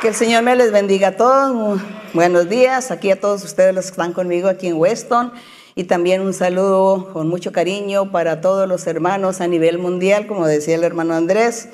Que 0.00 0.08
el 0.08 0.14
Señor 0.14 0.42
me 0.42 0.56
les 0.56 0.72
bendiga 0.72 1.08
a 1.08 1.16
todos. 1.18 1.78
Buenos 2.14 2.48
días 2.48 2.90
aquí 2.90 3.10
a 3.10 3.20
todos 3.20 3.44
ustedes 3.44 3.74
los 3.74 3.84
que 3.84 3.90
están 3.90 4.14
conmigo 4.14 4.48
aquí 4.48 4.68
en 4.68 4.78
Weston. 4.78 5.30
Y 5.74 5.84
también 5.84 6.22
un 6.22 6.32
saludo 6.32 7.12
con 7.12 7.28
mucho 7.28 7.52
cariño 7.52 8.10
para 8.10 8.40
todos 8.40 8.66
los 8.66 8.86
hermanos 8.86 9.42
a 9.42 9.46
nivel 9.46 9.76
mundial, 9.76 10.26
como 10.26 10.46
decía 10.46 10.76
el 10.76 10.84
hermano 10.84 11.12
Andrés, 11.12 11.68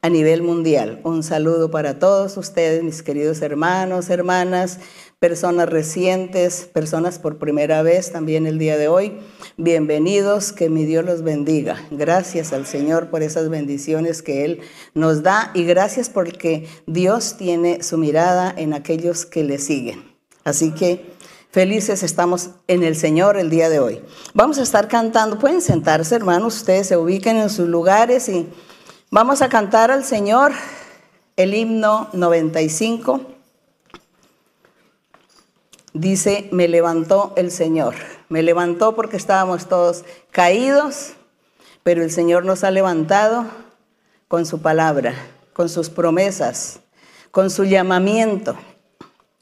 a 0.00 0.08
nivel 0.08 0.42
mundial. 0.42 1.00
Un 1.02 1.24
saludo 1.24 1.72
para 1.72 1.98
todos 1.98 2.36
ustedes, 2.36 2.84
mis 2.84 3.02
queridos 3.02 3.42
hermanos, 3.42 4.10
hermanas, 4.10 4.78
personas 5.22 5.68
recientes, 5.68 6.68
personas 6.72 7.20
por 7.20 7.38
primera 7.38 7.82
vez 7.82 8.10
también 8.10 8.44
el 8.44 8.58
día 8.58 8.76
de 8.76 8.88
hoy. 8.88 9.20
Bienvenidos, 9.56 10.52
que 10.52 10.68
mi 10.68 10.84
Dios 10.84 11.04
los 11.04 11.22
bendiga. 11.22 11.76
Gracias 11.92 12.52
al 12.52 12.66
Señor 12.66 13.08
por 13.08 13.22
esas 13.22 13.48
bendiciones 13.48 14.20
que 14.20 14.44
Él 14.44 14.62
nos 14.94 15.22
da 15.22 15.52
y 15.54 15.62
gracias 15.62 16.10
porque 16.10 16.66
Dios 16.88 17.36
tiene 17.38 17.84
su 17.84 17.98
mirada 17.98 18.52
en 18.56 18.74
aquellos 18.74 19.24
que 19.24 19.44
le 19.44 19.58
siguen. 19.58 20.02
Así 20.42 20.72
que 20.72 21.12
Felices 21.52 22.02
estamos 22.02 22.50
en 22.66 22.82
el 22.82 22.96
Señor 22.96 23.36
el 23.36 23.48
día 23.48 23.68
de 23.68 23.78
hoy. 23.78 24.02
Vamos 24.34 24.58
a 24.58 24.62
estar 24.62 24.88
cantando. 24.88 25.38
Pueden 25.38 25.62
sentarse, 25.62 26.16
hermanos. 26.16 26.56
Ustedes 26.56 26.88
se 26.88 26.96
ubiquen 26.96 27.36
en 27.36 27.48
sus 27.48 27.68
lugares 27.68 28.28
y 28.28 28.48
vamos 29.12 29.40
a 29.40 29.48
cantar 29.48 29.92
al 29.92 30.02
Señor 30.02 30.50
el 31.36 31.54
himno 31.54 32.08
95. 32.12 33.41
Dice, 35.94 36.48
me 36.52 36.68
levantó 36.68 37.32
el 37.36 37.50
Señor. 37.50 37.94
Me 38.28 38.42
levantó 38.42 38.94
porque 38.94 39.16
estábamos 39.16 39.68
todos 39.68 40.04
caídos, 40.30 41.12
pero 41.82 42.02
el 42.02 42.10
Señor 42.10 42.44
nos 42.44 42.64
ha 42.64 42.70
levantado 42.70 43.44
con 44.28 44.46
su 44.46 44.62
palabra, 44.62 45.14
con 45.52 45.68
sus 45.68 45.90
promesas, 45.90 46.80
con 47.30 47.50
su 47.50 47.64
llamamiento. 47.64 48.56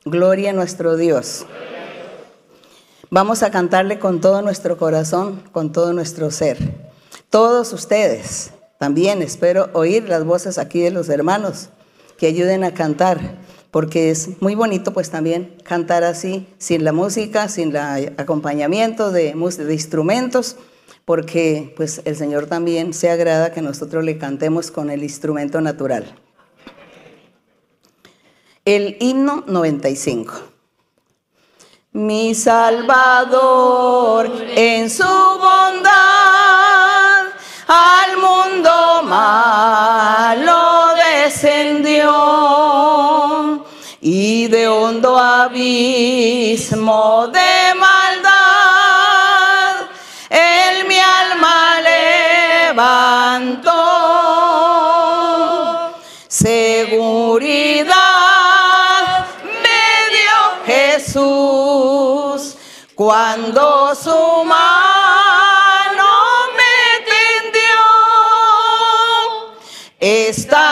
Gloria 0.04 0.50
a 0.50 0.52
nuestro 0.52 0.96
Dios. 0.96 1.46
Vamos 3.10 3.42
a 3.42 3.50
cantarle 3.50 3.98
con 3.98 4.20
todo 4.20 4.42
nuestro 4.42 4.76
corazón, 4.76 5.42
con 5.52 5.72
todo 5.72 5.92
nuestro 5.92 6.30
ser. 6.30 6.90
Todos 7.28 7.72
ustedes, 7.72 8.52
también 8.78 9.22
espero 9.22 9.68
oír 9.72 10.08
las 10.08 10.24
voces 10.24 10.58
aquí 10.58 10.80
de 10.80 10.90
los 10.90 11.08
hermanos 11.08 11.68
que 12.18 12.26
ayuden 12.26 12.64
a 12.64 12.74
cantar, 12.74 13.18
porque 13.70 14.10
es 14.10 14.40
muy 14.40 14.54
bonito 14.54 14.92
pues 14.92 15.10
también 15.10 15.54
cantar 15.62 16.04
así, 16.04 16.46
sin 16.58 16.84
la 16.84 16.92
música, 16.92 17.48
sin 17.48 17.74
el 17.74 18.14
acompañamiento 18.16 19.10
de, 19.10 19.34
instrumentos, 19.70 20.56
porque 21.04 21.72
pues 21.76 22.02
el 22.04 22.16
Señor 22.16 22.46
también 22.46 22.94
se 22.94 23.10
agrada 23.10 23.52
que 23.52 23.62
nosotros 23.62 24.04
le 24.04 24.18
cantemos 24.18 24.70
con 24.70 24.90
el 24.90 25.02
instrumento 25.02 25.60
natural. 25.60 26.14
El 28.64 28.96
himno 29.00 29.44
95 29.46 30.50
mi 31.92 32.36
Salvador 32.36 34.30
en 34.54 34.88
su 34.88 35.02
bondad 35.02 35.90
al 37.66 38.16
mundo 38.16 39.02
malo 39.02 40.94
descendió 40.94 42.59
de 44.50 44.66
hondo 44.66 45.16
abismo 45.16 46.98
de 47.28 47.74
maldad 47.78 48.30
él 50.28 50.86
mi 50.88 50.98
alma 50.98 51.80
levantó 52.70 53.70
seguridad 56.28 57.94
me 59.62 59.84
dio 60.16 60.40
Jesús 60.66 62.56
cuando 62.96 63.94
su 63.94 64.44
mano 64.44 66.10
me 66.58 66.76
tendió, 67.12 67.82
estando 69.98 70.69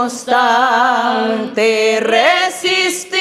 constante 0.00 1.68
resistí, 2.00 3.18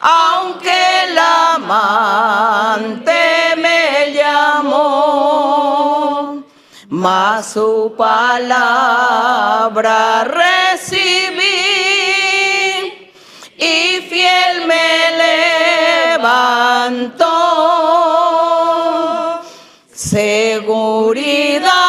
aunque 0.00 1.04
el 1.04 1.18
amante 1.18 3.12
me 3.58 4.12
llamó, 4.14 4.82
mas 6.88 7.52
su 7.52 7.94
palabra 7.94 9.04
recibí 10.24 11.42
y 13.58 14.00
fiel 14.08 14.64
me 14.66 15.10
levantó. 16.16 17.26
Seguridad 19.92 21.79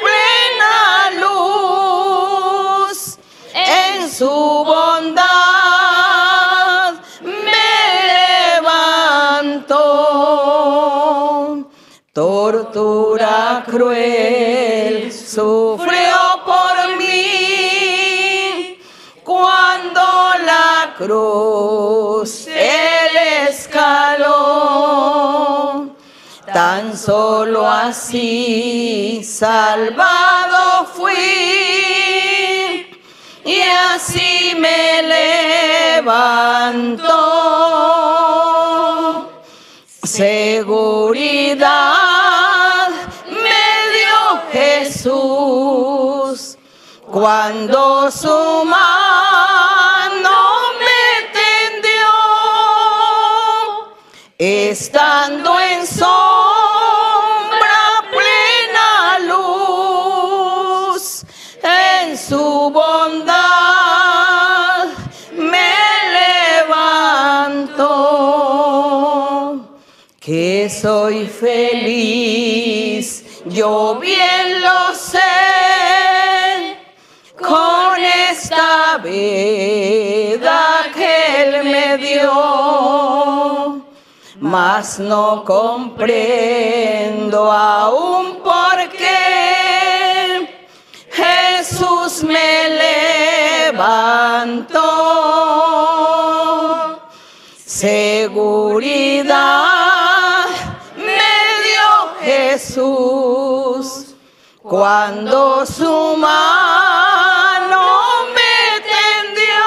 plena 0.00 1.10
luz, 1.20 2.98
en 3.52 4.10
su 4.10 4.24
bondad 4.64 5.20
me 7.20 7.68
levantó. 8.56 9.84
Tortura 12.14 13.62
cruel 13.66 15.12
sufrió 15.12 15.85
cruz 20.96 22.46
él 22.48 23.16
escaló. 23.48 24.36
Tan 26.52 26.96
solo 26.96 27.68
así 27.68 29.22
salvado 29.24 30.86
fui 30.94 31.14
y 33.44 33.60
así 33.92 34.54
me 34.58 35.02
levantó. 36.02 37.12
Seguridad 40.02 41.68
me 43.28 43.64
dio 43.92 44.40
Jesús 44.52 46.56
cuando 47.10 48.10
su 48.10 48.64
estando 54.38 55.58
en 55.58 55.86
sombra 55.86 56.10
plena 58.10 59.18
luz, 59.28 61.24
en 61.62 62.18
su 62.18 62.70
bondad 62.70 63.38
me 65.32 65.72
levantó 66.68 67.86
que 70.20 70.68
soy 70.68 71.26
feliz, 71.26 73.24
yo 73.46 73.94
bien 73.98 74.60
lo 74.60 74.94
sé, 74.94 76.76
con 77.38 77.98
esta 78.30 78.98
vida 78.98 80.90
que 80.94 81.42
Él 81.42 81.64
me 81.64 81.96
dio, 81.96 83.25
mas 84.40 84.98
no 84.98 85.44
comprendo 85.44 86.32
aún 87.50 88.42
por 88.42 88.88
qué 88.90 90.66
Jesús 91.10 92.22
me 92.24 92.68
levantó. 93.72 94.82
Seguridad 97.64 99.26
me 100.96 101.34
dio 101.64 102.14
Jesús 102.20 104.14
cuando 104.62 105.64
su 105.64 106.16
mano 106.16 107.84
me 108.34 108.80
tendió, 108.94 109.64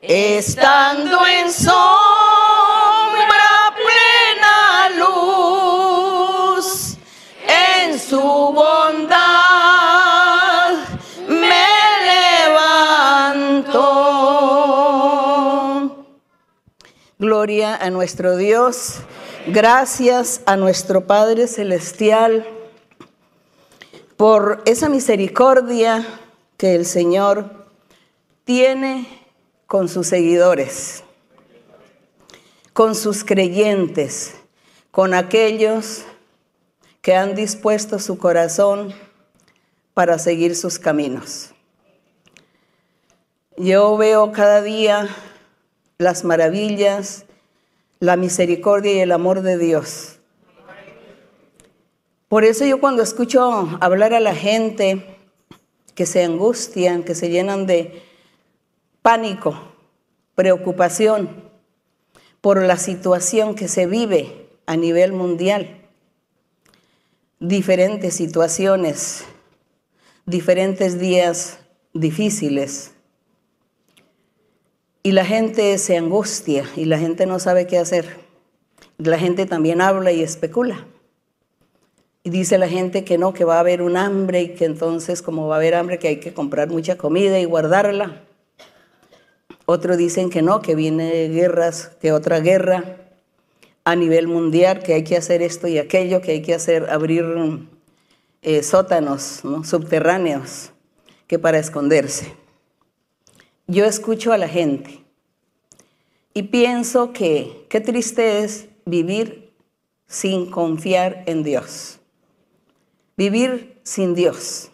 estando 0.00 1.27
A 17.38 17.90
nuestro 17.90 18.36
Dios, 18.36 18.96
gracias 19.46 20.40
a 20.44 20.56
nuestro 20.56 21.06
Padre 21.06 21.46
Celestial 21.46 22.44
por 24.16 24.60
esa 24.66 24.88
misericordia 24.88 26.04
que 26.56 26.74
el 26.74 26.84
Señor 26.84 27.68
tiene 28.42 29.06
con 29.68 29.88
sus 29.88 30.08
seguidores, 30.08 31.04
con 32.72 32.96
sus 32.96 33.22
creyentes, 33.22 34.34
con 34.90 35.14
aquellos 35.14 36.06
que 37.02 37.14
han 37.14 37.36
dispuesto 37.36 38.00
su 38.00 38.18
corazón 38.18 38.92
para 39.94 40.18
seguir 40.18 40.56
sus 40.56 40.80
caminos. 40.80 41.54
Yo 43.56 43.96
veo 43.96 44.32
cada 44.32 44.60
día 44.60 45.08
las 45.98 46.24
maravillas, 46.24 47.26
la 48.00 48.16
misericordia 48.16 48.92
y 48.92 49.00
el 49.00 49.12
amor 49.12 49.42
de 49.42 49.58
Dios. 49.58 50.18
Por 52.28 52.44
eso 52.44 52.64
yo 52.64 52.80
cuando 52.80 53.02
escucho 53.02 53.78
hablar 53.80 54.12
a 54.12 54.20
la 54.20 54.34
gente 54.34 55.16
que 55.94 56.06
se 56.06 56.22
angustian, 56.22 57.02
que 57.02 57.14
se 57.14 57.30
llenan 57.30 57.66
de 57.66 58.02
pánico, 59.02 59.58
preocupación 60.34 61.42
por 62.40 62.62
la 62.62 62.76
situación 62.76 63.54
que 63.54 63.66
se 63.66 63.86
vive 63.86 64.48
a 64.66 64.76
nivel 64.76 65.12
mundial, 65.12 65.88
diferentes 67.40 68.14
situaciones, 68.14 69.24
diferentes 70.26 71.00
días 71.00 71.58
difíciles. 71.94 72.92
Y 75.02 75.12
la 75.12 75.24
gente 75.24 75.78
se 75.78 75.96
angustia 75.96 76.64
y 76.76 76.84
la 76.84 76.98
gente 76.98 77.26
no 77.26 77.38
sabe 77.38 77.66
qué 77.66 77.78
hacer. 77.78 78.16
La 78.98 79.18
gente 79.18 79.46
también 79.46 79.80
habla 79.80 80.10
y 80.12 80.22
especula. 80.22 80.86
Y 82.24 82.30
dice 82.30 82.58
la 82.58 82.68
gente 82.68 83.04
que 83.04 83.16
no, 83.16 83.32
que 83.32 83.44
va 83.44 83.56
a 83.56 83.60
haber 83.60 83.80
un 83.80 83.96
hambre 83.96 84.42
y 84.42 84.54
que 84.54 84.64
entonces 84.64 85.22
como 85.22 85.46
va 85.46 85.54
a 85.54 85.58
haber 85.58 85.74
hambre 85.74 85.98
que 85.98 86.08
hay 86.08 86.20
que 86.20 86.34
comprar 86.34 86.68
mucha 86.68 86.98
comida 86.98 87.38
y 87.38 87.44
guardarla. 87.44 88.22
Otros 89.66 89.96
dicen 89.96 90.30
que 90.30 90.42
no, 90.42 90.60
que 90.60 90.74
viene 90.74 91.28
guerras, 91.28 91.90
que 92.00 92.12
otra 92.12 92.40
guerra 92.40 92.96
a 93.84 93.96
nivel 93.96 94.26
mundial, 94.26 94.82
que 94.82 94.94
hay 94.94 95.04
que 95.04 95.16
hacer 95.16 95.42
esto 95.42 95.68
y 95.68 95.78
aquello, 95.78 96.20
que 96.20 96.32
hay 96.32 96.42
que 96.42 96.54
hacer, 96.54 96.90
abrir 96.90 97.24
eh, 98.42 98.62
sótanos 98.62 99.42
subterráneos, 99.64 100.72
que 101.26 101.38
para 101.38 101.58
esconderse. 101.58 102.34
Yo 103.68 103.84
escucho 103.84 104.32
a 104.32 104.38
la 104.38 104.48
gente 104.48 105.04
y 106.34 106.42
pienso 106.42 107.12
que 107.12 107.64
qué 107.68 107.80
triste 107.80 108.42
es 108.42 108.66
vivir 108.84 109.52
sin 110.08 110.50
confiar 110.50 111.22
en 111.26 111.44
Dios 111.44 111.98
vivir 113.18 113.80
sin 113.82 114.14
Dios. 114.14 114.70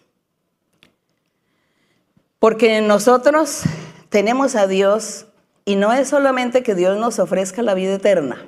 Porque 2.39 2.83
nosotros 2.83 3.63
tenemos 4.11 4.55
a 4.55 4.67
Dios 4.67 5.27
y 5.65 5.77
no 5.77 5.95
es 5.95 6.09
solamente 6.09 6.63
que 6.63 6.75
Dios 6.75 6.99
nos 6.99 7.19
ofrezca 7.19 7.63
la 7.63 7.73
vida 7.73 7.95
eterna. 7.95 8.47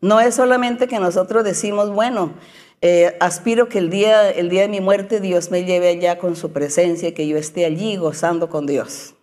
No 0.00 0.20
es 0.20 0.36
solamente 0.36 0.86
que 0.86 1.00
nosotros 1.00 1.42
decimos, 1.42 1.90
bueno, 1.90 2.34
eh, 2.80 3.16
aspiro 3.18 3.68
que 3.68 3.78
el 3.78 3.90
día, 3.90 4.30
el 4.30 4.50
día 4.50 4.62
de 4.62 4.68
mi 4.68 4.80
muerte 4.80 5.20
Dios 5.20 5.50
me 5.50 5.64
lleve 5.64 5.88
allá 5.88 6.18
con 6.20 6.36
su 6.36 6.52
presencia, 6.52 7.12
que 7.12 7.26
yo 7.26 7.36
esté 7.36 7.64
allí 7.64 7.96
gozando 7.96 8.48
con 8.48 8.66
Dios. 8.66 9.15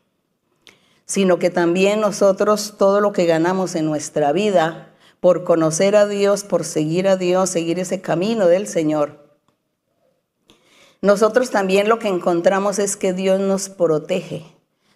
Sino 1.06 1.40
que 1.40 1.50
también 1.50 2.02
nosotros 2.02 2.76
todo 2.78 3.02
lo 3.02 3.12
que 3.12 3.26
ganamos 3.26 3.76
en 3.76 3.86
nuestra 3.86 4.32
vida 4.32 4.94
por 5.20 5.44
conocer 5.44 5.96
a 5.96 6.08
Dios, 6.08 6.44
por 6.44 6.64
seguir 6.64 7.08
a 7.08 7.16
Dios, 7.16 7.50
seguir 7.50 7.80
ese 7.80 8.02
camino 8.02 8.48
del 8.48 8.68
Señor, 8.68 9.24
nosotros 11.04 11.50
también 11.50 11.90
lo 11.90 12.00
que 12.00 12.08
encontramos 12.08 12.80
es 12.80 12.96
que 12.96 13.12
Dios 13.12 13.38
nos 13.38 13.68
protege, 13.68 14.46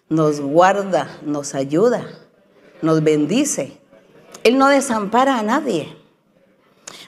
nos 0.08 0.40
guarda, 0.40 1.18
nos 1.20 1.54
ayuda, 1.54 2.08
nos 2.80 3.04
bendice. 3.04 3.78
Él 4.42 4.56
no 4.56 4.68
desampara 4.68 5.38
a 5.38 5.42
nadie. 5.42 5.97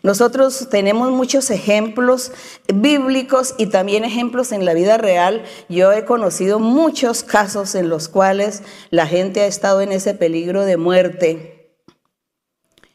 Nosotros 0.02 0.68
tenemos 0.70 1.10
muchos 1.10 1.50
ejemplos 1.50 2.32
bíblicos 2.72 3.54
y 3.58 3.66
también 3.66 4.04
ejemplos 4.04 4.52
en 4.52 4.64
la 4.64 4.74
vida 4.74 4.96
real. 4.96 5.44
Yo 5.68 5.92
he 5.92 6.04
conocido 6.04 6.58
muchos 6.58 7.22
casos 7.22 7.74
en 7.74 7.88
los 7.88 8.08
cuales 8.08 8.62
la 8.90 9.06
gente 9.06 9.42
ha 9.42 9.46
estado 9.46 9.80
en 9.82 9.92
ese 9.92 10.14
peligro 10.14 10.64
de 10.64 10.76
muerte 10.76 11.76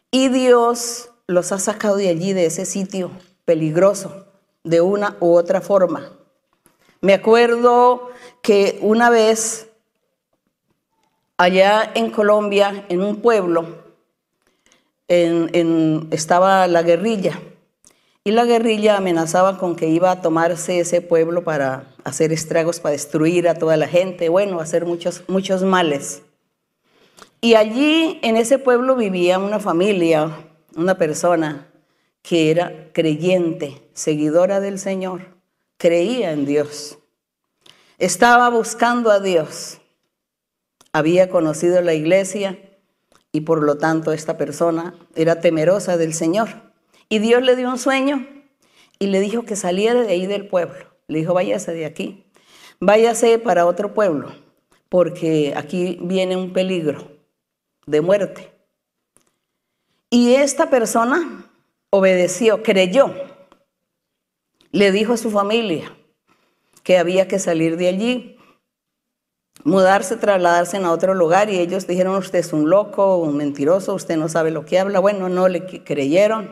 y 0.10 0.30
Dios 0.30 1.12
los 1.28 1.52
ha 1.52 1.60
sacado 1.60 1.98
de 1.98 2.10
allí, 2.10 2.34
de 2.34 2.46
ese 2.46 2.66
sitio 2.66 3.12
peligroso 3.46 4.26
de 4.64 4.82
una 4.82 5.18
u 5.20 5.36
otra 5.36 5.62
forma. 5.62 6.12
Me 7.02 7.14
acuerdo 7.14 8.10
que 8.42 8.80
una 8.82 9.10
vez 9.10 9.68
allá 11.38 11.92
en 11.94 12.10
Colombia, 12.10 12.86
en 12.90 13.02
un 13.02 13.22
pueblo, 13.22 13.85
estaba 15.08 16.68
la 16.68 16.82
guerrilla 16.84 17.40
y 18.24 18.32
la 18.32 18.46
guerrilla 18.46 18.98
amenazaba 18.98 19.60
con 19.60 19.76
que 19.76 19.88
iba 19.88 20.10
a 20.10 20.22
tomarse 20.22 20.80
ese 20.80 21.02
pueblo 21.02 21.44
para 21.44 21.94
hacer 22.04 22.34
estragos, 22.34 22.80
para 22.80 22.94
destruir 22.94 23.48
a 23.48 23.54
toda 23.54 23.78
la 23.78 23.88
gente, 23.88 24.30
bueno, 24.30 24.60
hacer 24.60 24.86
muchos, 24.86 25.24
muchos 25.28 25.62
males. 25.62 26.24
Y 27.40 27.54
allí 27.54 28.20
en 28.24 28.36
ese 28.36 28.58
pueblo 28.58 28.96
vivía 28.96 29.38
una 29.38 29.60
familia, 29.60 30.32
una 30.76 30.98
persona 30.98 31.68
que 32.24 32.50
era 32.50 32.90
creyente, 32.94 33.84
seguidora 33.94 34.60
del 34.60 34.80
Señor, 34.80 35.36
creía 35.78 36.32
en 36.32 36.48
Dios, 36.48 36.98
estaba 38.00 38.50
buscando 38.50 39.12
a 39.12 39.20
Dios, 39.20 39.80
había 40.92 41.30
conocido 41.30 41.80
la 41.82 41.94
iglesia 41.94 42.58
y 43.36 43.42
por 43.42 43.62
lo 43.64 43.78
tanto 43.78 44.14
esta 44.14 44.38
persona 44.38 44.96
era 45.14 45.42
temerosa 45.42 45.98
del 45.98 46.14
Señor. 46.14 46.72
Y 47.10 47.20
Dios 47.20 47.44
le 47.44 47.58
dio 47.58 47.70
un 47.70 47.78
sueño 47.78 48.26
y 48.98 49.08
le 49.08 49.20
dijo 49.20 49.44
que 49.44 49.58
saliera 49.58 50.04
de 50.04 50.14
ahí 50.14 50.26
del 50.26 50.48
pueblo. 50.48 50.86
Le 51.10 51.20
dijo, 51.20 51.34
váyase 51.34 51.74
de 51.74 51.86
aquí, 51.86 52.24
váyase 52.80 53.38
para 53.38 53.66
otro 53.66 53.94
pueblo, 53.94 54.32
porque 54.88 55.54
aquí 55.58 56.00
viene 56.02 56.38
un 56.38 56.54
peligro 56.54 57.12
de 57.86 58.00
muerte. 58.00 58.54
Y 60.10 60.36
esta 60.36 60.70
persona 60.70 61.52
obedeció, 61.90 62.64
creyó. 62.64 63.14
Le 64.72 64.94
dijo 64.94 65.12
a 65.12 65.18
su 65.18 65.30
familia 65.30 65.94
que 66.84 66.98
había 66.98 67.28
que 67.28 67.40
salir 67.40 67.76
de 67.76 67.90
allí, 67.90 68.35
mudarse, 69.64 70.18
trasladarse 70.18 70.78
a 70.78 70.92
otro 70.92 71.14
lugar 71.14 71.50
y 71.50 71.60
ellos 71.60 71.88
dijeron, 71.88 72.16
usted 72.16 72.40
es 72.40 72.54
un 72.54 72.70
loco, 72.70 73.18
un 73.18 73.38
mentiroso, 73.38 73.94
usted 73.94 74.18
no 74.18 74.30
sabe 74.30 74.52
lo 74.52 74.66
que 74.66 74.80
habla. 74.80 75.00
Bueno, 75.00 75.30
no 75.30 75.48
le 75.48 75.66
creyeron. 75.84 76.50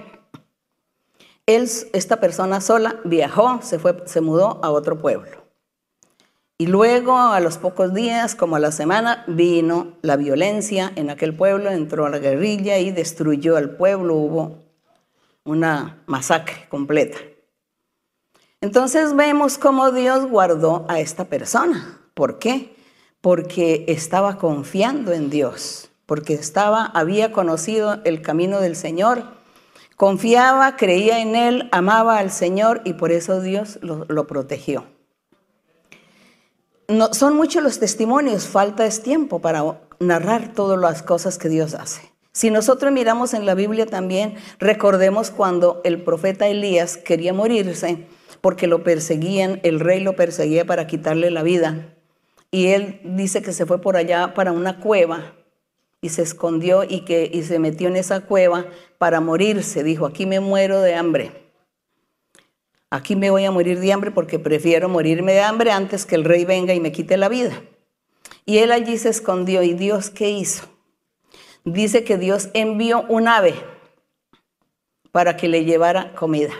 Él, 1.45 1.69
esta 1.93 2.19
persona 2.19 2.62
sola, 2.62 3.00
viajó, 3.03 3.62
se, 3.62 3.77
fue, 3.79 4.03
se 4.05 4.22
mudó 4.22 4.63
a 4.63 4.72
otro 4.72 5.00
pueblo. 5.00 5.43
Y 6.57 6.67
luego, 6.67 7.17
a 7.17 7.39
los 7.39 7.57
pocos 7.57 7.93
días, 7.93 8.36
como 8.36 8.55
a 8.55 8.60
la 8.60 8.72
semana, 8.72 9.25
vino 9.27 9.98
la 10.01 10.15
violencia 10.15 10.93
en 10.95 11.10
aquel 11.10 11.36
pueblo, 11.36 11.69
entró 11.69 12.05
a 12.05 12.10
la 12.10 12.19
guerrilla 12.19 12.77
y 12.77 12.91
destruyó 12.91 13.57
al 13.57 13.72
pueblo. 13.72 14.15
Hubo 14.15 14.63
una 15.43 16.03
masacre 16.05 16.67
completa. 16.69 17.17
Entonces 18.62 19.13
vemos 19.13 19.57
cómo 19.57 19.91
Dios 19.91 20.25
guardó 20.29 20.86
a 20.88 21.01
esta 21.01 21.25
persona. 21.25 22.00
¿Por 22.13 22.39
qué? 22.39 22.73
Porque 23.24 23.86
estaba 23.88 24.38
confiando 24.38 25.13
en 25.13 25.30
Dios, 25.30 25.89
porque 26.06 26.34
estaba, 26.34 26.88
había 26.88 27.32
conocido 27.32 28.01
el 28.03 28.22
camino 28.22 28.60
del 28.60 28.75
Señor, 28.75 29.24
confiaba, 29.96 30.75
creía 30.75 31.22
en 31.22 31.38
Él, 31.38 31.70
amaba 31.72 32.18
al 32.18 32.32
Señor 32.32 32.82
y 32.84 32.96
por 32.96 33.13
eso 33.13 33.39
Dios 33.39 33.80
lo, 33.82 34.27
protegió. 34.27 34.84
No, 36.89 37.13
son 37.13 37.38
muchos 37.38 37.63
los 37.63 37.80
testimonios, 37.80 38.46
falta 38.46 38.86
es 38.86 39.01
tiempo 39.01 39.39
para 39.39 39.80
narrar 40.00 40.53
todas 40.53 40.77
las 40.77 41.01
cosas 41.01 41.38
que 41.38 41.48
Dios 41.48 41.75
hace. 41.75 42.12
Si 42.34 42.51
nosotros 42.51 42.92
miramos 42.92 43.34
en 43.34 43.46
la 43.46 43.56
Biblia 43.56 43.86
también, 43.86 44.36
recordemos 44.60 45.32
cuando 45.32 45.80
el 45.86 46.03
profeta 46.03 46.48
Elías 46.50 46.98
quería 46.98 47.34
morirse 47.34 48.06
porque 48.42 48.68
lo 48.68 48.84
perseguían, 48.84 49.62
el 49.63 49.80
rey 49.80 50.01
lo 50.01 50.18
perseguía 50.18 50.65
para 50.65 50.88
quitarle 50.88 51.32
la 51.32 51.44
vida. 51.44 51.96
Y 52.53 52.67
él 52.67 53.00
dice 53.03 53.41
que 53.41 53.51
se 53.51 53.65
fue 53.65 53.81
por 53.81 53.98
allá 53.98 54.36
para 54.36 54.51
una 54.51 54.79
cueva 54.79 55.33
y 56.01 56.10
se 56.10 56.22
escondió 56.22 56.83
y, 56.83 57.03
que, 57.03 57.27
y 57.33 57.41
se 57.41 57.57
metió 57.57 57.88
en 57.88 57.95
esa 57.95 58.22
cueva 58.22 58.67
para 59.00 59.22
morirse. 59.22 59.83
Dijo, 59.83 60.05
aquí 60.05 60.27
me 60.27 60.39
muero 60.39 60.79
de 60.79 60.93
hambre. 60.93 61.31
Aquí 62.91 63.15
me 63.15 63.31
voy 63.31 63.45
a 63.45 63.51
morir 63.51 63.79
de 63.79 63.91
hambre 63.91 64.12
porque 64.12 64.38
prefiero 64.38 64.88
morirme 64.88 65.33
de 65.33 65.41
hambre 65.41 65.72
antes 65.72 66.05
que 66.05 66.13
el 66.13 66.25
rey 66.25 66.45
venga 66.45 66.75
y 66.75 66.79
me 66.79 66.91
quite 66.91 67.17
la 67.17 67.27
vida. 67.27 67.60
Y 68.45 68.60
él 68.60 68.72
allí 68.72 69.00
se 69.00 69.10
escondió. 69.10 69.63
¿Y 69.63 69.74
Dios 69.74 70.12
qué 70.12 70.29
hizo? 70.29 70.65
Dice 71.63 72.03
que 72.03 72.19
Dios 72.19 72.50
envió 72.53 73.03
un 73.10 73.27
ave 73.27 73.55
para 75.12 75.38
que 75.38 75.48
le 75.48 75.65
llevara 75.65 76.13
comida. 76.13 76.53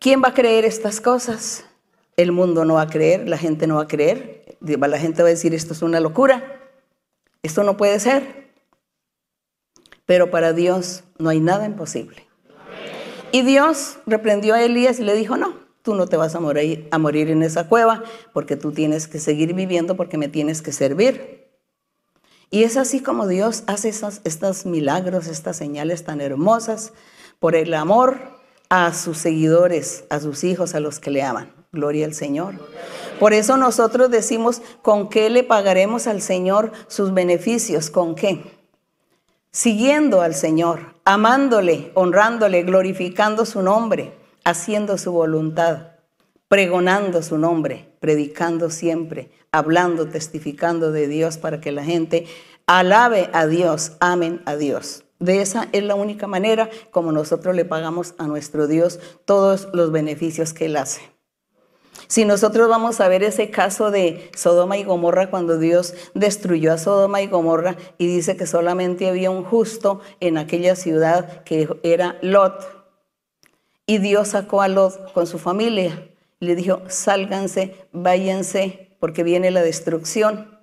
¿Quién 0.00 0.20
va 0.24 0.30
a 0.30 0.34
creer 0.34 0.64
estas 0.64 1.00
cosas? 1.00 1.66
El 2.16 2.32
mundo 2.32 2.64
no 2.64 2.74
va 2.74 2.82
a 2.82 2.90
creer, 2.90 3.28
la 3.28 3.38
gente 3.38 3.66
no 3.66 3.76
va 3.76 3.82
a 3.82 3.88
creer. 3.88 4.56
La 4.60 4.98
gente 4.98 5.22
va 5.22 5.28
a 5.28 5.32
decir, 5.32 5.54
esto 5.54 5.72
es 5.72 5.82
una 5.82 6.00
locura. 6.00 6.60
Esto 7.42 7.62
no 7.64 7.76
puede 7.76 7.98
ser. 8.00 8.52
Pero 10.06 10.30
para 10.30 10.52
Dios 10.52 11.04
no 11.18 11.30
hay 11.30 11.40
nada 11.40 11.66
imposible. 11.66 12.26
Y 13.32 13.42
Dios 13.42 13.98
reprendió 14.06 14.54
a 14.54 14.62
Elías 14.62 15.00
y 15.00 15.02
le 15.02 15.14
dijo, 15.14 15.36
no, 15.36 15.58
tú 15.82 15.94
no 15.94 16.06
te 16.06 16.16
vas 16.16 16.34
a 16.34 16.40
morir, 16.40 16.88
a 16.92 16.98
morir 16.98 17.30
en 17.30 17.42
esa 17.42 17.68
cueva 17.68 18.04
porque 18.32 18.56
tú 18.56 18.72
tienes 18.72 19.08
que 19.08 19.18
seguir 19.18 19.54
viviendo 19.54 19.96
porque 19.96 20.18
me 20.18 20.28
tienes 20.28 20.62
que 20.62 20.72
servir. 20.72 21.50
Y 22.50 22.62
es 22.62 22.76
así 22.76 23.00
como 23.00 23.26
Dios 23.26 23.64
hace 23.66 23.88
estos 23.88 24.66
milagros, 24.66 25.26
estas 25.26 25.56
señales 25.56 26.04
tan 26.04 26.20
hermosas 26.20 26.92
por 27.40 27.56
el 27.56 27.74
amor 27.74 28.18
a 28.68 28.94
sus 28.94 29.18
seguidores, 29.18 30.04
a 30.10 30.20
sus 30.20 30.44
hijos, 30.44 30.74
a 30.74 30.80
los 30.80 31.00
que 31.00 31.10
le 31.10 31.22
aman. 31.22 31.63
Gloria 31.74 32.06
al 32.06 32.14
Señor. 32.14 32.54
Por 33.18 33.32
eso 33.32 33.56
nosotros 33.56 34.10
decimos, 34.10 34.62
¿con 34.82 35.08
qué 35.08 35.28
le 35.30 35.44
pagaremos 35.44 36.06
al 36.06 36.22
Señor 36.22 36.72
sus 36.88 37.12
beneficios? 37.12 37.90
¿Con 37.90 38.14
qué? 38.14 38.42
Siguiendo 39.50 40.20
al 40.20 40.34
Señor, 40.34 40.94
amándole, 41.04 41.92
honrándole, 41.94 42.62
glorificando 42.62 43.46
su 43.46 43.62
nombre, 43.62 44.12
haciendo 44.44 44.98
su 44.98 45.12
voluntad, 45.12 45.92
pregonando 46.48 47.22
su 47.22 47.38
nombre, 47.38 47.88
predicando 48.00 48.70
siempre, 48.70 49.30
hablando, 49.52 50.08
testificando 50.08 50.90
de 50.90 51.06
Dios 51.06 51.38
para 51.38 51.60
que 51.60 51.72
la 51.72 51.84
gente 51.84 52.26
alabe 52.66 53.30
a 53.32 53.46
Dios, 53.46 53.92
amen 54.00 54.42
a 54.44 54.56
Dios. 54.56 55.04
De 55.20 55.40
esa 55.40 55.68
es 55.72 55.84
la 55.84 55.94
única 55.94 56.26
manera 56.26 56.68
como 56.90 57.12
nosotros 57.12 57.54
le 57.54 57.64
pagamos 57.64 58.14
a 58.18 58.26
nuestro 58.26 58.66
Dios 58.66 58.98
todos 59.24 59.68
los 59.72 59.92
beneficios 59.92 60.52
que 60.52 60.66
Él 60.66 60.76
hace. 60.76 61.13
Si 62.06 62.24
nosotros 62.24 62.68
vamos 62.68 63.00
a 63.00 63.08
ver 63.08 63.22
ese 63.22 63.50
caso 63.50 63.90
de 63.90 64.30
Sodoma 64.36 64.76
y 64.76 64.84
Gomorra 64.84 65.30
cuando 65.30 65.58
Dios 65.58 65.94
destruyó 66.14 66.72
a 66.72 66.78
Sodoma 66.78 67.22
y 67.22 67.26
Gomorra 67.26 67.76
y 67.98 68.06
dice 68.06 68.36
que 68.36 68.46
solamente 68.46 69.08
había 69.08 69.30
un 69.30 69.44
justo 69.44 70.00
en 70.20 70.38
aquella 70.38 70.76
ciudad 70.76 71.42
que 71.44 71.68
era 71.82 72.18
Lot. 72.22 72.84
Y 73.86 73.98
Dios 73.98 74.28
sacó 74.28 74.62
a 74.62 74.68
Lot 74.68 75.12
con 75.12 75.26
su 75.26 75.38
familia. 75.38 76.10
Y 76.40 76.46
le 76.46 76.56
dijo, 76.56 76.82
sálganse, 76.88 77.86
váyanse, 77.92 78.96
porque 79.00 79.22
viene 79.22 79.50
la 79.50 79.62
destrucción. 79.62 80.58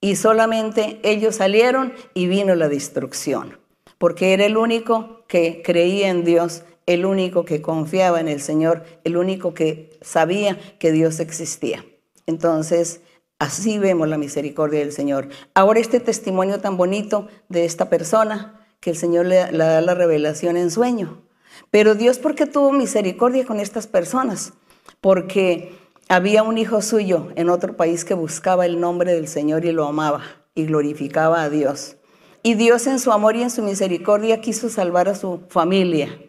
Y 0.00 0.16
solamente 0.16 1.00
ellos 1.02 1.36
salieron 1.36 1.94
y 2.12 2.26
vino 2.26 2.54
la 2.54 2.68
destrucción, 2.68 3.58
porque 3.98 4.34
era 4.34 4.44
el 4.44 4.56
único 4.56 5.24
que 5.28 5.62
creía 5.64 6.08
en 6.08 6.24
Dios 6.24 6.64
el 6.86 7.06
único 7.06 7.44
que 7.44 7.62
confiaba 7.62 8.20
en 8.20 8.28
el 8.28 8.40
Señor, 8.40 8.84
el 9.04 9.16
único 9.16 9.54
que 9.54 9.93
sabía 10.04 10.58
que 10.78 10.92
Dios 10.92 11.18
existía. 11.18 11.84
Entonces, 12.26 13.00
así 13.38 13.78
vemos 13.78 14.08
la 14.08 14.18
misericordia 14.18 14.80
del 14.80 14.92
Señor. 14.92 15.28
Ahora 15.54 15.80
este 15.80 15.98
testimonio 15.98 16.60
tan 16.60 16.76
bonito 16.76 17.28
de 17.48 17.64
esta 17.64 17.88
persona, 17.88 18.60
que 18.80 18.90
el 18.90 18.96
Señor 18.96 19.26
le, 19.26 19.36
da 19.36 19.80
la 19.80 19.94
revelación 19.94 20.56
en 20.58 20.70
sueño. 20.70 21.22
Pero 21.70 21.94
Dios, 21.94 22.18
¿por 22.18 22.34
qué 22.34 22.46
tuvo 22.46 22.70
misericordia 22.70 23.46
con 23.46 23.58
estas 23.58 23.86
personas? 23.86 24.52
Porque 25.00 25.74
había 26.08 26.42
un 26.42 26.58
hijo 26.58 26.82
suyo 26.82 27.28
en 27.34 27.48
otro 27.48 27.76
país 27.76 28.04
que 28.04 28.12
buscaba 28.12 28.66
el 28.66 28.80
nombre 28.80 29.14
del 29.14 29.26
Señor 29.26 29.64
y 29.64 29.72
lo 29.72 29.86
amaba 29.86 30.22
y 30.54 30.66
glorificaba 30.66 31.42
a 31.42 31.48
Dios. 31.48 31.96
Y 32.42 32.54
Dios 32.54 32.86
en 32.86 32.98
su 32.98 33.10
amor 33.10 33.36
y 33.36 33.42
en 33.42 33.50
su 33.50 33.62
misericordia 33.62 34.42
quiso 34.42 34.68
salvar 34.68 35.08
a 35.08 35.14
su 35.14 35.40
familia. 35.48 36.20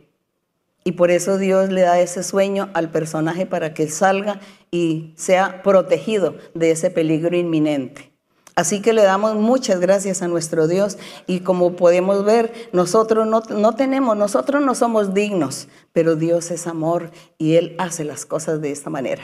Y 0.87 0.91
por 0.91 1.09
eso 1.09 1.39
Dios 1.39 1.69
le 1.69 1.81
da 1.81 1.99
ese 1.99 2.21
sueño 2.21 2.69
al 2.75 2.91
personaje 2.91 3.47
para 3.47 3.73
que 3.73 3.89
salga 3.89 4.39
y 4.69 5.13
sea 5.17 5.63
protegido 5.63 6.35
de 6.53 6.69
ese 6.69 6.91
peligro 6.91 7.35
inminente. 7.35 8.13
Así 8.55 8.81
que 8.83 8.93
le 8.93 9.01
damos 9.01 9.33
muchas 9.33 9.79
gracias 9.79 10.21
a 10.21 10.27
nuestro 10.27 10.67
Dios 10.67 10.99
y 11.25 11.39
como 11.39 11.75
podemos 11.75 12.23
ver, 12.23 12.53
nosotros 12.71 13.25
no, 13.25 13.41
no, 13.49 13.75
tenemos, 13.75 14.15
nosotros 14.15 14.61
no 14.61 14.75
somos 14.75 15.15
dignos, 15.15 15.67
pero 15.91 16.15
Dios 16.15 16.51
es 16.51 16.67
amor 16.67 17.09
y 17.39 17.55
Él 17.55 17.75
hace 17.79 18.05
las 18.05 18.27
cosas 18.27 18.61
de 18.61 18.71
esta 18.71 18.91
manera. 18.91 19.23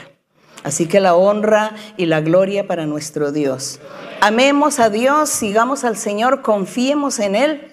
Así 0.64 0.86
que 0.86 0.98
la 0.98 1.14
honra 1.14 1.74
y 1.96 2.06
la 2.06 2.20
gloria 2.20 2.66
para 2.66 2.86
nuestro 2.86 3.30
Dios. 3.30 3.80
Amemos 4.20 4.80
a 4.80 4.90
Dios, 4.90 5.30
sigamos 5.30 5.84
al 5.84 5.96
Señor, 5.96 6.42
confiemos 6.42 7.20
en 7.20 7.36
Él 7.36 7.71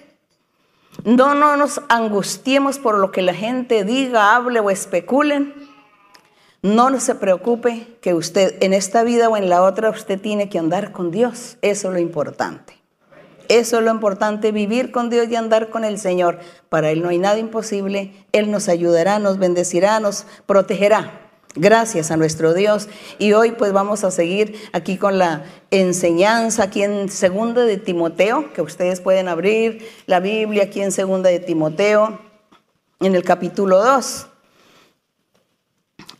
no, 1.04 1.34
no 1.34 1.56
nos 1.56 1.80
angustiemos 1.88 2.78
por 2.78 2.98
lo 2.98 3.12
que 3.12 3.22
la 3.22 3.34
gente 3.34 3.84
diga, 3.84 4.34
hable 4.34 4.60
o 4.60 4.70
especulen. 4.70 5.54
No 6.62 7.00
se 7.00 7.14
preocupe 7.14 7.96
que 8.02 8.12
usted 8.12 8.62
en 8.62 8.74
esta 8.74 9.02
vida 9.02 9.28
o 9.28 9.36
en 9.36 9.48
la 9.48 9.62
otra 9.62 9.90
usted 9.90 10.20
tiene 10.20 10.48
que 10.48 10.58
andar 10.58 10.92
con 10.92 11.10
Dios. 11.10 11.56
Eso 11.62 11.88
es 11.88 11.94
lo 11.94 12.00
importante. 12.00 12.74
Eso 13.48 13.78
es 13.78 13.84
lo 13.84 13.90
importante, 13.90 14.52
vivir 14.52 14.92
con 14.92 15.10
Dios 15.10 15.26
y 15.28 15.34
andar 15.34 15.70
con 15.70 15.84
el 15.84 15.98
Señor. 15.98 16.38
Para 16.68 16.90
Él 16.90 17.02
no 17.02 17.08
hay 17.08 17.18
nada 17.18 17.38
imposible. 17.38 18.12
Él 18.30 18.50
nos 18.50 18.68
ayudará, 18.68 19.18
nos 19.18 19.38
bendecirá, 19.38 19.98
nos 19.98 20.24
protegerá. 20.46 21.19
Gracias 21.56 22.12
a 22.12 22.16
nuestro 22.16 22.54
Dios. 22.54 22.88
Y 23.18 23.32
hoy 23.32 23.52
pues 23.52 23.72
vamos 23.72 24.04
a 24.04 24.12
seguir 24.12 24.54
aquí 24.72 24.96
con 24.98 25.18
la 25.18 25.44
enseñanza 25.72 26.64
aquí 26.64 26.84
en 26.84 27.08
Segunda 27.08 27.64
de 27.64 27.76
Timoteo, 27.76 28.52
que 28.52 28.62
ustedes 28.62 29.00
pueden 29.00 29.26
abrir 29.26 29.88
la 30.06 30.20
Biblia 30.20 30.64
aquí 30.64 30.80
en 30.80 30.92
Segunda 30.92 31.28
de 31.28 31.40
Timoteo, 31.40 32.20
en 33.00 33.16
el 33.16 33.24
capítulo 33.24 33.82
2. 33.82 34.26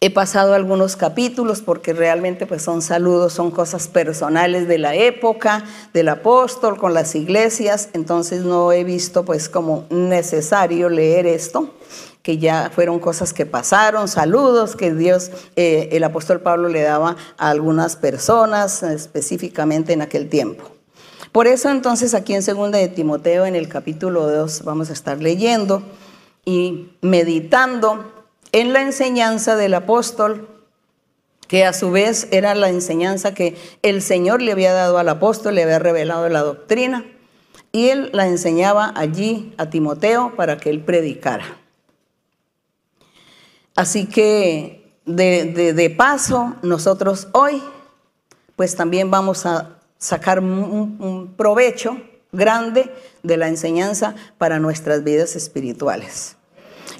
He 0.03 0.11
pasado 0.11 0.55
algunos 0.55 0.97
capítulos 0.97 1.61
porque 1.61 1.93
realmente 1.93 2.47
pues 2.47 2.63
son 2.63 2.83
saludos, 2.83 3.35
son 3.35 3.51
cosas 3.51 3.87
personales 3.87 4.67
de 4.67 4.79
la 4.79 4.95
época 4.95 5.63
del 5.93 6.09
apóstol 6.09 6.79
con 6.79 6.95
las 6.95 7.15
iglesias, 7.15 7.91
entonces 7.93 8.43
no 8.43 8.73
he 8.73 8.83
visto 8.83 9.25
pues 9.27 9.49
como 9.51 9.85
necesario 9.91 10.89
leer 10.89 11.27
esto 11.27 11.75
que 12.23 12.39
ya 12.39 12.71
fueron 12.75 12.99
cosas 12.99 13.33
que 13.33 13.47
pasaron, 13.47 14.09
saludos 14.09 14.77
que 14.77 14.93
Dios, 14.93 15.31
eh, 15.57 15.89
el 15.93 16.05
apóstol 16.05 16.41
Pablo 16.41 16.69
le 16.69 16.83
daba 16.83 17.17
a 17.39 17.49
algunas 17.51 17.97
personas 17.97 18.83
específicamente 18.83 19.93
en 19.93 20.03
aquel 20.03 20.29
tiempo. 20.29 20.65
Por 21.33 21.47
eso 21.47 21.71
entonces 21.71 22.15
aquí 22.15 22.35
en 22.35 22.43
segunda 22.43 22.79
de 22.79 22.89
Timoteo 22.89 23.47
en 23.47 23.55
el 23.55 23.69
capítulo 23.69 24.29
2 24.29 24.65
vamos 24.65 24.91
a 24.91 24.93
estar 24.93 25.23
leyendo 25.23 25.83
y 26.45 26.91
meditando 27.01 28.13
en 28.53 28.73
la 28.73 28.83
enseñanza 28.83 29.57
del 29.57 29.75
apóstol 29.75 30.49
que 31.47 31.65
a 31.65 31.73
su 31.73 31.91
vez 31.91 32.29
era 32.31 32.55
la 32.55 32.69
enseñanza 32.69 33.35
que 33.35 33.57
el 33.83 34.03
Señor 34.03 34.41
le 34.41 34.53
había 34.53 34.73
dado 34.73 34.99
al 34.99 35.09
apóstol, 35.09 35.57
le 35.57 35.65
había 35.65 35.81
revelado 35.81 36.29
la 36.29 36.43
doctrina, 36.43 37.05
y 37.73 37.89
él 37.89 38.11
la 38.13 38.29
enseñaba 38.29 38.93
allí 38.95 39.53
a 39.57 39.69
Timoteo 39.69 40.35
para 40.37 40.59
que 40.59 40.71
él 40.71 40.81
predicara. 40.81 41.60
Así 43.81 44.05
que 44.05 44.85
de, 45.07 45.95
paso, 45.97 46.55
nosotros 46.61 47.29
hoy, 47.33 47.63
pues 48.55 48.77
también 48.77 49.11
vamos 49.11 49.47
a 49.47 49.79
sacar 49.97 50.41
un, 50.41 51.33
provecho 51.35 51.97
grande 52.31 52.93
de 53.23 53.39
la 53.39 53.49
enseñanza 53.49 54.17
para 54.37 54.59
nuestras 54.59 55.03
vidas 55.03 55.35
espirituales. 55.35 56.37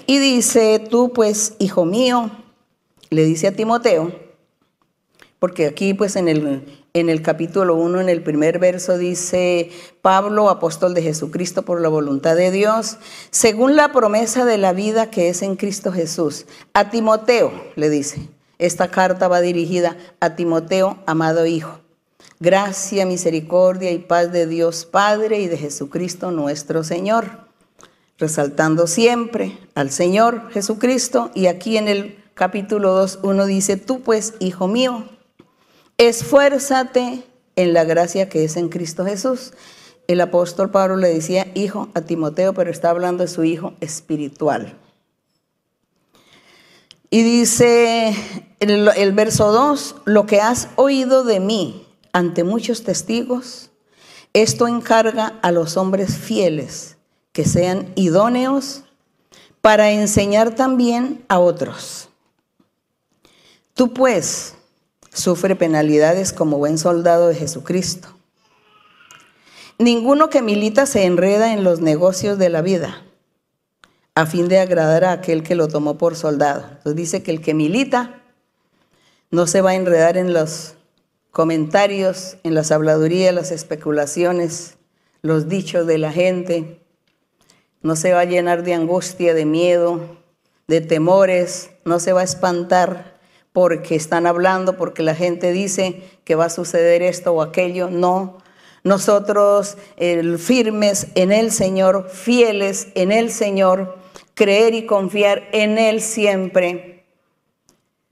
Y 0.07 0.17
dice, 0.17 0.79
tú 0.79 1.13
pues, 1.13 1.53
hijo 1.59 1.85
mío, 1.85 2.31
le 3.11 3.25
dice 3.25 3.49
a 3.49 3.55
Timoteo, 3.55 4.11
porque 5.37 5.67
aquí 5.67 5.93
pues 5.93 6.15
en 6.15 6.29
el, 6.29 6.80
en 6.93 7.09
el 7.09 7.21
capítulo 7.21 7.75
1, 7.75 8.01
en 8.01 8.09
el 8.09 8.21
primer 8.21 8.59
verso, 8.59 8.97
dice 8.97 9.69
Pablo, 10.01 10.49
apóstol 10.49 10.93
de 10.93 11.01
Jesucristo 11.01 11.63
por 11.63 11.79
la 11.79 11.87
voluntad 11.87 12.35
de 12.35 12.51
Dios, 12.51 12.97
según 13.29 13.75
la 13.75 13.91
promesa 13.93 14.45
de 14.45 14.57
la 14.57 14.73
vida 14.73 15.09
que 15.09 15.29
es 15.29 15.41
en 15.41 15.55
Cristo 15.55 15.91
Jesús. 15.91 16.45
A 16.73 16.89
Timoteo, 16.89 17.51
le 17.75 17.89
dice, 17.89 18.27
esta 18.59 18.89
carta 18.89 19.27
va 19.27 19.41
dirigida 19.41 19.97
a 20.19 20.35
Timoteo, 20.35 20.99
amado 21.05 21.45
Hijo. 21.45 21.79
Gracia, 22.39 23.05
misericordia 23.05 23.91
y 23.91 23.99
paz 23.99 24.31
de 24.31 24.47
Dios 24.47 24.85
Padre 24.85 25.39
y 25.39 25.47
de 25.47 25.57
Jesucristo 25.57 26.31
nuestro 26.31 26.83
Señor. 26.83 27.45
Resaltando 28.17 28.87
siempre 28.87 29.57
al 29.75 29.91
Señor 29.91 30.51
Jesucristo. 30.51 31.31
Y 31.35 31.47
aquí 31.47 31.77
en 31.77 31.87
el 31.87 32.17
capítulo 32.33 32.93
2, 32.93 33.19
uno 33.23 33.45
dice, 33.45 33.77
tú 33.77 34.01
pues, 34.01 34.33
hijo 34.39 34.67
mío, 34.67 35.05
esfuérzate 36.01 37.23
en 37.55 37.73
la 37.73 37.83
gracia 37.83 38.27
que 38.27 38.43
es 38.43 38.57
en 38.57 38.69
Cristo 38.69 39.05
Jesús. 39.05 39.53
El 40.07 40.19
apóstol 40.21 40.71
Pablo 40.71 40.95
le 40.95 41.13
decía 41.13 41.51
hijo 41.53 41.89
a 41.93 42.01
Timoteo, 42.01 42.55
pero 42.55 42.71
está 42.71 42.89
hablando 42.89 43.23
de 43.23 43.29
su 43.29 43.43
hijo 43.43 43.75
espiritual. 43.81 44.75
Y 47.11 47.21
dice 47.21 48.15
el, 48.59 49.11
verso 49.11 49.51
2, 49.51 49.95
lo 50.05 50.25
que 50.25 50.41
has 50.41 50.69
oído 50.75 51.23
de 51.23 51.39
mí 51.39 51.87
ante 52.13 52.43
muchos 52.43 52.83
testigos, 52.83 53.69
esto 54.33 54.67
encarga 54.67 55.39
a 55.43 55.51
los 55.51 55.77
hombres 55.77 56.17
fieles 56.17 56.97
que 57.31 57.45
sean 57.45 57.91
idóneos 57.95 58.85
para 59.61 59.91
enseñar 59.91 60.55
también 60.55 61.23
a 61.27 61.37
otros. 61.37 62.09
Tú 63.75 63.93
pues 63.93 64.55
sufre 65.13 65.55
penalidades 65.55 66.33
como 66.33 66.57
buen 66.57 66.77
soldado 66.77 67.27
de 67.27 67.35
Jesucristo. 67.35 68.09
Ninguno 69.77 70.29
que 70.29 70.41
milita 70.41 70.85
se 70.85 71.05
enreda 71.05 71.53
en 71.53 71.63
los 71.63 71.81
negocios 71.81 72.37
de 72.37 72.49
la 72.49 72.61
vida 72.61 73.03
a 74.13 74.25
fin 74.25 74.47
de 74.47 74.59
agradar 74.59 75.05
a 75.05 75.13
aquel 75.13 75.41
que 75.41 75.55
lo 75.55 75.67
tomó 75.67 75.97
por 75.97 76.15
soldado. 76.15 76.65
Dice 76.85 77.23
que 77.23 77.31
el 77.31 77.41
que 77.41 77.53
milita 77.53 78.21
no 79.29 79.47
se 79.47 79.61
va 79.61 79.71
a 79.71 79.75
enredar 79.75 80.17
en 80.17 80.33
los 80.33 80.75
comentarios, 81.31 82.37
en 82.43 82.53
las 82.53 82.71
habladurías, 82.71 83.33
las 83.33 83.51
especulaciones, 83.51 84.75
los 85.21 85.47
dichos 85.47 85.87
de 85.87 85.97
la 85.97 86.11
gente. 86.11 86.81
No 87.81 87.95
se 87.95 88.13
va 88.13 88.21
a 88.21 88.25
llenar 88.25 88.63
de 88.63 88.73
angustia, 88.73 89.33
de 89.33 89.45
miedo, 89.45 90.17
de 90.67 90.81
temores, 90.81 91.71
no 91.85 91.99
se 91.99 92.13
va 92.13 92.21
a 92.21 92.25
espantar 92.25 93.10
porque 93.53 93.95
están 93.95 94.27
hablando, 94.27 94.77
porque 94.77 95.03
la 95.03 95.15
gente 95.15 95.51
dice 95.51 96.03
que 96.23 96.35
va 96.35 96.45
a 96.45 96.49
suceder 96.49 97.01
esto 97.01 97.33
o 97.33 97.41
aquello. 97.41 97.89
No, 97.89 98.37
nosotros 98.83 99.77
firmes 100.37 101.07
en 101.15 101.31
el 101.31 101.51
Señor, 101.51 102.09
fieles 102.09 102.87
en 102.95 103.11
el 103.11 103.31
Señor, 103.31 103.97
creer 104.33 104.73
y 104.73 104.85
confiar 104.85 105.49
en 105.51 105.77
Él 105.77 106.01
siempre. 106.01 107.05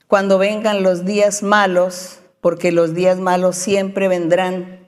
Cuando 0.07 0.37
vengan 0.37 0.83
los 0.83 1.05
días 1.05 1.43
malos, 1.43 2.19
porque 2.41 2.71
los 2.71 2.93
días 2.93 3.19
malos 3.19 3.55
siempre 3.55 4.07
vendrán, 4.07 4.87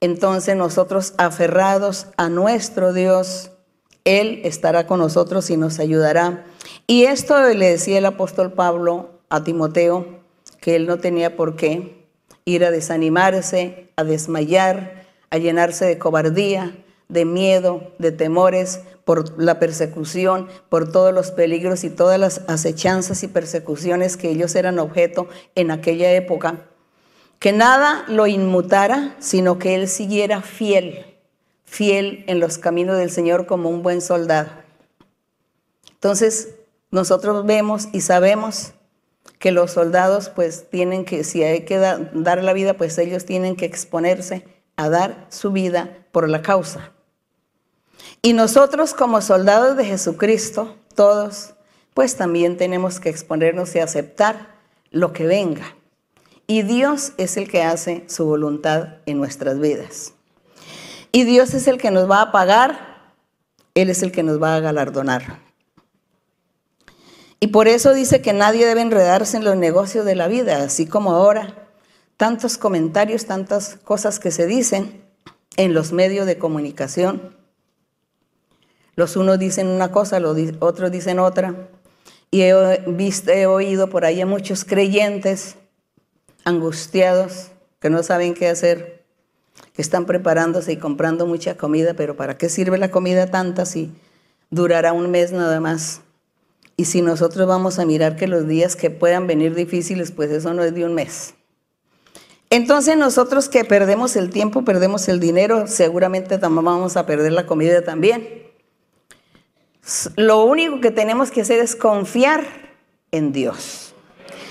entonces 0.00 0.56
nosotros 0.56 1.14
aferrados 1.16 2.08
a 2.18 2.28
nuestro 2.28 2.92
Dios, 2.92 3.50
Él 4.04 4.42
estará 4.44 4.86
con 4.86 4.98
nosotros 4.98 5.48
y 5.48 5.56
nos 5.56 5.78
ayudará. 5.78 6.44
Y 6.86 7.04
esto 7.04 7.40
le 7.48 7.70
decía 7.70 7.98
el 7.98 8.06
apóstol 8.06 8.52
Pablo 8.52 9.13
a 9.34 9.42
Timoteo, 9.42 10.06
que 10.60 10.76
él 10.76 10.86
no 10.86 10.98
tenía 10.98 11.34
por 11.34 11.56
qué 11.56 12.06
ir 12.44 12.64
a 12.64 12.70
desanimarse, 12.70 13.90
a 13.96 14.04
desmayar, 14.04 15.06
a 15.30 15.38
llenarse 15.38 15.84
de 15.84 15.98
cobardía, 15.98 16.76
de 17.08 17.24
miedo, 17.24 17.92
de 17.98 18.12
temores 18.12 18.82
por 19.04 19.36
la 19.42 19.58
persecución, 19.58 20.48
por 20.68 20.92
todos 20.92 21.12
los 21.12 21.32
peligros 21.32 21.82
y 21.82 21.90
todas 21.90 22.20
las 22.20 22.42
acechanzas 22.46 23.24
y 23.24 23.28
persecuciones 23.28 24.16
que 24.16 24.30
ellos 24.30 24.54
eran 24.54 24.78
objeto 24.78 25.26
en 25.56 25.72
aquella 25.72 26.12
época. 26.12 26.68
Que 27.40 27.50
nada 27.50 28.04
lo 28.06 28.28
inmutara, 28.28 29.16
sino 29.18 29.58
que 29.58 29.74
él 29.74 29.88
siguiera 29.88 30.42
fiel, 30.42 31.16
fiel 31.64 32.22
en 32.28 32.38
los 32.38 32.58
caminos 32.58 32.98
del 32.98 33.10
Señor 33.10 33.46
como 33.46 33.68
un 33.68 33.82
buen 33.82 34.00
soldado. 34.00 34.50
Entonces, 35.90 36.54
nosotros 36.92 37.44
vemos 37.44 37.88
y 37.92 38.02
sabemos 38.02 38.74
que 39.38 39.52
los 39.52 39.72
soldados 39.72 40.30
pues 40.30 40.70
tienen 40.70 41.04
que, 41.04 41.24
si 41.24 41.42
hay 41.42 41.64
que 41.66 41.78
dar 41.78 42.42
la 42.42 42.52
vida, 42.52 42.74
pues 42.74 42.96
ellos 42.98 43.24
tienen 43.24 43.56
que 43.56 43.66
exponerse 43.66 44.44
a 44.76 44.88
dar 44.88 45.26
su 45.28 45.52
vida 45.52 45.98
por 46.12 46.28
la 46.28 46.42
causa. 46.42 46.92
Y 48.22 48.32
nosotros 48.32 48.94
como 48.94 49.20
soldados 49.20 49.76
de 49.76 49.84
Jesucristo, 49.84 50.76
todos, 50.94 51.54
pues 51.92 52.16
también 52.16 52.56
tenemos 52.56 53.00
que 53.00 53.10
exponernos 53.10 53.74
y 53.74 53.80
aceptar 53.80 54.54
lo 54.90 55.12
que 55.12 55.26
venga. 55.26 55.76
Y 56.46 56.62
Dios 56.62 57.12
es 57.16 57.36
el 57.36 57.50
que 57.50 57.62
hace 57.62 58.04
su 58.08 58.26
voluntad 58.26 58.96
en 59.06 59.18
nuestras 59.18 59.58
vidas. 59.60 60.14
Y 61.12 61.24
Dios 61.24 61.54
es 61.54 61.68
el 61.68 61.78
que 61.78 61.90
nos 61.90 62.10
va 62.10 62.22
a 62.22 62.32
pagar, 62.32 63.12
Él 63.74 63.90
es 63.90 64.02
el 64.02 64.10
que 64.10 64.22
nos 64.22 64.42
va 64.42 64.56
a 64.56 64.60
galardonar. 64.60 65.43
Y 67.44 67.48
por 67.48 67.68
eso 67.68 67.92
dice 67.92 68.22
que 68.22 68.32
nadie 68.32 68.64
debe 68.64 68.80
enredarse 68.80 69.36
en 69.36 69.44
los 69.44 69.54
negocios 69.54 70.06
de 70.06 70.14
la 70.14 70.28
vida, 70.28 70.62
así 70.62 70.86
como 70.86 71.12
ahora 71.12 71.68
tantos 72.16 72.56
comentarios, 72.56 73.26
tantas 73.26 73.76
cosas 73.84 74.18
que 74.18 74.30
se 74.30 74.46
dicen 74.46 75.04
en 75.58 75.74
los 75.74 75.92
medios 75.92 76.24
de 76.24 76.38
comunicación. 76.38 77.36
Los 78.96 79.16
unos 79.16 79.38
dicen 79.38 79.66
una 79.66 79.92
cosa, 79.92 80.20
los 80.20 80.38
otros 80.60 80.90
dicen 80.90 81.18
otra. 81.18 81.68
Y 82.30 82.40
he, 82.40 82.82
visto, 82.86 83.30
he 83.30 83.44
oído 83.44 83.90
por 83.90 84.06
ahí 84.06 84.22
a 84.22 84.26
muchos 84.26 84.64
creyentes 84.64 85.56
angustiados 86.46 87.48
que 87.78 87.90
no 87.90 88.02
saben 88.02 88.32
qué 88.32 88.48
hacer, 88.48 89.04
que 89.74 89.82
están 89.82 90.06
preparándose 90.06 90.72
y 90.72 90.76
comprando 90.78 91.26
mucha 91.26 91.58
comida, 91.58 91.92
pero 91.92 92.16
¿para 92.16 92.38
qué 92.38 92.48
sirve 92.48 92.78
la 92.78 92.90
comida 92.90 93.26
tanta 93.26 93.66
si 93.66 93.92
durará 94.48 94.94
un 94.94 95.10
mes 95.10 95.30
nada 95.30 95.60
más? 95.60 96.00
Y 96.76 96.86
si 96.86 97.02
nosotros 97.02 97.46
vamos 97.46 97.78
a 97.78 97.86
mirar 97.86 98.16
que 98.16 98.26
los 98.26 98.48
días 98.48 98.76
que 98.76 98.90
puedan 98.90 99.26
venir 99.26 99.54
difíciles, 99.54 100.10
pues 100.10 100.30
eso 100.30 100.54
no 100.54 100.64
es 100.64 100.74
de 100.74 100.84
un 100.84 100.94
mes. 100.94 101.34
Entonces 102.50 102.96
nosotros 102.96 103.48
que 103.48 103.64
perdemos 103.64 104.16
el 104.16 104.30
tiempo, 104.30 104.64
perdemos 104.64 105.08
el 105.08 105.18
dinero, 105.20 105.66
seguramente 105.66 106.38
también 106.38 106.64
vamos 106.64 106.96
a 106.96 107.06
perder 107.06 107.32
la 107.32 107.46
comida 107.46 107.82
también. 107.82 108.44
Lo 110.16 110.44
único 110.44 110.80
que 110.80 110.90
tenemos 110.90 111.30
que 111.30 111.42
hacer 111.42 111.60
es 111.60 111.76
confiar 111.76 112.44
en 113.10 113.32
Dios. 113.32 113.94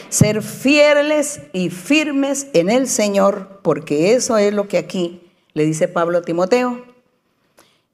Ser 0.09 0.43
fieles 0.43 1.41
y 1.53 1.69
firmes 1.69 2.47
en 2.53 2.69
el 2.69 2.87
Señor, 2.87 3.59
porque 3.63 4.13
eso 4.13 4.37
es 4.37 4.53
lo 4.53 4.67
que 4.67 4.77
aquí 4.77 5.31
le 5.53 5.65
dice 5.65 5.87
Pablo 5.87 6.19
a 6.19 6.21
Timoteo. 6.21 6.85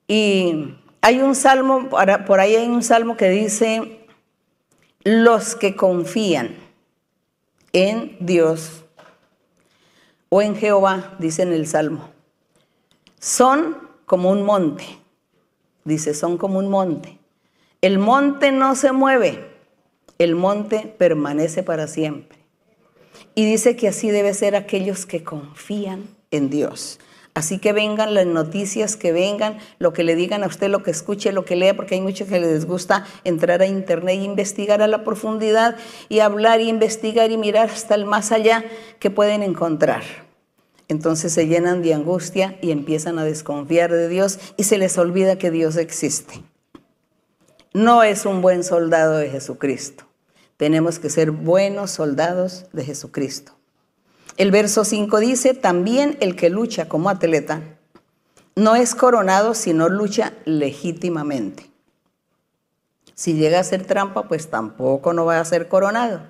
Y 0.08 0.76
hay 1.02 1.20
un 1.20 1.36
salmo, 1.36 1.88
por 2.26 2.40
ahí 2.40 2.56
hay 2.56 2.68
un 2.68 2.84
salmo 2.84 3.16
que 3.16 3.30
dice, 3.30 3.99
los 5.10 5.56
que 5.56 5.76
confían 5.76 6.56
en 7.74 8.16
Dios 8.20 8.84
o 10.30 10.44
en 10.44 10.56
Jehová, 10.56 11.16
dice 11.18 11.42
en 11.42 11.52
el 11.52 11.66
Salmo, 11.66 12.12
son 13.20 13.90
como 14.06 14.30
un 14.30 14.44
monte. 14.44 14.86
Dice, 15.84 16.14
son 16.14 16.38
como 16.38 16.60
un 16.60 16.70
monte. 16.70 17.18
El 17.82 17.98
monte 17.98 18.52
no 18.52 18.76
se 18.76 18.92
mueve, 18.92 19.50
el 20.20 20.36
monte 20.36 20.94
permanece 21.00 21.64
para 21.64 21.88
siempre. 21.88 22.38
Y 23.34 23.46
dice 23.46 23.76
que 23.76 23.88
así 23.88 24.12
debe 24.12 24.36
ser 24.36 24.56
aquellos 24.56 25.08
que 25.08 25.24
confían 25.24 26.08
en 26.30 26.52
Dios. 26.52 27.00
Así 27.40 27.58
que 27.58 27.72
vengan 27.72 28.16
las 28.16 28.26
noticias 28.26 28.98
que 28.98 29.14
vengan, 29.14 29.60
lo 29.78 29.94
que 29.94 30.04
le 30.04 30.18
digan 30.18 30.44
a 30.44 30.48
usted, 30.48 30.68
lo 30.68 30.84
que 30.84 30.92
escuche, 30.92 31.32
lo 31.32 31.46
que 31.46 31.56
lea, 31.56 31.74
porque 31.74 31.96
hay 31.96 32.02
muchos 32.02 32.28
que 32.28 32.38
les 32.38 32.66
gusta 32.66 33.06
entrar 33.24 33.62
a 33.62 33.66
internet 33.66 34.20
e 34.20 34.24
investigar 34.26 34.82
a 34.82 34.88
la 34.88 35.06
profundidad 35.06 35.78
y 36.10 36.20
hablar 36.20 36.60
y 36.60 36.68
investigar 36.68 37.32
y 37.32 37.38
mirar 37.38 37.70
hasta 37.70 37.96
el 37.96 38.04
más 38.04 38.34
allá 38.34 38.66
que 39.00 39.10
pueden 39.10 39.42
encontrar. 39.42 40.04
Entonces 40.90 41.32
se 41.32 41.48
llenan 41.48 41.82
de 41.82 41.94
angustia 41.94 42.60
y 42.62 42.72
empiezan 42.72 43.18
a 43.20 43.24
desconfiar 43.24 43.90
de 43.90 44.10
Dios 44.10 44.38
y 44.58 44.66
se 44.66 44.78
les 44.78 44.98
olvida 44.98 45.38
que 45.38 45.50
Dios 45.50 45.78
existe. 45.78 46.44
No 47.72 48.04
es 48.04 48.26
un 48.26 48.42
buen 48.42 48.66
soldado 48.66 49.16
de 49.16 49.30
Jesucristo. 49.30 50.04
Tenemos 50.58 51.00
que 51.00 51.10
ser 51.10 51.32
buenos 51.32 51.92
soldados 51.92 52.66
de 52.74 52.84
Jesucristo. 52.84 53.59
El 54.40 54.52
verso 54.52 54.86
5 54.86 55.20
dice, 55.20 55.54
también 55.54 56.16
el 56.22 56.38
que 56.38 56.50
lucha 56.50 56.88
como 56.88 57.10
atleta 57.10 57.62
no 58.56 58.78
es 58.78 58.96
coronado, 58.96 59.54
sino 59.54 59.90
lucha 59.90 60.32
legítimamente. 60.46 61.70
Si 63.16 63.34
llega 63.34 63.60
a 63.60 63.64
ser 63.66 63.86
trampa, 63.86 64.30
pues 64.30 64.50
tampoco 64.50 65.12
no 65.12 65.26
va 65.26 65.42
a 65.42 65.46
ser 65.46 65.68
coronado. 65.68 66.22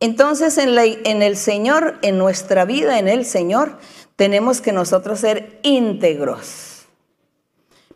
Entonces 0.00 0.56
en, 0.56 0.70
en 0.78 1.20
el 1.20 1.36
Señor, 1.36 1.98
en 2.00 2.16
nuestra 2.16 2.64
vida, 2.64 2.98
en 2.98 3.06
el 3.06 3.26
Señor, 3.26 3.76
tenemos 4.16 4.62
que 4.62 4.72
nosotros 4.72 5.20
ser 5.20 5.60
íntegros. 5.62 6.86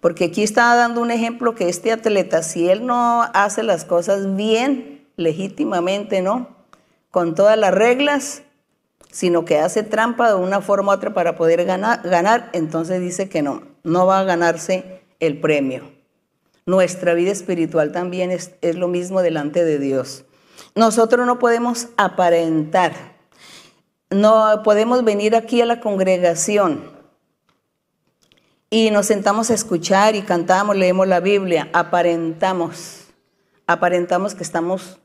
Porque 0.00 0.24
aquí 0.24 0.42
está 0.42 0.74
dando 0.76 1.00
un 1.00 1.10
ejemplo 1.10 1.54
que 1.54 1.70
este 1.70 1.92
atleta, 1.92 2.42
si 2.42 2.68
él 2.68 2.84
no 2.84 3.22
hace 3.32 3.62
las 3.62 3.86
cosas 3.86 4.36
bien, 4.36 5.08
legítimamente, 5.16 6.20
¿no? 6.20 6.48
Con 7.10 7.34
todas 7.34 7.56
las 7.56 7.72
reglas, 7.72 8.43
sino 9.14 9.44
que 9.44 9.60
hace 9.60 9.84
trampa 9.84 10.28
de 10.28 10.34
una 10.34 10.60
forma 10.60 10.90
u 10.90 10.94
otra 10.96 11.14
para 11.14 11.36
poder 11.36 11.64
ganar, 11.64 12.02
ganar, 12.02 12.50
entonces 12.52 13.00
dice 13.00 13.28
que 13.28 13.42
no, 13.42 13.62
no 13.84 14.06
va 14.06 14.18
a 14.18 14.24
ganarse 14.24 15.02
el 15.20 15.38
premio. 15.40 15.92
Nuestra 16.66 17.14
vida 17.14 17.30
espiritual 17.30 17.92
también 17.92 18.32
es, 18.32 18.56
es 18.60 18.74
lo 18.74 18.88
mismo 18.88 19.22
delante 19.22 19.64
de 19.64 19.78
Dios. 19.78 20.24
Nosotros 20.74 21.28
no 21.28 21.38
podemos 21.38 21.90
aparentar. 21.96 22.92
no 24.10 24.62
podemos 24.64 25.04
venir 25.04 25.36
aquí 25.36 25.60
a 25.60 25.66
la 25.66 25.78
congregación 25.78 26.90
y 28.68 28.90
nos 28.90 29.06
sentamos 29.06 29.48
a 29.52 29.54
escuchar 29.54 30.16
y 30.16 30.22
cantamos, 30.22 30.74
leemos 30.74 31.06
la 31.06 31.20
Biblia, 31.20 31.68
aparentamos, 31.72 33.04
aparentamos 33.68 34.34
que 34.34 34.42
estamos 34.42 34.98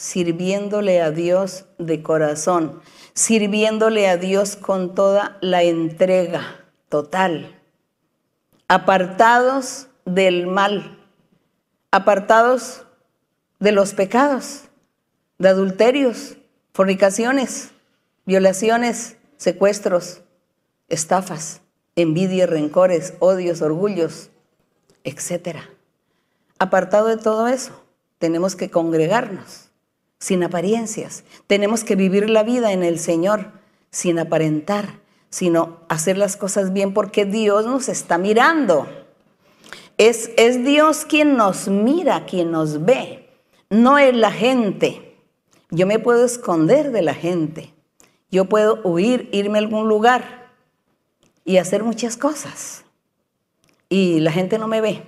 sirviéndole 0.00 1.02
a 1.02 1.10
Dios 1.10 1.66
de 1.76 2.02
corazón, 2.02 2.80
sirviéndole 3.12 4.08
a 4.08 4.16
Dios 4.16 4.56
con 4.56 4.94
toda 4.94 5.36
la 5.42 5.62
entrega 5.62 6.64
total, 6.88 7.60
apartados 8.66 9.88
del 10.06 10.46
mal, 10.46 10.98
apartados 11.90 12.86
de 13.58 13.72
los 13.72 13.92
pecados, 13.92 14.70
de 15.36 15.50
adulterios, 15.50 16.38
fornicaciones, 16.72 17.72
violaciones, 18.24 19.18
secuestros, 19.36 20.22
estafas, 20.88 21.60
envidia, 21.94 22.46
rencores, 22.46 23.12
odios, 23.18 23.60
orgullos, 23.60 24.30
etc. 25.04 25.58
Apartado 26.58 27.08
de 27.08 27.18
todo 27.18 27.48
eso, 27.48 27.84
tenemos 28.18 28.56
que 28.56 28.70
congregarnos 28.70 29.69
sin 30.20 30.44
apariencias. 30.44 31.24
Tenemos 31.46 31.82
que 31.82 31.96
vivir 31.96 32.30
la 32.30 32.44
vida 32.44 32.72
en 32.72 32.84
el 32.84 32.98
Señor 32.98 33.52
sin 33.90 34.18
aparentar, 34.18 35.00
sino 35.30 35.80
hacer 35.88 36.16
las 36.16 36.36
cosas 36.36 36.72
bien 36.72 36.94
porque 36.94 37.24
Dios 37.24 37.66
nos 37.66 37.88
está 37.88 38.18
mirando. 38.18 38.86
Es, 39.96 40.30
es 40.36 40.64
Dios 40.64 41.04
quien 41.04 41.36
nos 41.36 41.68
mira, 41.68 42.26
quien 42.26 42.50
nos 42.50 42.84
ve, 42.84 43.30
no 43.70 43.98
es 43.98 44.14
la 44.14 44.30
gente. 44.30 45.16
Yo 45.70 45.86
me 45.86 45.98
puedo 45.98 46.24
esconder 46.24 46.92
de 46.92 47.02
la 47.02 47.14
gente. 47.14 47.72
Yo 48.30 48.44
puedo 48.44 48.80
huir, 48.84 49.28
irme 49.32 49.58
a 49.58 49.62
algún 49.62 49.88
lugar 49.88 50.52
y 51.44 51.56
hacer 51.56 51.82
muchas 51.82 52.16
cosas. 52.16 52.84
Y 53.88 54.20
la 54.20 54.32
gente 54.32 54.58
no 54.58 54.68
me 54.68 54.80
ve, 54.80 55.02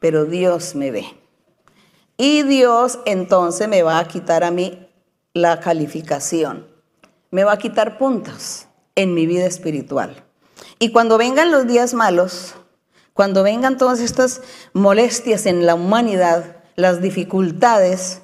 pero 0.00 0.24
Dios 0.24 0.74
me 0.74 0.90
ve. 0.90 1.21
Y 2.16 2.42
Dios 2.42 2.98
entonces 3.06 3.68
me 3.68 3.82
va 3.82 3.98
a 3.98 4.06
quitar 4.06 4.44
a 4.44 4.50
mí 4.50 4.88
la 5.34 5.60
calificación. 5.60 6.66
Me 7.30 7.44
va 7.44 7.52
a 7.52 7.58
quitar 7.58 7.98
puntos 7.98 8.66
en 8.94 9.14
mi 9.14 9.26
vida 9.26 9.46
espiritual. 9.46 10.24
Y 10.78 10.92
cuando 10.92 11.16
vengan 11.18 11.50
los 11.50 11.66
días 11.66 11.94
malos, 11.94 12.54
cuando 13.14 13.42
vengan 13.42 13.78
todas 13.78 14.00
estas 14.00 14.42
molestias 14.72 15.46
en 15.46 15.64
la 15.66 15.74
humanidad, 15.74 16.56
las 16.76 17.00
dificultades, 17.00 18.22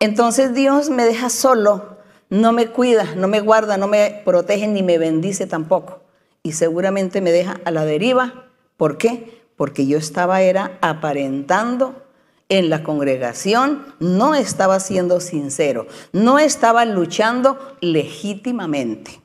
entonces 0.00 0.54
Dios 0.54 0.90
me 0.90 1.04
deja 1.04 1.28
solo, 1.30 1.98
no 2.30 2.52
me 2.52 2.68
cuida, 2.68 3.14
no 3.16 3.26
me 3.26 3.40
guarda, 3.40 3.76
no 3.76 3.88
me 3.88 4.22
protege 4.24 4.68
ni 4.68 4.82
me 4.82 4.98
bendice 4.98 5.46
tampoco. 5.46 6.02
Y 6.42 6.52
seguramente 6.52 7.20
me 7.20 7.32
deja 7.32 7.60
a 7.64 7.70
la 7.70 7.84
deriva. 7.84 8.46
¿Por 8.76 8.96
qué? 8.96 9.42
Porque 9.56 9.86
yo 9.86 9.98
estaba 9.98 10.40
era 10.40 10.78
aparentando 10.80 12.07
en 12.48 12.70
la 12.70 12.82
congregación, 12.82 13.94
no 14.00 14.34
estaba 14.34 14.80
siendo 14.80 15.20
sincero, 15.20 15.86
no 16.12 16.38
estaba 16.38 16.84
luchando 16.84 17.76
legítimamente. 17.80 19.20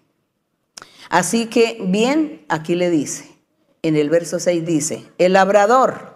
Así 1.09 1.47
que 1.47 1.77
bien, 1.81 2.45
aquí 2.49 2.75
le 2.75 2.89
dice, 2.89 3.37
en 3.81 3.95
el 3.95 4.09
verso 4.09 4.39
6 4.39 4.65
dice, 4.65 5.11
el 5.17 5.33
labrador, 5.33 6.13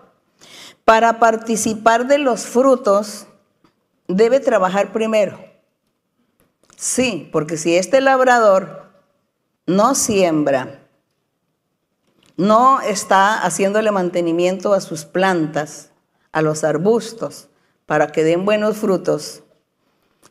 para 0.86 1.20
participar 1.20 2.08
de 2.08 2.18
los 2.18 2.46
frutos, 2.46 3.28
debe 4.08 4.40
trabajar 4.40 4.92
primero. 4.94 5.40
Sí, 6.78 7.30
porque 7.32 7.58
si 7.58 7.76
este 7.76 8.02
labrador 8.02 8.92
no 9.66 9.96
siembra, 9.96 10.88
no 12.38 12.82
está 12.82 13.42
haciéndole 13.42 13.92
mantenimiento 13.92 14.74
a 14.74 14.82
sus 14.82 15.06
plantas, 15.06 15.92
a 16.32 16.42
los 16.42 16.64
arbustos, 16.64 17.50
para 17.86 18.08
que 18.08 18.24
den 18.24 18.46
buenos 18.46 18.78
frutos, 18.78 19.44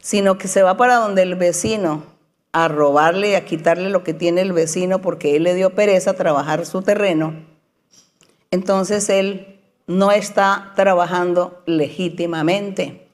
sino 0.00 0.38
que 0.38 0.48
se 0.48 0.62
va 0.62 0.76
para 0.76 0.96
donde 0.96 1.22
el 1.22 1.34
vecino 1.34 2.04
a 2.52 2.68
robarle 2.68 3.30
y 3.30 3.34
a 3.34 3.44
quitarle 3.44 3.90
lo 3.90 4.02
que 4.02 4.14
tiene 4.14 4.40
el 4.40 4.52
vecino 4.52 5.00
porque 5.00 5.36
él 5.36 5.42
le 5.42 5.54
dio 5.54 5.74
pereza 5.74 6.14
trabajar 6.14 6.64
su 6.64 6.82
terreno, 6.82 7.44
entonces 8.50 9.08
él 9.08 9.60
no 9.86 10.12
está 10.12 10.72
trabajando 10.74 11.62
legítimamente. 11.66 13.08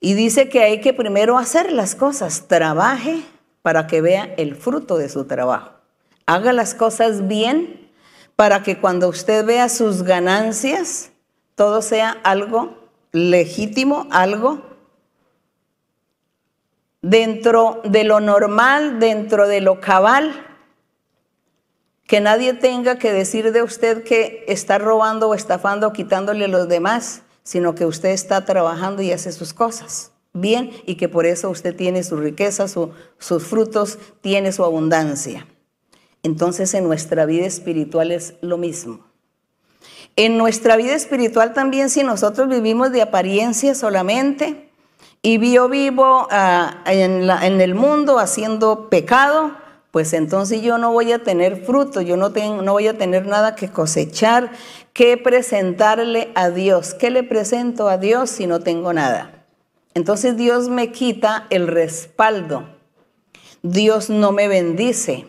Y 0.00 0.14
dice 0.14 0.48
que 0.48 0.62
hay 0.62 0.80
que 0.80 0.92
primero 0.92 1.38
hacer 1.38 1.72
las 1.72 1.94
cosas, 1.94 2.48
trabaje 2.48 3.22
para 3.62 3.86
que 3.86 4.00
vea 4.00 4.32
el 4.36 4.54
fruto 4.54 4.98
de 4.98 5.08
su 5.08 5.24
trabajo. 5.24 5.72
Haga 6.26 6.52
las 6.52 6.74
cosas 6.74 7.26
bien 7.28 7.85
para 8.36 8.62
que 8.62 8.78
cuando 8.78 9.08
usted 9.08 9.44
vea 9.44 9.68
sus 9.68 10.02
ganancias, 10.02 11.10
todo 11.54 11.82
sea 11.82 12.10
algo 12.22 12.76
legítimo, 13.12 14.06
algo 14.10 14.62
dentro 17.02 17.80
de 17.84 18.04
lo 18.04 18.20
normal, 18.20 19.00
dentro 19.00 19.48
de 19.48 19.60
lo 19.60 19.80
cabal, 19.80 20.42
que 22.06 22.20
nadie 22.20 22.52
tenga 22.52 22.98
que 22.98 23.12
decir 23.12 23.52
de 23.52 23.62
usted 23.62 24.04
que 24.04 24.44
está 24.46 24.78
robando 24.78 25.28
o 25.30 25.34
estafando 25.34 25.88
o 25.88 25.92
quitándole 25.92 26.44
a 26.44 26.48
los 26.48 26.68
demás, 26.68 27.22
sino 27.42 27.74
que 27.74 27.86
usted 27.86 28.10
está 28.10 28.44
trabajando 28.44 29.02
y 29.02 29.12
hace 29.12 29.32
sus 29.32 29.52
cosas 29.52 30.12
bien 30.40 30.70
y 30.86 30.96
que 30.96 31.08
por 31.08 31.26
eso 31.26 31.50
usted 31.50 31.74
tiene 31.74 32.02
su 32.02 32.16
riqueza, 32.16 32.66
sus 32.68 33.46
frutos, 33.46 33.98
tiene 34.20 34.52
su 34.52 34.64
abundancia. 34.64 35.46
Entonces 36.22 36.74
en 36.74 36.84
nuestra 36.84 37.26
vida 37.26 37.46
espiritual 37.46 38.10
es 38.10 38.34
lo 38.40 38.58
mismo. 38.58 39.06
En 40.16 40.38
nuestra 40.38 40.76
vida 40.76 40.94
espiritual 40.94 41.52
también 41.52 41.90
si 41.90 42.02
nosotros 42.02 42.48
vivimos 42.48 42.90
de 42.90 43.02
apariencia 43.02 43.74
solamente 43.74 44.70
y 45.22 45.52
yo 45.52 45.68
vivo 45.68 46.26
ah, 46.30 46.82
en, 46.86 47.60
el 47.60 47.74
mundo 47.74 48.18
haciendo 48.18 48.88
pecado, 48.88 49.52
pues 49.90 50.12
entonces 50.12 50.62
yo 50.62 50.78
no 50.78 50.92
voy 50.92 51.12
a 51.12 51.22
tener 51.22 51.64
fruto, 51.64 52.00
yo 52.00 52.16
no, 52.16 52.30
no 52.30 52.72
voy 52.72 52.88
a 52.88 52.96
tener 52.96 53.26
nada 53.26 53.56
que 53.56 53.68
cosechar, 53.68 54.52
que 54.92 55.16
presentarle 55.16 56.30
a 56.34 56.50
Dios. 56.50 56.94
¿Qué 56.94 57.10
le 57.10 57.22
presento 57.22 57.88
a 57.88 57.98
Dios 57.98 58.30
si 58.30 58.46
no 58.46 58.60
tengo 58.60 58.92
nada? 58.92 59.44
Entonces 59.94 60.36
Dios 60.36 60.68
me 60.68 60.92
quita 60.92 61.46
el 61.50 61.66
respaldo. 61.66 62.68
Dios 63.62 64.10
no 64.10 64.32
me 64.32 64.48
bendice. 64.48 65.26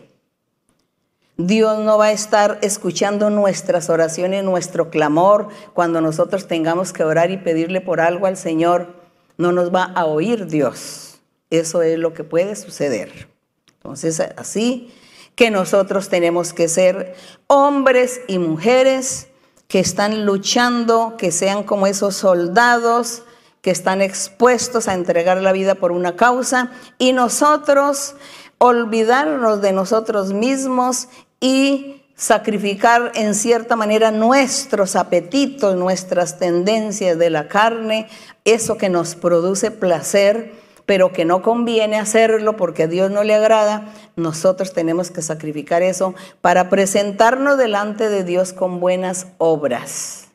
Dios 1.40 1.78
no 1.78 1.98
va 1.98 2.06
a 2.06 2.12
estar 2.12 2.58
escuchando 2.62 3.30
nuestras 3.30 3.90
oraciones, 3.90 4.42
nuestro 4.42 4.90
clamor. 4.90 5.46
Cuando 5.72 6.00
nosotros 6.00 6.48
tengamos 6.48 6.92
que 6.92 7.04
orar 7.04 7.30
y 7.30 7.36
pedirle 7.36 7.80
por 7.80 8.00
algo 8.00 8.26
al 8.26 8.36
Señor, 8.36 8.94
no 9.36 9.52
nos 9.52 9.72
va 9.72 9.84
a 9.84 10.04
oír 10.04 10.46
Dios. 10.46 11.20
Eso 11.50 11.82
es 11.82 11.96
lo 11.96 12.12
que 12.12 12.24
puede 12.24 12.56
suceder. 12.56 13.28
Entonces, 13.76 14.20
así 14.36 14.92
que 15.36 15.52
nosotros 15.52 16.08
tenemos 16.08 16.52
que 16.52 16.66
ser 16.66 17.14
hombres 17.46 18.20
y 18.26 18.40
mujeres 18.40 19.28
que 19.68 19.78
están 19.78 20.26
luchando, 20.26 21.14
que 21.16 21.30
sean 21.30 21.62
como 21.62 21.86
esos 21.86 22.16
soldados 22.16 23.22
que 23.62 23.70
están 23.70 24.02
expuestos 24.02 24.88
a 24.88 24.94
entregar 24.94 25.40
la 25.40 25.52
vida 25.52 25.76
por 25.76 25.92
una 25.92 26.16
causa 26.16 26.70
y 26.98 27.12
nosotros 27.12 28.16
olvidarnos 28.58 29.60
de 29.60 29.72
nosotros 29.72 30.32
mismos 30.32 31.08
y 31.40 32.02
sacrificar 32.18 33.12
en 33.14 33.34
cierta 33.34 33.76
manera 33.76 34.10
nuestros 34.10 34.96
apetitos, 34.96 35.76
nuestras 35.76 36.38
tendencias 36.38 37.16
de 37.16 37.30
la 37.30 37.46
carne, 37.46 38.08
eso 38.44 38.76
que 38.76 38.88
nos 38.88 39.14
produce 39.14 39.70
placer, 39.70 40.52
pero 40.84 41.12
que 41.12 41.24
no 41.24 41.42
conviene 41.42 41.96
hacerlo 41.96 42.56
porque 42.56 42.84
a 42.84 42.86
Dios 42.88 43.10
no 43.10 43.22
le 43.22 43.34
agrada, 43.34 43.94
nosotros 44.16 44.72
tenemos 44.72 45.12
que 45.12 45.22
sacrificar 45.22 45.82
eso 45.82 46.14
para 46.40 46.70
presentarnos 46.70 47.56
delante 47.56 48.08
de 48.08 48.24
Dios 48.24 48.52
con 48.52 48.80
buenas 48.80 49.28
obras, 49.38 50.28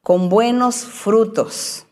con 0.00 0.28
buenos 0.28 0.84
frutos, 0.84 1.86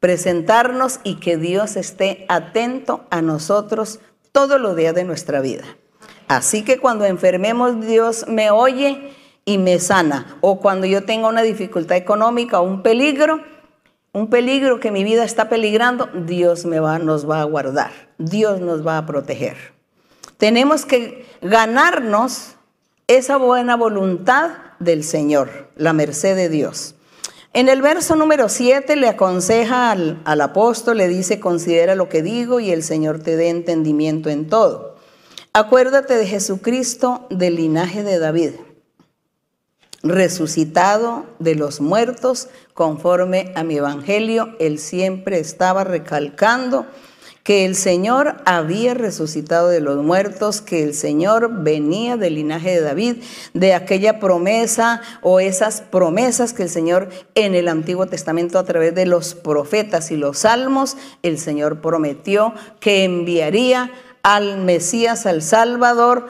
presentarnos 0.00 1.00
y 1.02 1.16
que 1.16 1.36
Dios 1.36 1.76
esté 1.76 2.24
atento 2.28 3.04
a 3.10 3.20
nosotros 3.20 4.00
todos 4.32 4.58
los 4.58 4.74
días 4.74 4.94
de 4.94 5.04
nuestra 5.04 5.40
vida. 5.42 5.64
Así 6.28 6.62
que 6.64 6.78
cuando 6.78 7.04
enfermemos, 7.04 7.86
Dios 7.86 8.26
me 8.28 8.50
oye 8.50 9.12
y 9.44 9.58
me 9.58 9.78
sana. 9.78 10.38
O 10.40 10.60
cuando 10.60 10.86
yo 10.86 11.04
tenga 11.04 11.28
una 11.28 11.42
dificultad 11.42 11.96
económica 11.96 12.60
o 12.60 12.64
un 12.64 12.82
peligro, 12.82 13.40
un 14.12 14.30
peligro 14.30 14.80
que 14.80 14.90
mi 14.90 15.04
vida 15.04 15.24
está 15.24 15.48
peligrando, 15.48 16.08
Dios 16.14 16.64
nos 16.64 17.28
va 17.28 17.40
a 17.40 17.44
guardar. 17.44 17.90
Dios 18.18 18.60
nos 18.60 18.86
va 18.86 18.98
a 18.98 19.06
proteger. 19.06 19.56
Tenemos 20.38 20.86
que 20.86 21.26
ganarnos 21.42 22.54
esa 23.06 23.36
buena 23.36 23.76
voluntad 23.76 24.50
del 24.78 25.04
Señor, 25.04 25.68
la 25.76 25.92
merced 25.92 26.36
de 26.36 26.48
Dios. 26.48 26.94
En 27.52 27.68
el 27.68 27.82
verso 27.82 28.16
número 28.16 28.48
7 28.48 28.96
le 28.96 29.08
aconseja 29.08 29.92
al, 29.92 30.40
apóstol, 30.40 30.96
le 30.98 31.06
dice, 31.06 31.38
considera 31.38 31.94
lo 31.94 32.08
que 32.08 32.20
digo 32.20 32.58
y 32.58 32.72
el 32.72 32.82
Señor 32.82 33.20
te 33.20 33.36
dé 33.36 33.48
entendimiento 33.48 34.28
en 34.28 34.48
todo. 34.48 34.93
Acuérdate 35.56 36.16
de 36.16 36.26
Jesucristo 36.26 37.28
del 37.30 37.54
linaje 37.54 38.02
de 38.02 38.18
David, 38.18 38.54
resucitado 40.02 41.26
de 41.38 41.54
los 41.54 41.80
muertos, 41.80 42.48
conforme 42.72 43.52
a 43.54 43.62
mi 43.62 43.76
evangelio, 43.76 44.56
él 44.58 44.80
siempre 44.80 45.38
estaba 45.38 45.84
recalcando 45.84 46.86
que 47.44 47.64
el 47.66 47.76
Señor 47.76 48.38
había 48.46 48.94
resucitado 48.94 49.68
de 49.68 49.78
los 49.78 50.02
muertos, 50.02 50.60
que 50.60 50.82
el 50.82 50.92
Señor 50.92 51.62
venía 51.62 52.16
del 52.16 52.34
linaje 52.34 52.70
de 52.70 52.80
David, 52.80 53.22
de 53.52 53.74
aquella 53.74 54.18
promesa 54.18 55.02
o 55.22 55.38
esas 55.38 55.82
promesas 55.82 56.52
que 56.52 56.64
el 56.64 56.68
Señor 56.68 57.10
en 57.36 57.54
el 57.54 57.68
Antiguo 57.68 58.06
Testamento 58.06 58.58
a 58.58 58.64
través 58.64 58.92
de 58.96 59.06
los 59.06 59.36
profetas 59.36 60.10
y 60.10 60.16
los 60.16 60.38
salmos, 60.38 60.96
el 61.22 61.38
Señor 61.38 61.80
prometió 61.80 62.54
que 62.80 63.04
enviaría 63.04 63.92
al 64.24 64.58
Mesías, 64.58 65.26
al 65.26 65.42
Salvador, 65.42 66.26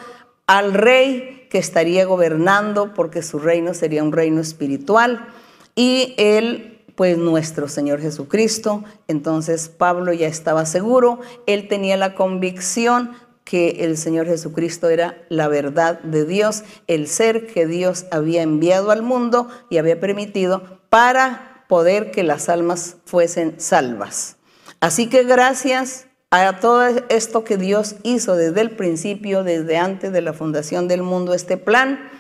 al 0.47 0.75
Rey 0.75 1.47
que 1.49 1.59
estaría 1.59 2.05
gobernando 2.05 2.93
porque 2.93 3.23
su 3.23 3.39
reino 3.39 3.73
sería 3.73 4.03
un 4.03 4.13
reino 4.13 4.41
espiritual 4.41 5.29
y 5.75 6.15
él 6.19 6.83
pues 6.97 7.17
nuestro 7.17 7.69
Señor 7.69 8.01
Jesucristo. 8.01 8.85
Entonces 9.09 9.69
Pablo 9.69 10.13
ya 10.13 10.27
estaba 10.27 10.67
seguro, 10.67 11.21
él 11.47 11.69
tenía 11.69 11.97
la 11.97 12.15
convicción 12.15 13.13
que 13.45 13.85
el 13.85 13.97
Señor 13.97 14.27
Jesucristo 14.27 14.89
era 14.89 15.23
la 15.29 15.49
verdad 15.49 16.01
de 16.01 16.25
Dios, 16.25 16.65
el 16.89 17.07
ser 17.07 17.47
que 17.47 17.67
Dios 17.67 18.07
había 18.11 18.43
enviado 18.43 18.91
al 18.91 19.03
mundo 19.03 19.49
y 19.71 19.79
había 19.79 20.01
permitido 20.01 20.81
para 20.89 21.65
poder 21.69 22.11
que 22.11 22.25
las 22.25 22.49
almas 22.49 22.97
fuesen 23.05 23.61
salvas. 23.61 24.37
Así 24.81 25.09
que 25.09 25.23
gracias 25.25 26.07
a 26.43 26.59
todo 26.59 26.85
esto 27.09 27.45
que 27.45 27.57
Dios 27.57 27.97
hizo 28.03 28.35
desde 28.35 28.61
el 28.61 28.73
principio, 28.73 29.45
desde 29.45 29.77
antes 29.77 30.13
de 30.13 30.21
la 30.21 30.33
fundación 30.33 30.89
del 30.89 31.03
mundo, 31.03 31.33
este 31.33 31.57
plan, 31.57 32.11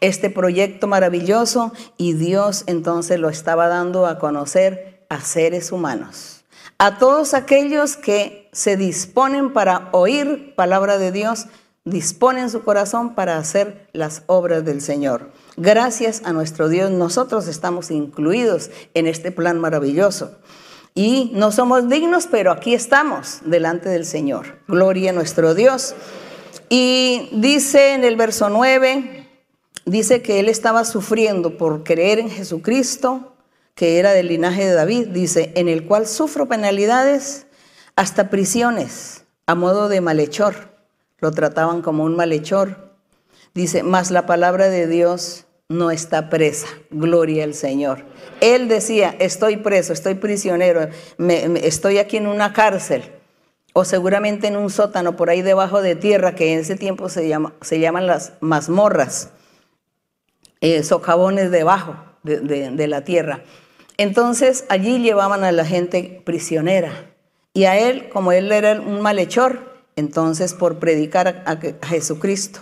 este 0.00 0.28
proyecto 0.28 0.86
maravilloso 0.86 1.72
y 1.96 2.14
Dios 2.14 2.64
entonces 2.66 3.20
lo 3.20 3.28
estaba 3.28 3.68
dando 3.68 4.06
a 4.06 4.18
conocer 4.18 5.04
a 5.08 5.20
seres 5.20 5.70
humanos, 5.70 6.44
a 6.78 6.98
todos 6.98 7.34
aquellos 7.34 7.96
que 7.96 8.48
se 8.52 8.76
disponen 8.76 9.52
para 9.52 9.88
oír 9.92 10.54
palabra 10.56 10.98
de 10.98 11.12
Dios, 11.12 11.46
disponen 11.84 12.50
su 12.50 12.62
corazón 12.62 13.14
para 13.14 13.38
hacer 13.38 13.88
las 13.92 14.22
obras 14.26 14.64
del 14.64 14.80
Señor. 14.80 15.30
Gracias 15.56 16.22
a 16.24 16.32
nuestro 16.32 16.68
Dios, 16.68 16.90
nosotros 16.90 17.46
estamos 17.46 17.90
incluidos 17.90 18.70
en 18.94 19.06
este 19.06 19.30
plan 19.30 19.60
maravilloso. 19.60 20.38
Y 20.94 21.30
no 21.34 21.52
somos 21.52 21.88
dignos, 21.88 22.26
pero 22.26 22.50
aquí 22.52 22.74
estamos 22.74 23.40
delante 23.44 23.88
del 23.88 24.04
Señor. 24.04 24.58
Gloria 24.66 25.10
a 25.10 25.14
nuestro 25.14 25.54
Dios. 25.54 25.94
Y 26.68 27.28
dice 27.32 27.94
en 27.94 28.04
el 28.04 28.16
verso 28.16 28.48
9, 28.48 29.28
dice 29.84 30.22
que 30.22 30.40
él 30.40 30.48
estaba 30.48 30.84
sufriendo 30.84 31.56
por 31.56 31.84
creer 31.84 32.18
en 32.18 32.30
Jesucristo, 32.30 33.34
que 33.74 33.98
era 33.98 34.12
del 34.12 34.28
linaje 34.28 34.66
de 34.66 34.74
David, 34.74 35.08
dice, 35.08 35.52
en 35.54 35.68
el 35.68 35.86
cual 35.86 36.06
sufro 36.06 36.48
penalidades 36.48 37.46
hasta 37.96 38.30
prisiones 38.30 39.24
a 39.46 39.54
modo 39.54 39.88
de 39.88 40.00
malhechor. 40.00 40.70
Lo 41.18 41.32
trataban 41.32 41.82
como 41.82 42.04
un 42.04 42.16
malhechor. 42.16 42.94
Dice, 43.54 43.82
mas 43.82 44.10
la 44.10 44.26
palabra 44.26 44.68
de 44.68 44.86
Dios 44.86 45.46
no 45.70 45.92
está 45.92 46.28
presa. 46.28 46.66
Gloria 46.90 47.44
al 47.44 47.54
Señor. 47.54 48.04
Él 48.40 48.68
decía, 48.68 49.14
estoy 49.20 49.56
preso, 49.56 49.92
estoy 49.92 50.16
prisionero, 50.16 50.88
estoy 51.18 51.98
aquí 51.98 52.16
en 52.16 52.26
una 52.26 52.52
cárcel 52.52 53.04
o 53.72 53.84
seguramente 53.84 54.48
en 54.48 54.56
un 54.56 54.68
sótano 54.68 55.14
por 55.16 55.30
ahí 55.30 55.42
debajo 55.42 55.80
de 55.80 55.94
tierra, 55.94 56.34
que 56.34 56.52
en 56.52 56.58
ese 56.58 56.74
tiempo 56.74 57.08
se, 57.08 57.28
llama, 57.28 57.54
se 57.60 57.78
llaman 57.78 58.08
las 58.08 58.32
mazmorras 58.40 59.30
eh, 60.60 60.82
socavones 60.82 61.52
debajo 61.52 61.94
de, 62.24 62.86
la 62.88 63.04
tierra. 63.04 63.44
Entonces 63.96 64.64
allí 64.68 64.98
llevaban 64.98 65.44
a 65.44 65.52
la 65.52 65.64
gente 65.64 66.20
prisionera. 66.24 67.14
Y 67.54 67.64
a 67.64 67.78
él, 67.78 68.08
como 68.08 68.32
él 68.32 68.50
era 68.50 68.80
un 68.80 69.00
malhechor, 69.00 69.84
entonces 69.94 70.52
por 70.52 70.80
predicar 70.80 71.44
a, 71.46 71.86
Jesucristo. 71.86 72.60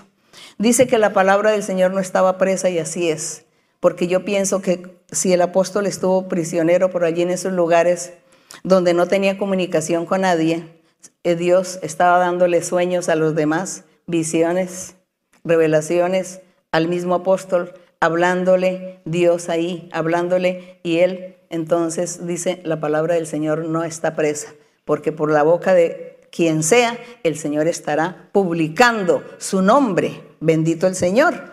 Dice 0.59 0.87
que 0.87 0.99
la 0.99 1.13
palabra 1.13 1.53
del 1.53 1.63
Señor 1.63 1.93
no 1.93 2.01
estaba 2.01 2.37
presa 2.37 2.69
y 2.69 2.79
así 2.79 3.09
es. 3.09 3.45
Porque 3.81 4.09
yo 4.09 4.25
pienso 4.25 4.61
que 4.61 4.99
si 5.13 5.33
el 5.33 5.41
apóstol 5.41 5.87
estuvo 5.87 6.29
prisionero 6.29 6.91
por 6.91 7.05
allí 7.05 7.23
en 7.23 7.31
esos 7.31 7.53
lugares 7.53 8.13
donde 8.65 8.93
no 8.93 9.07
tenía 9.07 9.39
comunicación 9.39 10.05
con 10.05 10.23
nadie, 10.23 10.65
eh, 11.23 11.37
Dios 11.37 11.79
estaba 11.83 12.19
dándole 12.19 12.63
sueños 12.63 13.09
a 13.09 13.15
los 13.15 13.35
demás, 13.37 13.85
visiones, 14.07 14.97
revelaciones 15.45 16.41
al 16.73 16.89
mismo 16.89 17.15
apóstol 17.15 17.73
hablándole 18.01 19.01
Dios 19.05 19.49
ahí, 19.49 19.89
hablándole 19.93 20.81
y 20.83 20.99
él 20.99 21.37
entonces 21.51 22.27
dice, 22.27 22.61
la 22.65 22.79
palabra 22.81 23.15
del 23.15 23.27
Señor 23.27 23.65
no 23.65 23.85
está 23.85 24.15
presa, 24.15 24.53
porque 24.85 25.13
por 25.13 25.31
la 25.31 25.43
boca 25.43 25.73
de 25.73 26.21
quien 26.31 26.63
sea, 26.63 26.99
el 27.23 27.39
Señor 27.39 27.69
estará 27.69 28.29
publicando 28.33 29.25
su 29.39 29.63
nombre. 29.63 30.28
Bendito 30.41 30.87
el 30.87 30.95
Señor. 30.95 31.53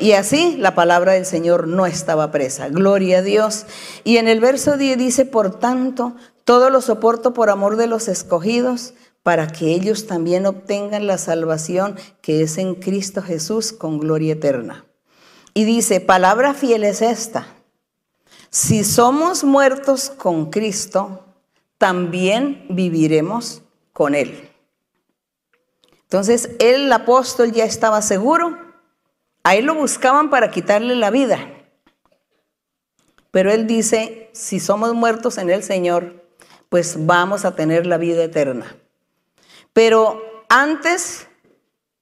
Y 0.00 0.12
así 0.12 0.56
la 0.58 0.74
palabra 0.74 1.12
del 1.12 1.26
Señor 1.26 1.66
no 1.66 1.86
estaba 1.86 2.30
presa. 2.30 2.68
Gloria 2.68 3.18
a 3.18 3.22
Dios. 3.22 3.66
Y 4.04 4.18
en 4.18 4.28
el 4.28 4.40
verso 4.40 4.76
10 4.76 4.98
dice, 4.98 5.24
por 5.24 5.58
tanto, 5.58 6.16
todo 6.44 6.70
lo 6.70 6.80
soporto 6.80 7.32
por 7.32 7.50
amor 7.50 7.76
de 7.76 7.86
los 7.86 8.08
escogidos, 8.08 8.94
para 9.22 9.48
que 9.48 9.72
ellos 9.72 10.06
también 10.06 10.46
obtengan 10.46 11.08
la 11.08 11.18
salvación 11.18 11.96
que 12.20 12.42
es 12.42 12.58
en 12.58 12.76
Cristo 12.76 13.22
Jesús 13.22 13.72
con 13.72 13.98
gloria 13.98 14.34
eterna. 14.34 14.84
Y 15.52 15.64
dice, 15.64 16.00
palabra 16.00 16.54
fiel 16.54 16.84
es 16.84 17.02
esta. 17.02 17.48
Si 18.50 18.84
somos 18.84 19.42
muertos 19.42 20.10
con 20.10 20.50
Cristo, 20.50 21.24
también 21.78 22.66
viviremos 22.70 23.62
con 23.92 24.14
Él. 24.14 24.50
Entonces, 26.06 26.50
el 26.60 26.92
apóstol 26.92 27.52
ya 27.52 27.64
estaba 27.64 28.00
seguro. 28.00 28.56
A 29.42 29.56
él 29.56 29.66
lo 29.66 29.74
buscaban 29.74 30.30
para 30.30 30.50
quitarle 30.50 30.94
la 30.94 31.10
vida. 31.10 31.38
Pero 33.32 33.50
él 33.50 33.66
dice, 33.66 34.30
si 34.32 34.60
somos 34.60 34.94
muertos 34.94 35.36
en 35.36 35.50
el 35.50 35.62
Señor, 35.62 36.24
pues 36.68 37.06
vamos 37.06 37.44
a 37.44 37.54
tener 37.54 37.86
la 37.86 37.98
vida 37.98 38.24
eterna. 38.24 38.76
Pero 39.72 40.22
antes 40.48 41.26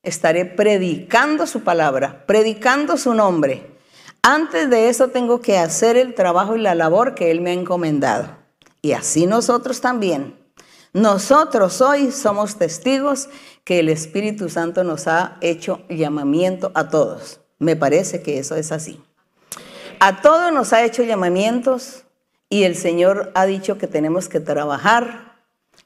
estaré 0.02 0.44
predicando 0.44 1.46
su 1.46 1.62
palabra, 1.62 2.24
predicando 2.26 2.96
su 2.98 3.14
nombre. 3.14 3.74
Antes 4.22 4.70
de 4.70 4.88
eso 4.88 5.08
tengo 5.08 5.40
que 5.40 5.58
hacer 5.58 5.96
el 5.96 6.14
trabajo 6.14 6.56
y 6.56 6.60
la 6.60 6.74
labor 6.74 7.14
que 7.14 7.30
Él 7.30 7.40
me 7.40 7.50
ha 7.50 7.54
encomendado. 7.54 8.36
Y 8.80 8.92
así 8.92 9.26
nosotros 9.26 9.80
también. 9.80 10.43
Nosotros 10.94 11.80
hoy 11.80 12.12
somos 12.12 12.54
testigos 12.56 13.28
que 13.64 13.80
el 13.80 13.88
Espíritu 13.88 14.48
Santo 14.48 14.84
nos 14.84 15.08
ha 15.08 15.38
hecho 15.40 15.82
llamamiento 15.88 16.70
a 16.76 16.88
todos. 16.88 17.40
Me 17.58 17.74
parece 17.74 18.22
que 18.22 18.38
eso 18.38 18.54
es 18.54 18.70
así. 18.70 19.02
A 19.98 20.22
todos 20.22 20.52
nos 20.52 20.72
ha 20.72 20.84
hecho 20.84 21.02
llamamientos 21.02 22.04
y 22.48 22.62
el 22.62 22.76
Señor 22.76 23.32
ha 23.34 23.44
dicho 23.44 23.76
que 23.76 23.88
tenemos 23.88 24.28
que 24.28 24.38
trabajar, 24.38 25.34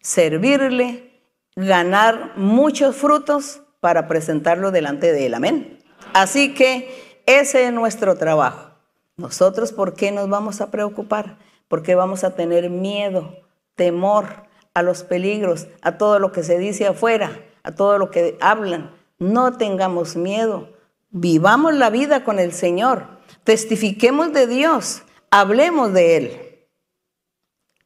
servirle, 0.02 1.22
ganar 1.56 2.34
muchos 2.36 2.94
frutos 2.94 3.62
para 3.80 4.08
presentarlo 4.08 4.72
delante 4.72 5.10
de 5.10 5.24
Él. 5.24 5.32
Amén. 5.32 5.78
Así 6.12 6.52
que 6.52 7.22
ese 7.24 7.64
es 7.64 7.72
nuestro 7.72 8.16
trabajo. 8.16 8.72
Nosotros, 9.16 9.72
¿por 9.72 9.94
qué 9.94 10.12
nos 10.12 10.28
vamos 10.28 10.60
a 10.60 10.70
preocupar? 10.70 11.38
¿Por 11.66 11.82
qué 11.82 11.94
vamos 11.94 12.24
a 12.24 12.34
tener 12.34 12.68
miedo, 12.68 13.38
temor 13.74 14.47
a 14.78 14.82
los 14.82 15.02
peligros, 15.02 15.66
a 15.82 15.98
todo 15.98 16.18
lo 16.18 16.32
que 16.32 16.42
se 16.42 16.58
dice 16.58 16.86
afuera, 16.86 17.44
a 17.62 17.74
todo 17.74 17.98
lo 17.98 18.10
que 18.10 18.38
hablan? 18.40 18.94
No 19.18 19.56
tengamos 19.56 20.16
miedo. 20.16 20.72
Vivamos 21.10 21.74
la 21.74 21.90
vida 21.90 22.24
con 22.24 22.38
el 22.38 22.52
Señor. 22.52 23.06
Testifiquemos 23.44 24.32
de 24.32 24.46
Dios. 24.46 25.02
Hablemos 25.30 25.92
de 25.92 26.16
Él. 26.16 26.66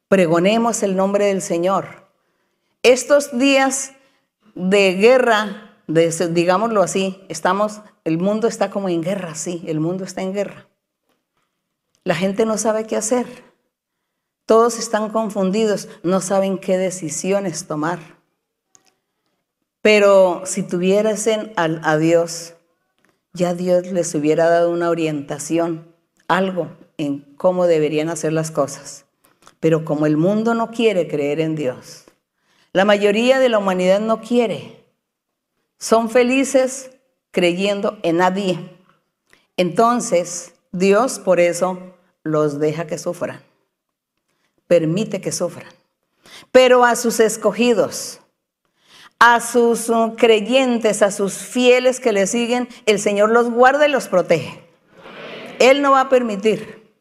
Pregonemos 0.07 0.83
el 0.83 0.95
nombre 0.95 1.25
del 1.25 1.41
Señor. 1.41 2.07
Estos 2.83 3.37
días 3.37 3.93
de 4.55 4.93
guerra 4.93 5.73
digámoslo 5.87 6.81
así, 6.81 7.23
estamos, 7.29 7.81
el 8.03 8.17
mundo 8.17 8.47
está 8.47 8.69
como 8.69 8.89
en 8.89 9.01
guerra, 9.01 9.35
sí, 9.35 9.63
el 9.67 9.79
mundo 9.79 10.03
está 10.03 10.21
en 10.21 10.33
guerra. 10.33 10.67
La 12.03 12.15
gente 12.15 12.45
no 12.45 12.57
sabe 12.57 12.85
qué 12.85 12.95
hacer. 12.95 13.52
Todos 14.45 14.77
están 14.77 15.09
confundidos, 15.09 15.87
no 16.03 16.19
saben 16.21 16.57
qué 16.57 16.77
decisiones 16.77 17.65
tomar. 17.67 17.99
Pero 19.81 20.43
si 20.45 20.63
tuviesen 20.63 21.53
a 21.55 21.97
Dios, 21.97 22.55
ya 23.33 23.53
Dios 23.53 23.87
les 23.87 24.13
hubiera 24.15 24.49
dado 24.49 24.71
una 24.71 24.89
orientación, 24.89 25.93
algo, 26.27 26.69
en 26.97 27.21
cómo 27.35 27.65
deberían 27.65 28.09
hacer 28.09 28.33
las 28.33 28.51
cosas. 28.51 29.05
Pero 29.59 29.85
como 29.85 30.05
el 30.05 30.17
mundo 30.17 30.53
no 30.53 30.71
quiere 30.71 31.07
creer 31.07 31.39
en 31.39 31.55
Dios, 31.55 32.05
la 32.73 32.85
mayoría 32.85 33.39
de 33.39 33.49
la 33.49 33.59
humanidad 33.59 33.99
no 33.99 34.21
quiere. 34.21 34.83
Son 35.77 36.09
felices 36.09 36.91
creyendo 37.31 37.97
en 38.03 38.17
nadie. 38.17 38.59
Entonces, 39.57 40.53
Dios 40.71 41.19
por 41.19 41.39
eso 41.39 41.79
los 42.23 42.59
deja 42.59 42.87
que 42.87 42.97
sufran. 42.97 43.41
Permite 44.73 45.21
que 45.21 45.31
sufran. 45.31 45.71
Pero 46.51 46.83
a 46.83 46.95
sus 46.95 47.19
escogidos, 47.19 48.21
a 49.19 49.39
sus 49.39 49.87
uh, 49.87 50.15
creyentes, 50.17 51.03
a 51.03 51.11
sus 51.11 51.35
fieles 51.35 51.99
que 51.99 52.11
le 52.11 52.25
siguen, 52.25 52.67
el 52.87 52.99
Señor 52.99 53.29
los 53.29 53.51
guarda 53.51 53.87
y 53.87 53.91
los 53.91 54.07
protege. 54.07 54.63
Él 55.59 55.83
no 55.83 55.91
va 55.91 56.01
a 56.01 56.09
permitir 56.09 56.91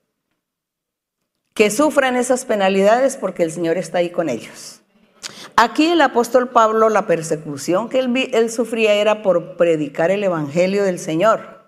que 1.54 1.70
sufran 1.70 2.16
esas 2.16 2.44
penalidades 2.44 3.16
porque 3.16 3.42
el 3.42 3.50
Señor 3.50 3.78
está 3.78 3.96
ahí 3.96 4.10
con 4.10 4.28
ellos. 4.28 4.82
Aquí 5.56 5.86
el 5.86 6.02
apóstol 6.02 6.50
Pablo, 6.50 6.90
la 6.90 7.06
persecución 7.06 7.88
que 7.88 8.00
él, 8.00 8.30
él, 8.34 8.50
sufría 8.50 8.92
era 8.92 9.22
por 9.22 9.56
predicar 9.56 10.10
el 10.10 10.22
Evangelio 10.22 10.84
del 10.84 10.98
Señor. 10.98 11.61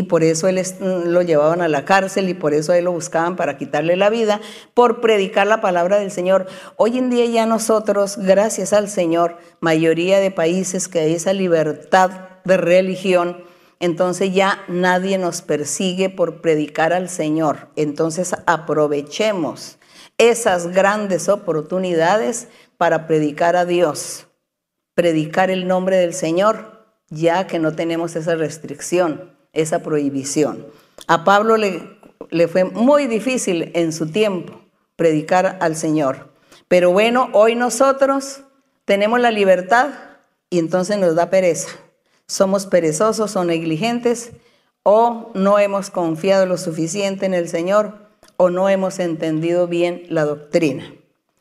Y 0.00 0.04
por 0.04 0.24
eso 0.24 0.48
él 0.48 0.58
mm, 0.58 1.08
lo 1.08 1.20
llevaban 1.20 1.60
a 1.60 1.68
la 1.68 1.84
cárcel 1.84 2.30
y 2.30 2.34
por 2.34 2.54
eso 2.54 2.72
él 2.72 2.86
lo 2.86 2.92
buscaban 2.92 3.36
para 3.36 3.58
quitarle 3.58 3.96
la 3.96 4.08
vida, 4.08 4.40
por 4.72 5.02
predicar 5.02 5.46
la 5.46 5.60
palabra 5.60 5.98
del 5.98 6.10
Señor. 6.10 6.46
Hoy 6.76 6.96
en 6.96 7.10
día 7.10 7.26
ya 7.26 7.44
nosotros, 7.44 8.16
gracias 8.16 8.72
al 8.72 8.88
Señor, 8.88 9.36
mayoría 9.60 10.18
de 10.18 10.30
países 10.30 10.88
que 10.88 11.00
hay 11.00 11.12
esa 11.16 11.34
libertad 11.34 12.12
de 12.46 12.56
religión, 12.56 13.44
entonces 13.78 14.32
ya 14.32 14.64
nadie 14.68 15.18
nos 15.18 15.42
persigue 15.42 16.08
por 16.08 16.40
predicar 16.40 16.94
al 16.94 17.10
Señor. 17.10 17.68
Entonces 17.76 18.34
aprovechemos 18.46 19.76
esas 20.16 20.68
grandes 20.68 21.28
oportunidades 21.28 22.48
para 22.78 23.06
predicar 23.06 23.54
a 23.54 23.66
Dios, 23.66 24.28
predicar 24.94 25.50
el 25.50 25.68
nombre 25.68 25.98
del 25.98 26.14
Señor, 26.14 26.86
ya 27.10 27.46
que 27.46 27.58
no 27.58 27.72
tenemos 27.72 28.16
esa 28.16 28.34
restricción, 28.34 29.38
esa 29.52 29.80
prohibición. 29.80 30.66
A 31.06 31.24
Pablo 31.24 31.56
le, 31.56 31.98
le 32.30 32.48
fue 32.48 32.64
muy 32.64 33.06
difícil 33.06 33.70
en 33.74 33.92
su 33.92 34.10
tiempo 34.10 34.60
predicar 34.96 35.58
al 35.60 35.76
Señor. 35.76 36.30
Pero 36.68 36.92
bueno, 36.92 37.30
hoy 37.32 37.54
nosotros 37.54 38.42
tenemos 38.84 39.20
la 39.20 39.30
libertad 39.30 39.90
y 40.50 40.58
entonces 40.58 40.98
nos 40.98 41.14
da 41.14 41.30
pereza 41.30 41.70
somos 42.30 42.66
perezosos 42.66 43.34
o 43.34 43.44
negligentes 43.44 44.30
o 44.84 45.32
no 45.34 45.58
hemos 45.58 45.90
confiado 45.90 46.46
lo 46.46 46.58
suficiente 46.58 47.26
en 47.26 47.34
el 47.34 47.48
Señor 47.48 47.94
o 48.36 48.50
no 48.50 48.68
hemos 48.68 49.00
entendido 49.00 49.66
bien 49.66 50.04
la 50.08 50.24
doctrina. 50.24 50.94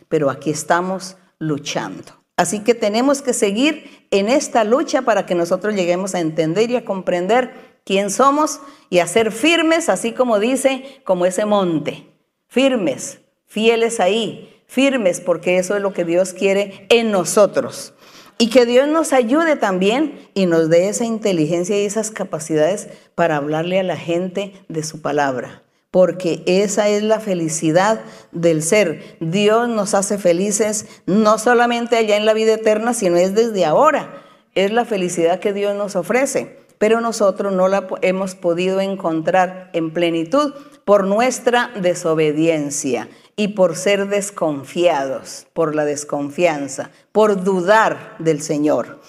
Pero 0.08 0.32
aquí 0.32 0.50
estamos 0.50 1.16
luchando. 1.38 2.16
Así 2.38 2.62
que 2.62 2.74
tenemos 2.74 3.22
que 3.22 3.34
seguir 3.34 4.08
en 4.10 4.30
esta 4.30 4.64
lucha 4.64 5.04
para 5.04 5.28
que 5.28 5.36
nosotros 5.36 5.76
lleguemos 5.76 6.16
a 6.16 6.22
entender 6.22 6.72
y 6.72 6.76
a 6.76 6.86
comprender 6.86 7.69
quién 7.90 8.12
somos 8.12 8.60
y 8.92 9.00
a 9.00 9.08
ser 9.08 9.32
firmes, 9.32 9.90
así 9.90 10.12
como 10.12 10.38
dice, 10.38 11.02
como 11.04 11.26
ese 11.26 11.46
monte. 11.46 12.06
Firmes, 12.48 13.18
fieles 13.48 14.00
ahí, 14.00 14.62
firmes, 14.68 15.20
porque 15.20 15.58
eso 15.58 15.76
es 15.76 15.82
lo 15.82 15.92
que 15.92 16.06
Dios 16.06 16.34
quiere 16.34 16.86
en 16.90 17.10
nosotros. 17.10 17.96
Y 18.38 18.52
que 18.52 18.68
Dios 18.68 18.88
nos 18.88 19.12
ayude 19.12 19.56
también 19.56 20.30
y 20.36 20.46
nos 20.46 20.70
dé 20.70 20.88
esa 20.88 21.04
inteligencia 21.04 21.82
y 21.82 21.86
esas 21.86 22.12
capacidades 22.12 22.90
para 23.16 23.38
hablarle 23.38 23.80
a 23.80 23.84
la 23.84 23.98
gente 23.98 24.54
de 24.68 24.84
su 24.84 25.02
palabra. 25.02 25.64
Porque 25.90 26.44
esa 26.46 26.90
es 26.90 27.02
la 27.02 27.20
felicidad 27.20 28.02
del 28.32 28.62
ser. 28.62 29.18
Dios 29.20 29.68
nos 29.68 29.96
hace 29.96 30.20
felices 30.20 30.86
no 31.08 31.40
solamente 31.40 31.96
allá 31.96 32.18
en 32.18 32.28
la 32.28 32.36
vida 32.36 32.54
eterna, 32.54 32.94
sino 32.94 33.18
es 33.18 33.34
desde 33.34 33.66
ahora. 33.66 34.22
Es 34.54 34.72
la 34.72 34.86
felicidad 34.86 35.40
que 35.40 35.54
Dios 35.54 35.76
nos 35.76 35.96
ofrece. 35.96 36.69
Pero 36.80 37.02
nosotros 37.02 37.54
no 37.54 37.68
la 37.68 37.88
hemos 38.02 38.34
podido 38.34 38.82
encontrar 38.82 39.70
en 39.74 39.94
plenitud 39.94 40.54
por 40.86 41.04
nuestra 41.04 41.70
desobediencia 41.80 43.10
y 43.36 43.50
por 43.50 43.76
ser 43.76 44.08
desconfiados, 44.08 45.46
por 45.54 45.76
la 45.76 45.86
desconfianza, 45.86 46.90
por 47.12 47.44
dudar 47.44 48.16
del 48.18 48.42
Señor. 48.42 49.00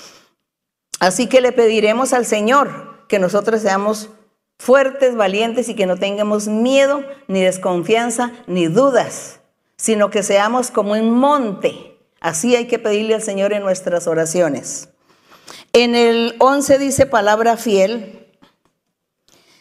Así 0.98 1.26
que 1.26 1.40
le 1.40 1.52
pediremos 1.52 2.12
al 2.12 2.26
Señor 2.26 3.06
que 3.09 3.18
nosotros 3.18 3.62
seamos 3.62 4.11
fuertes, 4.59 5.16
valientes 5.16 5.70
y 5.70 5.74
que 5.74 5.87
no 5.87 5.96
tengamos 5.96 6.48
miedo, 6.48 7.02
ni 7.28 7.40
desconfianza, 7.40 8.33
ni 8.46 8.66
dudas, 8.66 9.40
sino 9.76 10.11
que 10.11 10.22
seamos 10.22 10.70
como 10.70 10.92
un 10.92 11.12
monte. 11.12 11.98
Así 12.20 12.54
hay 12.54 12.66
que 12.66 12.78
pedirle 12.78 13.14
al 13.14 13.22
Señor 13.22 13.54
en 13.54 13.62
nuestras 13.62 14.06
oraciones. 14.06 14.89
En 15.72 15.94
el 15.94 16.35
11 16.38 16.78
dice 16.78 17.06
palabra 17.06 17.56
fiel, 17.56 18.26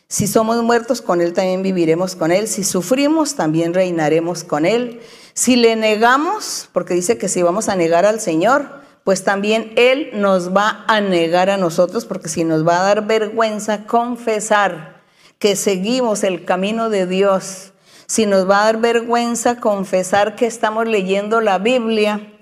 si 0.07 0.25
somos 0.25 0.63
muertos, 0.63 1.03
con 1.03 1.21
Él 1.21 1.33
también 1.33 1.61
viviremos 1.61 2.15
con 2.15 2.31
Él. 2.31 2.47
Si 2.47 2.63
sufrimos, 2.63 3.35
también 3.35 3.75
reinaremos 3.75 4.43
con 4.43 4.65
Él. 4.65 5.01
Si 5.35 5.55
le 5.55 5.75
negamos, 5.75 6.67
porque 6.73 6.95
dice 6.95 7.19
que 7.19 7.29
si 7.29 7.43
vamos 7.43 7.69
a 7.69 7.75
negar 7.75 8.07
al 8.07 8.19
Señor, 8.19 8.81
pues 9.03 9.23
también 9.23 9.71
Él 9.75 10.09
nos 10.13 10.51
va 10.55 10.83
a 10.87 10.99
negar 10.99 11.51
a 11.51 11.57
nosotros, 11.57 12.05
porque 12.05 12.27
si 12.27 12.43
nos 12.43 12.67
va 12.67 12.79
a 12.79 12.83
dar 12.85 13.05
vergüenza 13.05 13.85
confesar 13.85 15.03
que 15.37 15.55
seguimos 15.55 16.23
el 16.23 16.43
camino 16.43 16.89
de 16.89 17.05
Dios, 17.05 17.73
si 18.07 18.25
nos 18.25 18.49
va 18.49 18.61
a 18.61 18.65
dar 18.65 18.81
vergüenza 18.81 19.57
confesar 19.57 20.35
que 20.35 20.47
estamos 20.47 20.87
leyendo 20.87 21.39
la 21.39 21.59
Biblia, 21.59 22.38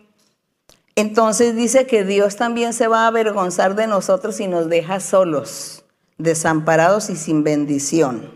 entonces 0.97 1.55
dice 1.55 1.86
que 1.86 2.03
Dios 2.03 2.38
también 2.38 2.73
se 2.73 2.88
va 2.88 3.03
a 3.03 3.07
avergonzar 3.07 3.75
de 3.75 3.86
nosotros 3.86 4.39
y 4.39 4.47
nos 4.47 4.67
deja 4.67 4.99
solos 4.99 5.86
desamparados 6.17 7.12
y 7.12 7.15
sin 7.15 7.43
bendición. 7.43 8.31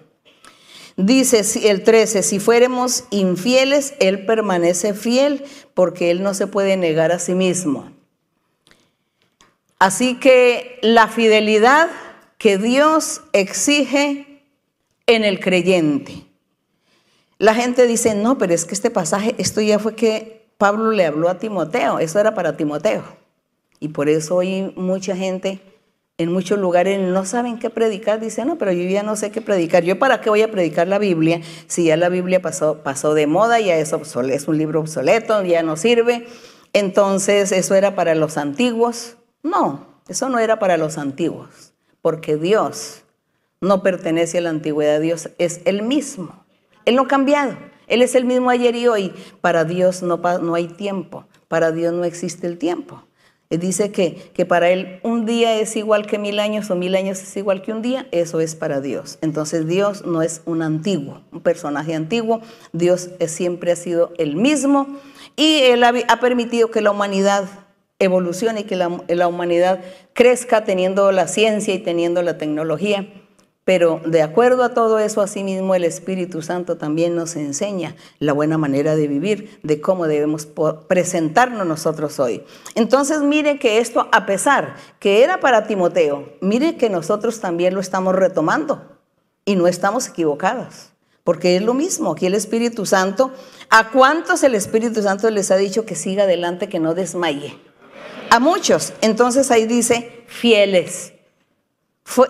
Dice 0.96 1.42
el 1.68 1.84
13, 1.84 2.22
si 2.22 2.40
fuéramos 2.40 3.06
infieles, 3.10 3.96
Él 4.00 4.28
permanece 4.28 4.94
fiel 4.94 5.44
porque 5.74 6.12
Él 6.12 6.22
no 6.22 6.36
se 6.36 6.46
puede 6.46 6.78
negar 6.78 7.12
a 7.12 7.18
sí 7.18 7.34
mismo. 7.34 7.92
Así 9.80 10.20
que 10.20 10.78
la 10.84 11.08
fidelidad 11.08 11.90
que 12.38 12.60
Dios 12.60 13.22
exige 13.34 14.44
en 15.08 15.24
el 15.24 15.40
creyente. 15.40 16.28
La 17.40 17.56
gente 17.56 17.88
dice, 17.88 18.14
no, 18.14 18.38
pero 18.38 18.54
es 18.54 18.66
que 18.66 18.76
este 18.76 18.92
pasaje, 18.92 19.34
esto 19.40 19.62
ya 19.62 19.80
fue 19.80 19.96
que 19.96 20.41
Pablo 20.62 20.92
le 20.92 21.08
habló 21.08 21.28
a 21.28 21.40
Timoteo, 21.40 21.98
eso 21.98 22.20
era 22.20 22.36
para 22.36 22.56
Timoteo. 22.56 23.02
Y 23.80 23.88
por 23.88 24.10
eso 24.10 24.36
hoy 24.36 24.72
mucha 24.76 25.16
gente 25.16 25.60
en 26.20 26.32
muchos 26.32 26.60
lugares 26.60 27.00
no 27.00 27.26
saben 27.26 27.58
qué 27.58 27.72
predicar, 27.72 28.20
dicen, 28.20 28.48
no, 28.48 28.60
pero 28.60 28.72
yo 28.72 28.88
ya 28.88 29.02
no 29.02 29.16
sé 29.16 29.32
qué 29.32 29.42
predicar. 29.42 29.84
¿Yo 29.84 29.98
para 29.98 30.22
qué 30.22 30.30
voy 30.30 30.44
a 30.44 30.52
predicar 30.52 30.88
la 30.88 31.00
Biblia 31.00 31.42
si 31.66 31.86
ya 31.86 31.98
la 31.98 32.10
Biblia 32.10 32.44
pasó, 32.44 32.84
pasó 32.84 33.16
de 33.16 33.26
moda, 33.26 33.60
ya 33.60 33.76
es, 33.76 33.92
es 33.92 34.48
un 34.48 34.58
libro 34.60 34.82
obsoleto, 34.82 35.42
ya 35.42 35.64
no 35.64 35.78
sirve? 35.78 36.28
Entonces, 36.74 37.52
¿eso 37.52 37.74
era 37.74 37.96
para 37.96 38.14
los 38.14 38.38
antiguos? 38.38 39.16
No, 39.42 39.88
eso 40.10 40.30
no 40.30 40.38
era 40.38 40.60
para 40.60 40.78
los 40.78 41.00
antiguos, 41.00 41.74
porque 42.04 42.38
Dios 42.38 43.02
no 43.62 43.82
pertenece 43.82 44.38
a 44.38 44.42
la 44.42 44.52
antigüedad, 44.52 45.02
Dios 45.02 45.32
es 45.40 45.62
el 45.66 45.82
mismo. 45.82 46.46
Él 46.86 46.98
no 46.98 47.02
ha 47.02 47.08
cambiado, 47.08 47.58
Él 47.88 48.02
es 48.02 48.16
el 48.16 48.26
mismo 48.26 48.50
ayer 48.50 48.76
y 48.76 48.88
hoy. 48.88 49.14
Para 49.42 49.66
Dios 49.66 50.02
no, 50.04 50.18
no 50.18 50.56
hay 50.56 50.68
tiempo, 50.68 51.26
para 51.48 51.72
Dios 51.72 51.94
no 51.94 52.04
existe 52.04 52.48
el 52.48 52.58
tiempo. 52.58 53.04
Eh, 53.52 53.58
dice 53.58 53.92
que, 53.92 54.32
que 54.34 54.46
para 54.46 54.70
él 54.70 55.00
un 55.04 55.26
día 55.26 55.60
es 55.60 55.76
igual 55.76 56.08
que 56.08 56.18
mil 56.18 56.40
años 56.40 56.72
o 56.72 56.76
mil 56.76 56.96
años 56.96 57.22
es 57.22 57.36
igual 57.36 57.62
que 57.62 57.74
un 57.74 57.82
día, 57.82 58.08
eso 58.12 58.40
es 58.40 58.56
para 58.56 58.80
Dios. 58.80 59.20
Entonces 59.22 59.68
Dios 59.68 60.06
no 60.06 60.22
es 60.22 60.42
un 60.46 60.62
antiguo, 60.62 61.22
un 61.32 61.42
personaje 61.42 61.94
antiguo, 61.94 62.42
Dios 62.72 63.10
siempre 63.28 63.74
ha 63.74 63.76
sido 63.76 64.14
el 64.18 64.38
mismo 64.38 64.88
y 65.36 65.60
Él 65.64 65.84
ha, 65.84 66.20
permitido 66.22 66.72
que 66.72 66.80
la 66.80 66.92
humanidad 66.92 67.44
evolucione 68.00 68.62
y 68.62 68.64
que 68.64 68.78
la, 68.78 69.04
la 69.10 69.28
humanidad 69.28 69.82
crezca 70.14 70.64
teniendo 70.64 71.12
la 71.12 71.28
ciencia 71.28 71.74
y 71.74 71.80
teniendo 71.80 72.22
la 72.22 72.38
tecnología. 72.38 73.06
Pero 73.64 74.02
de 74.06 74.24
acuerdo 74.24 74.64
a 74.64 74.74
todo 74.74 74.98
eso, 74.98 75.22
asimismo 75.22 75.76
el 75.76 75.84
Espíritu 75.84 76.42
Santo 76.42 76.78
también 76.78 77.16
nos 77.16 77.36
enseña 77.36 77.96
la 78.18 78.34
buena 78.34 78.58
manera 78.58 78.96
de 78.96 79.08
vivir, 79.08 79.60
de 79.62 79.80
cómo 79.80 80.08
debemos 80.08 80.48
presentarnos 80.88 81.68
nosotros 81.68 82.20
hoy. 82.20 82.44
Entonces 82.74 83.22
mire 83.22 83.60
que 83.60 83.78
esto, 83.78 84.10
a 84.12 84.26
pesar 84.26 84.76
que 85.00 85.24
era 85.24 85.40
para 85.40 85.68
Timoteo, 85.68 86.34
mire 86.42 86.76
que 86.76 86.90
nosotros 86.90 87.40
también 87.40 87.76
lo 87.76 87.82
estamos 87.82 88.16
retomando 88.16 88.98
y 89.46 89.56
no 89.56 89.68
estamos 89.68 90.08
equivocados. 90.08 90.90
Porque 91.24 91.56
es 91.56 91.62
lo 91.62 91.76
mismo, 91.76 92.14
aquí 92.14 92.26
el 92.26 92.34
Espíritu 92.34 92.88
Santo, 92.88 93.32
¿a 93.70 93.92
cuántos 93.92 94.42
el 94.42 94.56
Espíritu 94.56 95.04
Santo 95.04 95.30
les 95.30 95.52
ha 95.52 95.56
dicho 95.56 95.86
que 95.86 95.94
siga 95.94 96.24
adelante, 96.24 96.68
que 96.68 96.80
no 96.80 96.96
desmaye? 96.96 97.60
A 98.32 98.40
muchos. 98.40 98.94
Entonces 99.02 99.52
ahí 99.52 99.68
dice, 99.68 100.24
fieles 100.26 101.14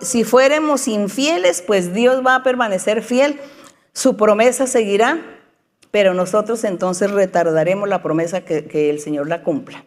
si 0.01 0.23
fuéramos 0.23 0.87
infieles, 0.87 1.61
pues 1.61 1.93
Dios 1.93 2.25
va 2.25 2.35
a 2.35 2.43
permanecer 2.43 3.03
fiel. 3.03 3.39
Su 3.93 4.17
promesa 4.17 4.67
seguirá, 4.67 5.19
pero 5.91 6.13
nosotros 6.13 6.63
entonces 6.63 7.11
retardaremos 7.11 7.89
la 7.89 8.01
promesa 8.01 8.41
que, 8.41 8.65
que 8.65 8.89
el 8.89 8.99
Señor 8.99 9.27
la 9.27 9.43
cumpla. 9.43 9.85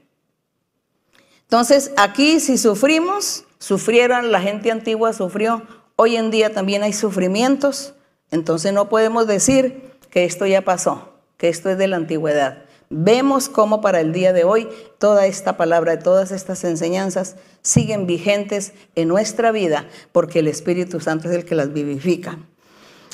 Entonces, 1.43 1.93
aquí 1.97 2.41
si 2.41 2.59
sufrimos, 2.59 3.45
sufrieron, 3.59 4.33
la 4.33 4.41
gente 4.41 4.71
antigua 4.71 5.13
sufrió, 5.13 5.63
hoy 5.97 6.17
en 6.17 6.31
día 6.31 6.53
también 6.53 6.83
hay 6.83 6.93
sufrimientos, 6.93 7.95
entonces 8.31 8.73
no 8.73 8.89
podemos 8.89 9.27
decir 9.27 9.93
que 10.11 10.25
esto 10.25 10.47
ya 10.47 10.63
pasó, 10.63 11.15
que 11.37 11.49
esto 11.49 11.71
es 11.71 11.79
de 11.79 11.89
la 11.89 11.97
antigüedad. 11.97 12.64
Vemos 12.97 13.49
cómo 13.49 13.81
para 13.81 13.99
el 13.99 14.13
día 14.13 14.33
de 14.33 14.45
hoy 14.45 14.69
toda 14.99 15.27
esta 15.27 15.57
palabra, 15.57 15.99
todas 15.99 16.31
estas 16.31 16.63
enseñanzas 16.63 17.35
siguen 17.61 18.07
vigentes 18.07 18.73
en 18.95 19.09
nuestra 19.09 19.51
vida 19.51 19.89
porque 20.13 20.39
el 20.39 20.47
Espíritu 20.47 21.01
Santo 21.01 21.29
es 21.29 21.35
el 21.35 21.45
que 21.45 21.57
las 21.57 21.73
vivifica. 21.73 22.39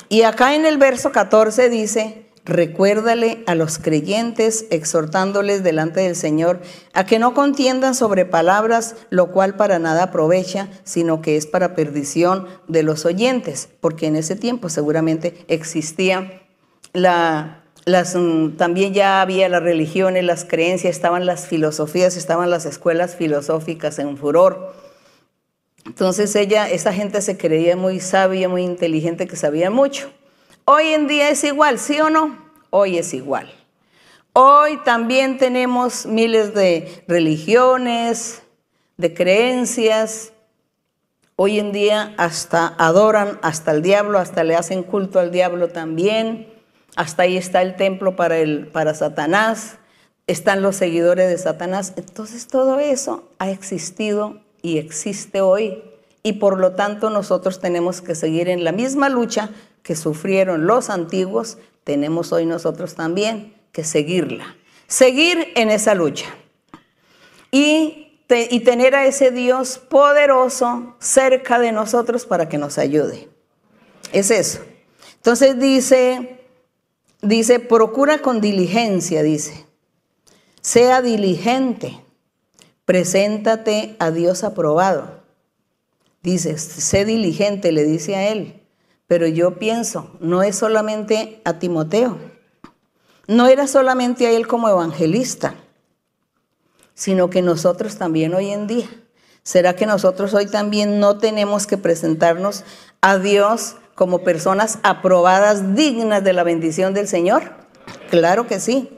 Y 0.07 0.21
acá 0.21 0.53
en 0.53 0.67
el 0.67 0.77
verso 0.77 1.11
14 1.11 1.69
dice, 1.69 2.27
Recuérdale 2.45 3.43
a 3.47 3.55
los 3.55 3.79
creyentes, 3.79 4.65
exhortándoles 4.69 5.63
delante 5.63 6.01
del 6.01 6.15
Señor, 6.15 6.61
a 6.93 7.07
que 7.07 7.17
no 7.17 7.33
contiendan 7.33 7.95
sobre 7.95 8.25
palabras, 8.25 8.95
lo 9.09 9.31
cual 9.31 9.55
para 9.55 9.79
nada 9.79 10.03
aprovecha, 10.03 10.67
sino 10.83 11.23
que 11.23 11.37
es 11.37 11.47
para 11.47 11.73
perdición 11.73 12.45
de 12.67 12.83
los 12.83 13.05
oyentes, 13.05 13.69
porque 13.79 14.05
en 14.05 14.15
ese 14.15 14.35
tiempo 14.35 14.69
seguramente 14.69 15.43
existía 15.47 16.41
la, 16.93 17.60
mm, 17.85 18.57
también 18.57 18.93
ya 18.93 19.21
había 19.21 19.49
las 19.49 19.63
religiones, 19.63 20.23
las 20.23 20.45
creencias, 20.45 20.95
estaban 20.95 21.25
las 21.25 21.47
filosofías, 21.47 22.17
estaban 22.17 22.49
las 22.49 22.65
escuelas 22.65 23.15
filosóficas 23.15 23.99
en 23.99 24.17
furor. 24.17 24.73
Entonces 25.85 26.35
ella, 26.35 26.69
esa 26.69 26.93
gente 26.93 27.21
se 27.21 27.37
creía 27.37 27.75
muy 27.75 27.99
sabia, 27.99 28.47
muy 28.47 28.63
inteligente, 28.63 29.27
que 29.27 29.35
sabía 29.35 29.69
mucho. 29.71 30.11
Hoy 30.65 30.89
en 30.89 31.07
día 31.07 31.29
es 31.29 31.43
igual, 31.43 31.79
¿sí 31.79 31.99
o 31.99 32.09
no? 32.09 32.37
Hoy 32.69 32.97
es 32.97 33.13
igual. 33.13 33.51
Hoy 34.33 34.77
también 34.85 35.37
tenemos 35.37 36.05
miles 36.05 36.53
de 36.53 37.03
religiones, 37.07 38.43
de 38.97 39.13
creencias. 39.13 40.31
Hoy 41.35 41.59
en 41.59 41.71
día 41.71 42.13
hasta 42.17 42.67
adoran 42.77 43.39
hasta 43.41 43.71
el 43.71 43.81
diablo, 43.81 44.19
hasta 44.19 44.43
le 44.43 44.55
hacen 44.55 44.83
culto 44.83 45.19
al 45.19 45.31
diablo 45.31 45.69
también. 45.69 46.50
Hasta 46.95 47.23
ahí 47.23 47.37
está 47.37 47.61
el 47.61 47.75
templo 47.75 48.15
para, 48.15 48.37
el, 48.37 48.67
para 48.67 48.93
Satanás. 48.93 49.77
Están 50.27 50.61
los 50.61 50.75
seguidores 50.75 51.29
de 51.29 51.37
Satanás. 51.37 51.93
Entonces 51.95 52.47
todo 52.47 52.79
eso 52.79 53.29
ha 53.39 53.49
existido 53.49 54.41
y 54.61 54.77
existe 54.77 55.41
hoy. 55.41 55.83
Y 56.23 56.33
por 56.33 56.59
lo 56.59 56.73
tanto 56.73 57.09
nosotros 57.09 57.59
tenemos 57.59 58.01
que 58.01 58.15
seguir 58.15 58.49
en 58.49 58.63
la 58.63 58.71
misma 58.71 59.09
lucha 59.09 59.49
que 59.83 59.95
sufrieron 59.95 60.67
los 60.67 60.89
antiguos, 60.89 61.57
tenemos 61.83 62.31
hoy 62.31 62.45
nosotros 62.45 62.95
también 62.95 63.55
que 63.71 63.83
seguirla. 63.83 64.55
Seguir 64.87 65.51
en 65.55 65.71
esa 65.71 65.95
lucha. 65.95 66.27
Y, 67.51 68.19
y 68.29 68.59
tener 68.61 68.95
a 68.95 69.05
ese 69.05 69.31
Dios 69.31 69.77
poderoso 69.77 70.95
cerca 70.99 71.59
de 71.59 71.71
nosotros 71.71 72.25
para 72.25 72.47
que 72.47 72.57
nos 72.57 72.77
ayude. 72.77 73.27
Es 74.13 74.29
eso. 74.29 74.59
Entonces 75.15 75.59
dice, 75.59 76.40
dice, 77.21 77.59
procura 77.59 78.19
con 78.19 78.41
diligencia, 78.41 79.23
dice. 79.23 79.65
Sea 80.61 81.01
diligente. 81.01 81.99
Preséntate 82.85 83.95
a 83.99 84.11
Dios 84.11 84.43
aprobado. 84.43 85.21
Dice, 86.23 86.57
sé 86.57 87.05
diligente, 87.05 87.71
le 87.71 87.83
dice 87.83 88.15
a 88.15 88.29
él. 88.29 88.61
Pero 89.07 89.27
yo 89.27 89.59
pienso, 89.59 90.15
no 90.19 90.43
es 90.43 90.55
solamente 90.55 91.41
a 91.43 91.59
Timoteo, 91.59 92.17
no 93.27 93.47
era 93.47 93.67
solamente 93.67 94.25
a 94.25 94.31
él 94.31 94.47
como 94.47 94.69
evangelista, 94.69 95.55
sino 96.93 97.29
que 97.29 97.41
nosotros 97.41 97.97
también 97.97 98.33
hoy 98.33 98.51
en 98.51 98.67
día. 98.67 98.87
¿Será 99.43 99.75
que 99.75 99.85
nosotros 99.85 100.33
hoy 100.33 100.45
también 100.45 100.99
no 100.99 101.17
tenemos 101.17 101.67
que 101.67 101.77
presentarnos 101.77 102.63
a 103.01 103.17
Dios 103.17 103.75
como 103.95 104.23
personas 104.23 104.79
aprobadas, 104.83 105.75
dignas 105.75 106.23
de 106.23 106.33
la 106.33 106.43
bendición 106.43 106.93
del 106.93 107.07
Señor? 107.07 107.43
Claro 108.09 108.47
que 108.47 108.59
sí. 108.59 108.89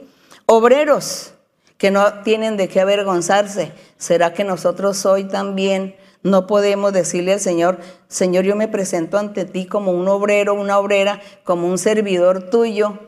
Obreros 0.46 1.34
que 1.78 1.90
no 1.90 2.22
tienen 2.22 2.56
de 2.56 2.68
qué 2.68 2.80
avergonzarse. 2.80 3.72
¿Será 3.98 4.32
que 4.32 4.44
nosotros 4.44 5.04
hoy 5.06 5.24
también 5.24 5.96
no 6.24 6.46
podemos 6.46 6.92
decirle 6.92 7.34
al 7.34 7.40
Señor, 7.40 7.78
Señor, 8.08 8.44
yo 8.44 8.56
me 8.56 8.66
presento 8.66 9.18
ante 9.18 9.44
ti 9.44 9.66
como 9.66 9.92
un 9.92 10.08
obrero, 10.08 10.54
una 10.54 10.78
obrera, 10.78 11.20
como 11.44 11.68
un 11.68 11.76
servidor 11.76 12.48
tuyo, 12.48 12.98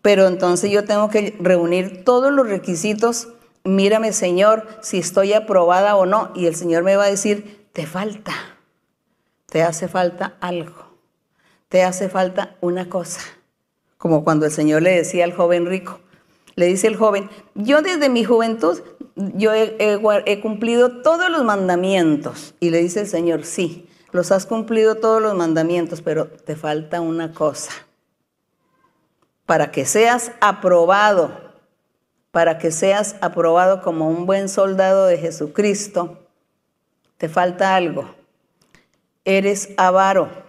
pero 0.00 0.26
entonces 0.26 0.70
yo 0.70 0.84
tengo 0.84 1.10
que 1.10 1.36
reunir 1.38 2.02
todos 2.04 2.32
los 2.32 2.48
requisitos. 2.48 3.28
Mírame, 3.62 4.12
Señor, 4.12 4.66
si 4.80 4.98
estoy 4.98 5.34
aprobada 5.34 5.96
o 5.96 6.06
no. 6.06 6.32
Y 6.34 6.46
el 6.46 6.56
Señor 6.56 6.82
me 6.82 6.96
va 6.96 7.04
a 7.04 7.10
decir, 7.10 7.68
te 7.74 7.86
falta, 7.86 8.32
te 9.46 9.62
hace 9.62 9.86
falta 9.86 10.36
algo, 10.40 10.91
te 11.72 11.82
hace 11.82 12.10
falta 12.10 12.54
una 12.60 12.90
cosa. 12.90 13.22
Como 13.96 14.24
cuando 14.24 14.44
el 14.44 14.52
Señor 14.52 14.82
le 14.82 14.90
decía 14.90 15.24
al 15.24 15.32
joven 15.32 15.64
rico, 15.64 16.00
le 16.54 16.66
dice 16.66 16.86
el 16.86 16.96
joven, 16.96 17.30
yo 17.54 17.80
desde 17.80 18.10
mi 18.10 18.24
juventud 18.24 18.78
yo 19.16 19.54
he, 19.54 20.40
cumplido 20.42 21.00
todos 21.00 21.30
los 21.30 21.44
mandamientos. 21.44 22.54
Y 22.60 22.68
le 22.68 22.82
dice 22.82 23.00
el 23.00 23.06
Señor, 23.06 23.46
sí, 23.46 23.88
los 24.10 24.32
has 24.32 24.44
cumplido 24.44 24.96
todos 24.96 25.22
los 25.22 25.34
mandamientos, 25.34 26.02
pero 26.02 26.26
te 26.26 26.56
falta 26.56 27.00
una 27.00 27.32
cosa. 27.32 27.72
Para 29.46 29.70
que 29.70 29.86
seas 29.86 30.32
aprobado, 30.42 31.54
para 32.32 32.58
que 32.58 32.70
seas 32.70 33.16
aprobado 33.22 33.80
como 33.80 34.10
un 34.10 34.26
buen 34.26 34.50
soldado 34.50 35.06
de 35.06 35.16
Jesucristo, 35.16 36.18
te 37.16 37.30
falta 37.30 37.76
algo. 37.76 38.14
Eres 39.24 39.70
avaro, 39.78 40.41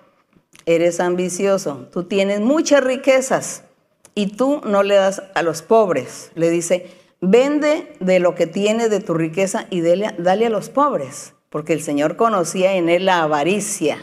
eres 0.65 0.99
ambicioso, 0.99 1.87
tú 1.91 2.03
tienes 2.05 2.39
muchas 2.39 2.83
riquezas 2.83 3.63
y 4.15 4.35
tú 4.35 4.61
no 4.65 4.83
le 4.83 4.95
das 4.95 5.23
a 5.35 5.41
los 5.41 5.61
pobres. 5.61 6.31
Le 6.35 6.49
dice, 6.49 6.89
Vende 7.25 7.95
de 8.01 8.19
lo 8.19 8.35
que 8.35 8.47
tiene 8.47 8.89
de 8.89 8.99
tu 8.99 9.13
riqueza 9.13 9.65
y 9.69 9.79
dale 9.79 10.45
a 10.45 10.49
los 10.49 10.67
pobres, 10.67 11.35
porque 11.49 11.71
el 11.71 11.81
Señor 11.81 12.17
conocía 12.17 12.73
en 12.73 12.89
él 12.89 13.05
la 13.05 13.23
avaricia. 13.23 13.97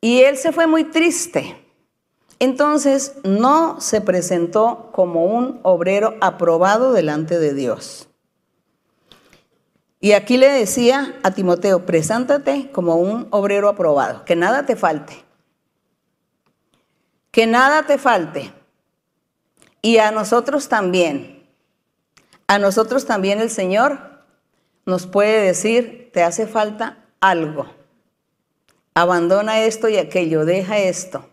Y 0.00 0.20
él 0.20 0.36
se 0.36 0.52
fue 0.52 0.68
muy 0.68 0.84
triste. 0.84 1.56
Entonces 2.38 3.14
no 3.24 3.80
se 3.80 4.00
presentó 4.00 4.90
como 4.92 5.24
un 5.24 5.58
obrero 5.64 6.14
aprobado 6.20 6.92
delante 6.92 7.40
de 7.40 7.52
Dios. 7.52 8.08
Y 10.04 10.12
aquí 10.12 10.36
le 10.36 10.50
decía 10.50 11.14
a 11.22 11.30
Timoteo, 11.30 11.86
preséntate 11.86 12.70
como 12.72 12.96
un 12.96 13.26
obrero 13.30 13.70
aprobado, 13.70 14.26
que 14.26 14.36
nada 14.36 14.66
te 14.66 14.76
falte. 14.76 15.24
Que 17.30 17.46
nada 17.46 17.86
te 17.86 17.96
falte. 17.96 18.52
Y 19.80 19.96
a 19.96 20.10
nosotros 20.10 20.68
también. 20.68 21.48
A 22.48 22.58
nosotros 22.58 23.06
también 23.06 23.40
el 23.40 23.48
Señor 23.48 23.98
nos 24.84 25.06
puede 25.06 25.40
decir, 25.40 26.10
te 26.12 26.22
hace 26.22 26.46
falta 26.46 26.98
algo. 27.20 27.64
Abandona 28.92 29.62
esto 29.62 29.88
y 29.88 29.96
aquello, 29.96 30.44
deja 30.44 30.76
esto. 30.76 31.30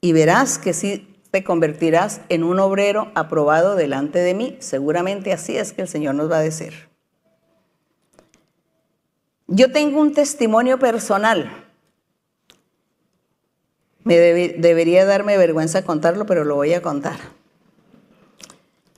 Y 0.00 0.12
verás 0.12 0.58
que 0.58 0.72
sí 0.72 1.16
te 1.30 1.44
convertirás 1.44 2.20
en 2.30 2.42
un 2.42 2.58
obrero 2.58 3.12
aprobado 3.14 3.76
delante 3.76 4.18
de 4.18 4.34
mí. 4.34 4.56
Seguramente 4.58 5.32
así 5.32 5.56
es 5.56 5.72
que 5.72 5.82
el 5.82 5.88
Señor 5.88 6.16
nos 6.16 6.28
va 6.28 6.38
a 6.38 6.42
decir. 6.42 6.89
Yo 9.52 9.72
tengo 9.72 10.00
un 10.00 10.14
testimonio 10.14 10.78
personal. 10.78 11.50
Me 14.04 14.16
debería 14.16 15.04
darme 15.04 15.36
vergüenza 15.36 15.84
contarlo, 15.84 16.24
pero 16.24 16.44
lo 16.44 16.54
voy 16.54 16.72
a 16.72 16.82
contar. 16.82 17.18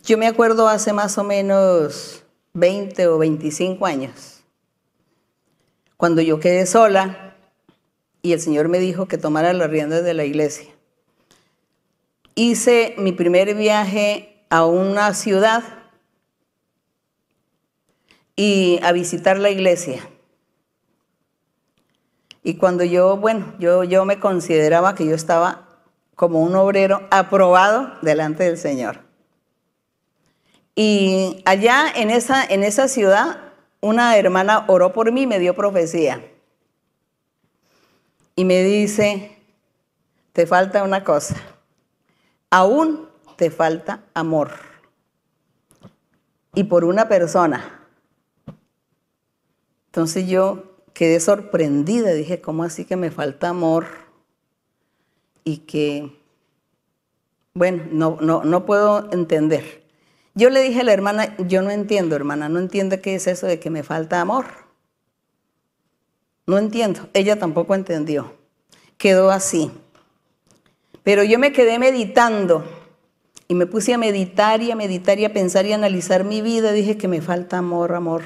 Yo 0.04 0.18
me 0.18 0.26
acuerdo 0.26 0.68
hace 0.68 0.92
más 0.92 1.16
o 1.16 1.24
menos 1.24 2.22
20 2.52 3.06
o 3.06 3.16
25 3.16 3.86
años, 3.86 4.42
cuando 5.96 6.20
yo 6.20 6.38
quedé 6.38 6.66
sola 6.66 7.34
y 8.20 8.34
el 8.34 8.40
Señor 8.40 8.68
me 8.68 8.78
dijo 8.78 9.08
que 9.08 9.16
tomara 9.16 9.54
las 9.54 9.70
riendas 9.70 10.04
de 10.04 10.12
la 10.12 10.26
iglesia. 10.26 10.68
Hice 12.34 12.94
mi 12.98 13.12
primer 13.12 13.54
viaje 13.54 14.44
a 14.50 14.66
una 14.66 15.14
ciudad 15.14 15.62
y 18.36 18.80
a 18.82 18.92
visitar 18.92 19.38
la 19.38 19.48
iglesia. 19.48 20.06
Y 22.42 22.54
cuando 22.54 22.84
yo, 22.84 23.16
bueno, 23.16 23.54
yo, 23.58 23.84
yo 23.84 24.04
me 24.04 24.18
consideraba 24.18 24.94
que 24.94 25.06
yo 25.06 25.14
estaba 25.14 25.68
como 26.16 26.40
un 26.40 26.54
obrero 26.56 27.06
aprobado 27.10 27.92
delante 28.02 28.44
del 28.44 28.58
Señor. 28.58 29.00
Y 30.74 31.42
allá 31.44 31.86
en 31.94 32.10
esa, 32.10 32.44
en 32.44 32.64
esa 32.64 32.88
ciudad, 32.88 33.38
una 33.80 34.16
hermana 34.16 34.64
oró 34.68 34.92
por 34.92 35.12
mí 35.12 35.22
y 35.22 35.26
me 35.26 35.38
dio 35.38 35.54
profecía. 35.54 36.24
Y 38.34 38.44
me 38.44 38.62
dice, 38.62 39.38
te 40.32 40.46
falta 40.46 40.82
una 40.82 41.04
cosa. 41.04 41.36
Aún 42.50 43.08
te 43.36 43.50
falta 43.50 44.02
amor. 44.14 44.52
Y 46.54 46.64
por 46.64 46.84
una 46.84 47.08
persona. 47.08 47.86
Entonces 49.86 50.26
yo 50.26 50.71
quedé 50.94 51.20
sorprendida, 51.20 52.12
dije, 52.12 52.40
¿cómo 52.40 52.64
así 52.64 52.84
que 52.84 52.96
me 52.96 53.10
falta 53.10 53.48
amor? 53.48 53.86
Y 55.44 55.58
que, 55.58 56.16
bueno, 57.54 57.84
no, 57.90 58.18
no, 58.20 58.44
no 58.44 58.66
puedo 58.66 59.10
entender. 59.12 59.82
Yo 60.34 60.48
le 60.48 60.62
dije 60.62 60.80
a 60.80 60.84
la 60.84 60.92
hermana, 60.92 61.36
yo 61.38 61.62
no 61.62 61.70
entiendo, 61.70 62.16
hermana, 62.16 62.48
no 62.48 62.58
entiendo 62.58 63.00
qué 63.00 63.14
es 63.14 63.26
eso 63.26 63.46
de 63.46 63.60
que 63.60 63.70
me 63.70 63.82
falta 63.82 64.20
amor. 64.20 64.46
No 66.46 66.58
entiendo. 66.58 67.08
Ella 67.12 67.38
tampoco 67.38 67.74
entendió. 67.74 68.34
Quedó 68.96 69.30
así. 69.30 69.70
Pero 71.02 71.22
yo 71.24 71.38
me 71.38 71.52
quedé 71.52 71.78
meditando 71.78 72.64
y 73.48 73.54
me 73.54 73.66
puse 73.66 73.92
a 73.92 73.98
meditar 73.98 74.62
y 74.62 74.70
a 74.70 74.76
meditar 74.76 75.18
y 75.18 75.24
a 75.24 75.32
pensar 75.32 75.66
y 75.66 75.72
a 75.72 75.76
analizar 75.76 76.24
mi 76.24 76.40
vida. 76.40 76.72
Dije 76.72 76.96
que 76.96 77.08
me 77.08 77.20
falta 77.20 77.58
amor, 77.58 77.94
amor. 77.94 78.22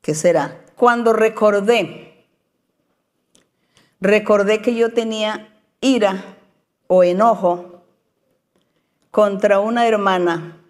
¿Qué 0.00 0.14
será? 0.14 0.63
Cuando 0.76 1.12
recordé, 1.12 2.24
recordé 4.00 4.60
que 4.60 4.74
yo 4.74 4.92
tenía 4.92 5.48
ira 5.80 6.36
o 6.86 7.04
enojo 7.04 7.82
contra 9.10 9.60
una 9.60 9.86
hermana 9.86 10.60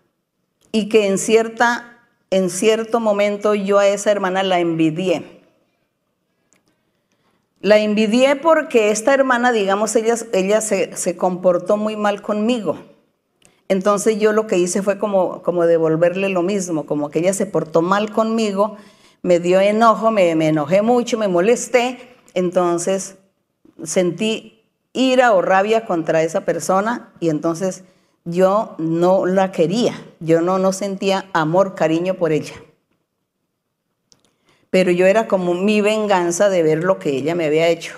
y 0.70 0.88
que 0.88 1.06
en, 1.06 1.18
cierta, 1.18 1.98
en 2.30 2.50
cierto 2.50 3.00
momento 3.00 3.54
yo 3.54 3.78
a 3.78 3.86
esa 3.86 4.10
hermana 4.10 4.42
la 4.42 4.58
envidié. 4.60 5.40
La 7.60 7.78
envidié 7.78 8.36
porque 8.36 8.90
esta 8.90 9.14
hermana, 9.14 9.50
digamos, 9.50 9.96
ella, 9.96 10.16
ella 10.34 10.60
se, 10.60 11.16
comportó 11.16 11.78
muy 11.78 11.96
mal 11.96 12.20
conmigo. 12.20 12.76
Entonces 13.68 14.18
yo 14.18 14.32
lo 14.34 14.46
que 14.46 14.58
hice 14.58 14.82
fue 14.82 14.98
como, 14.98 15.40
como 15.42 15.64
devolverle 15.64 16.28
lo 16.28 16.42
mismo, 16.42 16.84
como 16.84 17.08
que 17.08 17.20
ella 17.20 17.32
se 17.32 17.46
portó 17.46 17.80
mal 17.80 18.12
conmigo, 18.12 18.76
me 19.24 19.40
dio 19.40 19.58
enojo, 19.58 20.10
me, 20.10 20.34
me 20.34 20.48
enojé 20.48 20.82
mucho, 20.82 21.16
me 21.16 21.28
molesté, 21.28 21.98
entonces 22.34 23.16
sentí 23.82 24.62
ira 24.92 25.32
o 25.32 25.40
rabia 25.40 25.86
contra 25.86 26.22
esa 26.22 26.42
persona 26.42 27.10
y 27.20 27.30
entonces 27.30 27.84
yo 28.26 28.74
no 28.76 29.24
la 29.24 29.50
quería, 29.50 29.94
yo 30.20 30.42
no, 30.42 30.58
no 30.58 30.74
sentía 30.74 31.24
amor, 31.32 31.74
cariño 31.74 32.14
por 32.14 32.32
ella. 32.32 32.52
Pero 34.68 34.90
yo 34.90 35.06
era 35.06 35.26
como 35.26 35.54
mi 35.54 35.80
venganza 35.80 36.50
de 36.50 36.62
ver 36.62 36.84
lo 36.84 36.98
que 36.98 37.16
ella 37.16 37.34
me 37.34 37.46
había 37.46 37.68
hecho. 37.68 37.94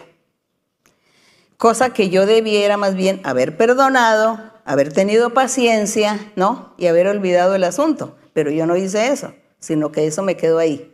Cosa 1.57 1.91
que 1.91 2.09
yo 2.09 2.25
debiera 2.25 2.77
más 2.77 2.95
bien 2.95 3.21
haber 3.25 3.57
perdonado, 3.57 4.39
haber 4.65 4.93
tenido 4.93 5.31
paciencia, 5.31 6.31
¿no? 6.37 6.73
Y 6.79 6.87
haber 6.87 7.09
olvidado 7.09 7.57
el 7.57 7.65
asunto. 7.65 8.17
Pero 8.33 8.53
yo 8.53 8.65
no 8.67 8.77
hice 8.77 9.09
eso, 9.09 9.35
sino 9.59 9.91
que 9.91 10.07
eso 10.07 10.23
me 10.23 10.37
quedó 10.37 10.59
ahí. 10.59 10.93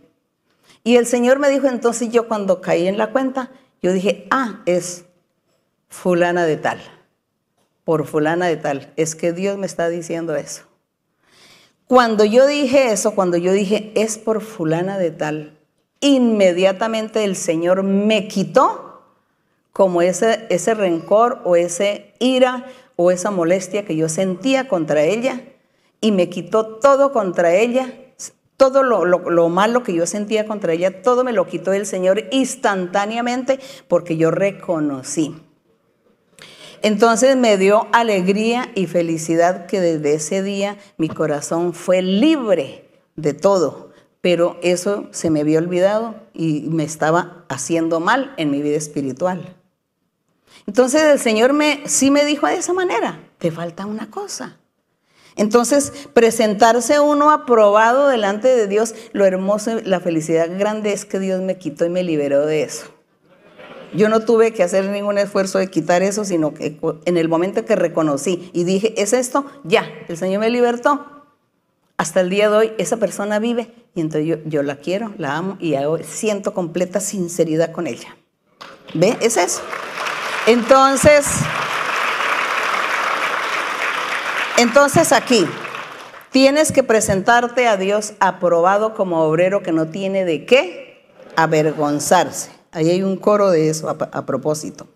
Y 0.85 0.97
el 0.97 1.07
Señor 1.07 1.39
me 1.39 1.49
dijo 1.49 1.69
entonces 1.69 2.11
yo 2.11 2.29
cuando 2.29 2.61
caí 2.61 2.87
en 2.87 2.99
la 2.99 3.11
cuenta, 3.11 3.51
yo 3.83 3.93
dije, 3.93 4.27
ah, 4.31 4.63
es 4.67 5.05
fulana 5.89 6.45
de 6.45 6.57
tal 6.57 6.81
por 7.85 8.07
fulana 8.07 8.47
de 8.47 8.57
tal. 8.57 8.93
Es 8.97 9.15
que 9.15 9.33
Dios 9.33 9.59
me 9.59 9.67
está 9.67 9.89
diciendo 9.89 10.37
eso. 10.37 10.63
Cuando 11.87 12.25
yo 12.25 12.47
dije 12.47 12.93
eso, 12.93 13.15
cuando 13.15 13.37
yo 13.37 13.53
dije 13.53 13.93
es 13.95 14.19
por 14.19 14.41
fulana 14.41 14.99
de 14.99 15.11
tal, 15.11 15.59
inmediatamente 16.01 17.25
el 17.25 17.37
Señor 17.37 17.83
me 17.83 18.29
quitó 18.29 19.03
como 19.73 20.01
ese, 20.03 20.47
ese 20.49 20.75
rencor 20.75 21.41
o 21.45 21.57
ese 21.57 22.15
ira 22.19 22.67
o 22.97 23.11
esa 23.11 23.31
molestia 23.31 23.85
que 23.85 23.97
yo 23.97 24.09
sentía 24.09 24.69
contra 24.69 25.03
ella 25.03 25.41
y 26.01 26.13
me 26.13 26.29
quitó 26.29 26.77
todo 26.77 27.13
contra 27.13 27.55
ella, 27.55 27.93
todo 28.63 28.85
lo, 28.85 29.05
lo, 29.05 29.49
malo 29.49 29.83
que 29.83 29.93
yo 29.93 30.07
sentía 30.07 30.47
contra 30.47 30.73
ella, 30.73 31.03
todo 31.03 31.25
me 31.25 31.33
lo 31.33 31.49
quitó 31.49 31.73
el 31.73 31.85
Señor 31.85 32.25
instantáneamente 32.31 33.59
porque 33.89 34.17
yo 34.17 34.31
reconocí 34.31 35.35
entonces 36.83 37.37
me 37.37 37.57
dio 37.59 37.87
alegría 37.93 38.73
y 38.75 38.87
felicidad 38.87 39.67
que 39.67 39.81
desde 39.81 40.15
ese 40.15 40.43
día 40.43 40.79
mi 40.99 41.09
corazón 41.09 41.75
fue 41.75 42.03
libre 42.03 42.91
de 43.15 43.35
todo, 43.35 43.93
pero 44.21 44.59
eso 44.63 45.07
se 45.13 45.31
me 45.31 45.41
había 45.41 45.61
olvidado 45.61 46.17
y 46.35 46.63
me 46.71 46.83
estaba 46.83 47.45
haciendo 47.49 48.01
mal 48.01 48.35
en 48.37 48.51
mi 48.51 48.63
vida 48.63 48.77
espiritual. 48.77 49.57
Entonces 50.67 51.03
el 51.03 51.21
Señor 51.21 51.53
me, 51.53 51.83
sí 51.87 52.11
me 52.11 52.25
dijo 52.25 52.49
de 52.49 52.57
esa 52.57 52.73
manera, 52.73 53.21
te 53.39 53.53
falta 53.53 53.87
una 53.87 54.11
cosa. 54.11 54.59
Entonces, 55.37 55.93
presentarse 56.13 57.01
uno 57.01 57.31
aprobado 57.31 58.09
delante 58.09 58.49
de 58.49 58.67
Dios, 58.67 58.95
lo 59.13 59.25
hermoso, 59.25 59.81
la 59.85 60.01
felicidad 60.01 60.49
grande 60.59 60.93
es 60.93 61.05
que 61.05 61.19
Dios 61.19 61.41
me 61.41 61.57
quitó 61.57 61.85
y 61.85 61.91
me 61.91 62.03
liberó 62.03 62.45
de 62.47 62.63
eso. 62.63 62.87
Yo 63.95 64.09
no 64.09 64.21
tuve 64.21 64.53
que 64.53 64.63
hacer 64.63 64.87
ningún 64.87 65.19
esfuerzo 65.19 65.59
de 65.59 65.69
quitar 65.69 66.03
eso, 66.03 66.25
sino 66.25 66.55
que 66.55 66.79
en 67.05 67.17
el 67.17 67.29
momento 67.29 67.65
que 67.65 67.77
reconocí 67.77 68.51
y 68.55 68.65
dije, 68.65 68.95
es 69.01 69.13
esto, 69.13 69.45
ya, 69.65 69.87
el 70.09 70.17
Señor 70.17 70.41
me 70.41 70.51
libertó. 70.51 71.07
Hasta 71.99 72.21
el 72.21 72.31
día 72.31 72.49
de 72.49 72.57
hoy 72.57 72.73
esa 72.79 72.97
persona 72.97 73.39
vive 73.39 73.73
y 73.95 74.01
entonces 74.01 74.39
yo, 74.47 74.63
la 74.63 74.77
quiero, 74.77 75.13
la 75.19 75.37
amo 75.37 75.57
y 75.61 75.75
siento 76.05 76.55
completa 76.55 77.01
sinceridad 77.01 77.71
con 77.73 77.87
ella. 77.87 78.17
¿Ve? 78.95 79.17
Es 79.21 79.37
eso. 79.37 79.61
Entonces, 80.47 81.27
entonces 84.59 85.13
aquí 85.13 85.47
tienes 86.31 86.73
que 86.73 86.83
presentarte 86.83 87.67
a 87.67 87.77
Dios 87.77 88.15
aprobado 88.21 88.95
como 88.95 89.23
obrero 89.23 89.63
que 89.63 89.73
no 89.73 89.89
tiene 89.89 90.25
de 90.25 90.45
qué 90.47 91.05
avergonzarse. 91.37 92.51
Ahí 92.73 92.91
hay 92.91 93.03
un 93.03 93.17
coro 93.17 93.51
de 93.51 93.69
eso 93.69 93.89
a, 93.89 94.27
propósito. 94.27 94.89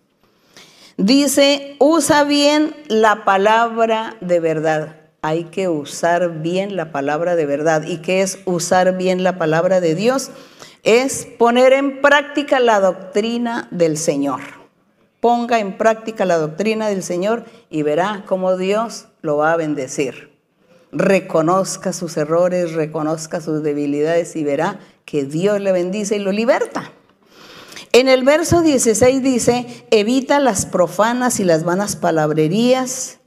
Dice, 0.97 1.75
usa 1.79 2.23
bien 2.23 2.75
la 2.87 3.23
palabra 3.23 4.17
de 4.19 4.39
verdad. 4.39 4.95
Hay 5.21 5.45
que 5.45 5.67
usar 5.69 6.41
bien 6.41 6.75
la 6.75 6.91
palabra 6.91 7.35
de 7.35 7.45
verdad. 7.45 7.83
¿Y 7.83 7.97
qué 7.97 8.21
es 8.23 8.39
usar 8.45 8.97
bien 8.97 9.23
la 9.23 9.37
palabra 9.37 9.79
de 9.79 9.93
Dios? 9.93 10.31
Es 10.83 11.27
poner 11.37 11.73
en 11.73 12.01
práctica 12.01 12.59
la 12.59 12.79
doctrina 12.79 13.67
del 13.69 13.97
Señor. 13.97 14.41
Ponga 15.19 15.59
en 15.59 15.77
práctica 15.77 16.25
la 16.25 16.37
doctrina 16.37 16.87
del 16.87 17.03
Señor 17.03 17.45
y 17.69 17.81
verá 17.81 18.23
cómo 18.27 18.55
Dios 18.55 19.07
lo 19.21 19.37
va 19.37 19.53
a 19.53 19.57
bendecir. 19.57 20.37
Reconozca 20.91 21.91
sus 21.91 22.15
errores, 22.17 22.73
reconozca 22.73 23.41
sus 23.41 23.63
debilidades 23.63 24.35
y 24.35 24.43
verá 24.43 24.79
que 25.05 25.25
Dios 25.25 25.59
le 25.59 25.71
bendice 25.71 26.17
y 26.17 26.19
lo 26.19 26.31
liberta. 26.31 26.91
En 27.91 28.07
el 28.07 28.23
verso 28.23 28.61
16 28.61 29.23
dice, 29.23 29.87
evita 29.91 30.39
las 30.39 30.65
profanas 30.65 31.39
y 31.39 31.43
las 31.43 31.63
vanas 31.63 31.95
palabrerías. 31.95 33.17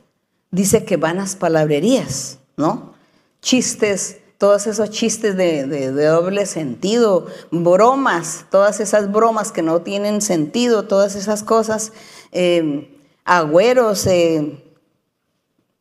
Dice 0.53 0.84
que 0.84 0.97
vanas 0.97 1.34
palabrerías, 1.34 2.38
¿no? 2.57 2.95
Chistes, 3.43 4.20
todos 4.41 4.66
esos 4.66 4.88
chistes 4.88 5.36
de, 5.36 5.91
doble 5.93 6.47
sentido, 6.47 7.26
bromas, 7.51 8.47
todas 8.51 8.80
esas 8.80 9.12
bromas 9.12 9.53
que 9.53 9.61
no 9.61 9.82
tienen 9.82 10.22
sentido, 10.22 10.84
todas 10.84 11.14
esas 11.14 11.43
cosas, 11.43 11.93
eh, 12.32 12.91
agüeros, 13.26 14.07
eh, 14.07 14.64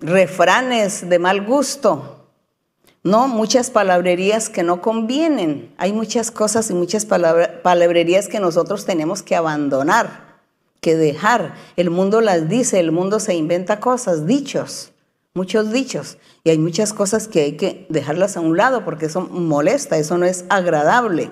refranes 0.01 1.07
de 1.07 1.19
mal 1.19 1.45
gusto, 1.45 2.25
no, 3.01 3.29
muchas 3.29 3.69
palabrerías 3.69 4.49
que 4.49 4.61
no 4.61 4.81
convienen. 4.81 5.73
Hay 5.77 5.93
muchas 5.93 6.29
cosas 6.29 6.69
y 6.69 6.73
muchas 6.73 7.05
palabrerías 7.05 8.27
que 8.27 8.41
nosotros 8.41 8.83
tenemos 8.83 9.23
que 9.23 9.37
abandonar, 9.37 10.41
que 10.81 10.97
dejar. 10.97 11.55
El 11.77 11.91
mundo 11.91 12.19
las 12.19 12.49
dice, 12.49 12.81
el 12.81 12.91
mundo 12.91 13.21
se 13.21 13.35
inventa 13.35 13.79
cosas, 13.79 14.27
dichos, 14.27 14.91
muchos 15.33 15.71
dichos. 15.71 16.17
Y 16.43 16.49
hay 16.49 16.57
muchas 16.57 16.93
cosas 16.93 17.27
que 17.27 17.41
hay 17.41 17.57
que 17.57 17.85
dejarlas 17.89 18.37
a 18.37 18.41
un 18.41 18.57
lado 18.57 18.83
porque 18.85 19.07
eso 19.07 19.21
molesta, 19.21 19.97
eso 19.97 20.17
no 20.17 20.25
es 20.25 20.45
agradable. 20.49 21.31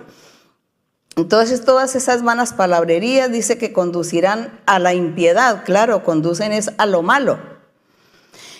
Entonces 1.15 1.65
todas 1.65 1.95
esas 1.95 2.23
vanas 2.23 2.53
palabrerías 2.53 3.31
dice 3.31 3.57
que 3.57 3.73
conducirán 3.73 4.59
a 4.67 4.77
la 4.77 4.93
impiedad, 4.93 5.63
claro, 5.65 6.03
conducen 6.03 6.51
es 6.51 6.71
a 6.77 6.85
lo 6.85 7.01
malo. 7.01 7.56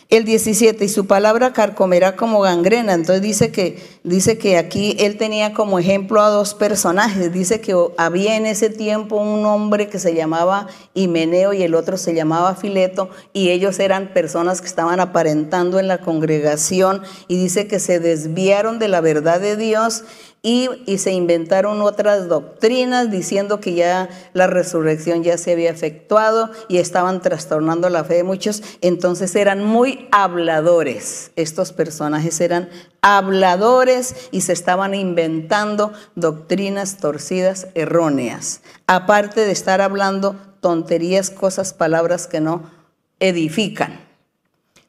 El 0.10 0.24
17, 0.24 0.86
y 0.86 0.88
su 0.88 1.06
palabra 1.06 1.52
carcomerá 1.52 2.16
como 2.16 2.40
gangrena. 2.40 2.94
Entonces 2.94 3.22
dice 3.22 3.52
que, 3.52 3.78
dice 4.06 4.38
que 4.38 4.58
aquí 4.58 4.96
él 5.00 5.18
tenía 5.18 5.54
como 5.54 5.80
ejemplo 5.80 6.22
a 6.22 6.30
dos 6.30 6.54
personajes. 6.54 7.34
Dice 7.34 7.60
que 7.60 7.76
había 7.98 8.38
en 8.38 8.46
ese 8.46 8.70
tiempo 8.70 9.18
un 9.18 9.46
hombre 9.46 9.90
que 9.90 10.00
se 10.00 10.16
llamaba 10.16 10.68
Himeneo 10.94 11.52
y 11.52 11.62
el 11.62 11.76
otro 11.76 11.98
se 11.98 12.16
llamaba 12.16 12.56
Fileto, 12.56 13.10
y 13.34 13.50
ellos 13.50 13.80
eran 13.80 14.14
personas 14.14 14.62
que 14.62 14.68
estaban 14.68 15.02
aparentando 15.02 15.78
en 15.78 15.90
la 15.90 15.98
congregación, 15.98 17.02
y 17.28 17.36
dice 17.36 17.68
que 17.68 17.80
se 17.80 18.00
desviaron 18.00 18.80
de 18.80 18.88
la 18.88 19.02
verdad 19.02 19.42
de 19.42 19.58
Dios 19.58 20.06
y, 20.48 20.98
se 20.98 21.12
inventaron 21.12 21.82
otras 21.82 22.30
doctrinas 22.30 23.12
diciendo 23.12 23.60
que 23.60 23.74
ya 23.74 24.08
la 24.32 24.48
resurrección 24.48 25.22
ya 25.22 25.38
se 25.38 25.52
había 25.52 25.70
efectuado 25.70 26.50
y 26.70 26.78
estaban 26.78 27.22
trastornando 27.22 27.90
la 27.90 28.06
fe 28.06 28.14
de 28.14 28.24
muchos. 28.24 28.64
Entonces 28.80 29.36
eran 29.36 29.62
muy 29.62 30.08
habladores. 30.10 31.32
Estos 31.36 31.74
personajes 31.74 32.40
eran 32.40 32.70
habladores 33.02 34.16
y 34.32 34.40
se 34.40 34.54
estaban 34.54 34.96
inventando 34.96 35.92
doctrinas 36.16 36.96
torcidas 36.96 37.68
erróneas. 37.74 38.62
Aparte 38.88 39.42
de 39.42 39.52
estar 39.52 39.82
hablando 39.82 40.38
tonterías, 40.62 41.30
cosas, 41.30 41.74
palabras 41.74 42.26
que 42.26 42.40
no 42.40 42.72
edifican. 43.20 44.00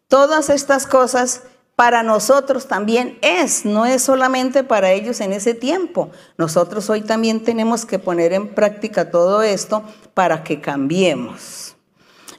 Todas 0.07 0.51
estas 0.51 0.87
cosas 0.87 1.43
para 1.79 2.03
nosotros 2.03 2.67
también 2.67 3.21
es, 3.23 3.65
no 3.65 3.87
es 3.87 4.03
solamente 4.03 4.65
para 4.65 4.91
ellos 4.91 5.21
en 5.21 5.33
ese 5.33 5.55
tiempo. 5.55 6.11
Nosotros 6.37 6.91
hoy 6.91 7.03
también 7.03 7.45
tenemos 7.45 7.87
que 7.87 8.01
poner 8.01 8.33
en 8.33 8.49
práctica 8.49 9.13
todo 9.13 9.43
esto 9.43 9.85
para 10.13 10.43
que 10.43 10.61
cambiemos. 10.61 11.77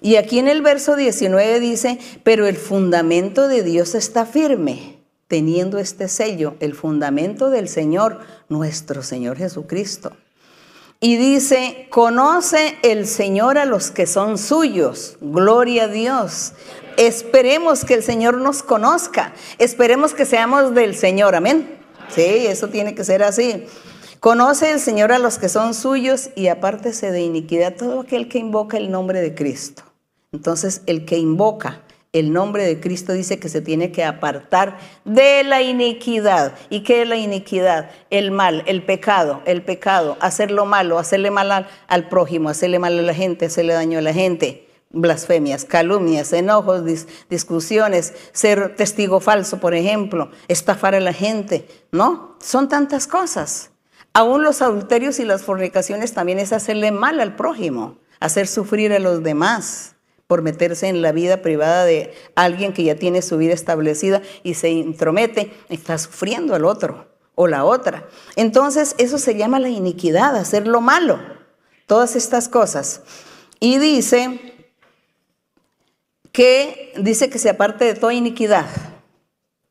Y 0.01 0.17
aquí 0.17 0.39
en 0.39 0.49
el 0.49 0.61
verso 0.61 0.97
19 0.97 1.61
dice, 1.61 1.99
pero 2.23 2.47
el 2.47 2.57
fundamento 2.57 3.47
de 3.47 3.63
Dios 3.63 3.95
está 3.95 4.25
firme, 4.25 4.99
teniendo 5.29 5.79
este 5.79 6.09
sello, 6.09 6.55
el 6.59 6.73
fundamento 6.73 7.49
del 7.49 7.69
Señor, 7.69 8.19
nuestro 8.49 9.03
Señor 9.03 9.37
Jesucristo. 9.37 10.11
Y 10.99 11.15
dice, 11.15 11.87
conoce 11.89 12.77
el 12.83 13.07
Señor 13.07 13.57
a 13.57 13.63
los 13.63 13.89
que 13.89 14.05
son 14.05 14.37
suyos, 14.37 15.15
gloria 15.21 15.85
a 15.85 15.87
Dios. 15.87 16.51
Esperemos 16.99 17.85
que 17.85 17.93
el 17.93 18.03
Señor 18.03 18.39
nos 18.39 18.61
conozca, 18.61 19.31
esperemos 19.57 20.13
que 20.13 20.25
seamos 20.25 20.75
del 20.75 20.95
Señor, 20.95 21.33
amén. 21.33 21.79
Sí, 22.09 22.45
eso 22.45 22.67
tiene 22.67 22.93
que 22.93 23.05
ser 23.05 23.23
así. 23.23 23.67
Conoce 24.19 24.73
el 24.73 24.81
Señor 24.81 25.13
a 25.13 25.17
los 25.17 25.37
que 25.37 25.47
son 25.47 25.73
suyos 25.73 26.29
y 26.35 26.47
apártese 26.47 27.11
de 27.11 27.21
iniquidad 27.21 27.77
todo 27.77 28.01
aquel 28.01 28.27
que 28.27 28.37
invoca 28.37 28.75
el 28.75 28.91
nombre 28.91 29.21
de 29.21 29.33
Cristo. 29.33 29.83
Entonces, 30.33 30.81
el 30.87 31.05
que 31.05 31.17
invoca 31.17 31.83
el 32.11 32.33
nombre 32.33 32.65
de 32.65 32.81
Cristo 32.81 33.13
dice 33.13 33.39
que 33.39 33.47
se 33.47 33.61
tiene 33.61 33.93
que 33.93 34.03
apartar 34.03 34.77
de 35.05 35.45
la 35.45 35.61
iniquidad. 35.61 36.53
¿Y 36.69 36.81
qué 36.81 37.03
es 37.03 37.07
la 37.07 37.15
iniquidad? 37.15 37.91
El 38.09 38.31
mal, 38.31 38.61
el 38.67 38.83
pecado, 38.83 39.41
el 39.45 39.61
pecado, 39.61 40.17
hacer 40.19 40.51
lo 40.51 40.65
malo, 40.65 40.99
hacerle 40.99 41.31
mal 41.31 41.49
al, 41.53 41.67
al 41.87 42.09
prójimo, 42.09 42.49
hacerle 42.49 42.77
mal 42.77 42.99
a 42.99 43.03
la 43.03 43.13
gente, 43.13 43.45
hacerle 43.45 43.71
daño 43.71 43.99
a 43.99 44.01
la 44.01 44.11
gente. 44.11 44.68
Blasfemias, 44.91 45.65
calumnias, 45.65 46.33
enojos, 46.33 46.83
discusiones, 47.29 48.13
ser 48.31 48.75
testigo 48.75 49.19
falso, 49.19 49.59
por 49.59 49.75
ejemplo, 49.75 50.31
estafar 50.47 50.95
a 50.95 50.99
la 50.99 51.13
gente, 51.13 51.67
¿no? 51.91 52.35
Son 52.39 52.69
tantas 52.69 53.05
cosas. 53.05 53.69
Aún 54.13 54.41
los 54.41 54.63
adulterios 54.63 55.19
y 55.19 55.25
las 55.25 55.43
fornicaciones 55.43 56.13
también 56.13 56.39
es 56.39 56.53
hacerle 56.53 56.91
mal 56.91 57.19
al 57.19 57.35
prójimo, 57.35 57.99
hacer 58.19 58.47
sufrir 58.47 58.91
a 58.91 58.99
los 58.99 59.21
demás 59.21 59.95
por 60.25 60.41
meterse 60.41 60.87
en 60.87 61.01
la 61.01 61.11
vida 61.11 61.41
privada 61.41 61.85
de 61.85 62.13
alguien 62.35 62.73
que 62.73 62.83
ya 62.83 62.95
tiene 62.95 63.21
su 63.21 63.37
vida 63.37 63.53
establecida 63.53 64.21
y 64.43 64.55
se 64.55 64.69
intromete, 64.69 65.53
está 65.69 65.97
sufriendo 65.97 66.55
al 66.55 66.65
otro 66.65 67.07
o 67.35 67.47
la 67.47 67.63
otra. 67.63 68.07
Entonces 68.35 68.95
eso 68.97 69.17
se 69.17 69.35
llama 69.35 69.59
la 69.59 69.69
iniquidad, 69.69 70.35
hacer 70.35 70.67
lo 70.67 70.81
malo, 70.81 71.19
todas 71.85 72.15
estas 72.15 72.49
cosas. 72.49 73.01
Y 73.59 73.77
dice 73.77 74.48
que 76.31 76.93
dice 76.97 77.29
que 77.29 77.39
se 77.39 77.49
aparte 77.49 77.85
de 77.85 77.95
toda 77.95 78.13
iniquidad 78.13 78.67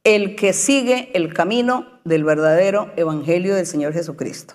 el 0.04 0.36
que 0.36 0.52
sigue 0.52 1.10
el 1.14 1.34
camino 1.34 1.86
del 2.04 2.24
verdadero 2.24 2.90
evangelio 2.96 3.54
del 3.54 3.66
Señor 3.66 3.92
Jesucristo. 3.92 4.54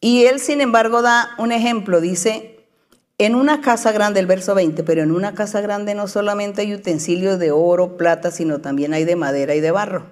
Y 0.00 0.24
él, 0.24 0.40
sin 0.40 0.62
embargo, 0.62 1.02
da 1.02 1.30
un 1.36 1.52
ejemplo, 1.52 2.00
dice, 2.00 2.60
en 3.18 3.34
una 3.34 3.60
casa 3.60 3.92
grande, 3.92 4.18
el 4.18 4.26
verso 4.26 4.54
20, 4.54 4.82
pero 4.82 5.02
en 5.02 5.12
una 5.12 5.34
casa 5.34 5.60
grande 5.60 5.94
no 5.94 6.08
solamente 6.08 6.62
hay 6.62 6.72
utensilios 6.72 7.38
de 7.38 7.50
oro, 7.50 7.98
plata, 7.98 8.30
sino 8.30 8.62
también 8.62 8.94
hay 8.94 9.04
de 9.04 9.16
madera 9.16 9.54
y 9.54 9.60
de 9.60 9.70
barro. 9.70 10.06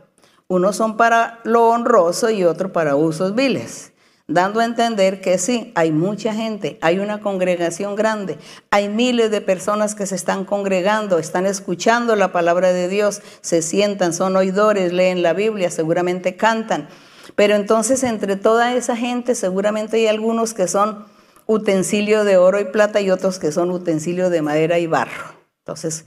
Unos 0.46 0.76
son 0.76 0.98
para 0.98 1.40
lo 1.44 1.68
honroso 1.68 2.28
y 2.28 2.44
otros 2.44 2.70
para 2.70 2.96
usos 2.96 3.34
viles, 3.34 3.92
dando 4.28 4.60
a 4.60 4.66
entender 4.66 5.22
que 5.22 5.38
sí, 5.38 5.72
hay 5.74 5.90
mucha 5.90 6.34
gente, 6.34 6.78
hay 6.82 6.98
una 6.98 7.20
congregación 7.20 7.96
grande, 7.96 8.38
hay 8.70 8.90
miles 8.90 9.30
de 9.30 9.40
personas 9.40 9.94
que 9.94 10.06
se 10.06 10.14
están 10.14 10.44
congregando, 10.44 11.18
están 11.18 11.46
escuchando 11.46 12.14
la 12.14 12.30
palabra 12.30 12.74
de 12.74 12.88
Dios, 12.88 13.22
se 13.40 13.62
sientan, 13.62 14.12
son 14.12 14.36
oidores, 14.36 14.92
leen 14.92 15.22
la 15.22 15.32
Biblia, 15.32 15.70
seguramente 15.70 16.36
cantan. 16.36 16.88
Pero 17.36 17.54
entonces 17.54 18.02
entre 18.04 18.36
toda 18.36 18.74
esa 18.74 18.96
gente 18.96 19.34
seguramente 19.34 19.96
hay 19.96 20.06
algunos 20.08 20.52
que 20.52 20.68
son 20.68 21.06
utensilio 21.46 22.24
de 22.24 22.36
oro 22.36 22.60
y 22.60 22.66
plata 22.66 23.00
y 23.00 23.10
otros 23.10 23.38
que 23.38 23.50
son 23.50 23.70
utensilio 23.70 24.28
de 24.28 24.42
madera 24.42 24.78
y 24.78 24.86
barro. 24.86 25.32
Entonces, 25.60 26.04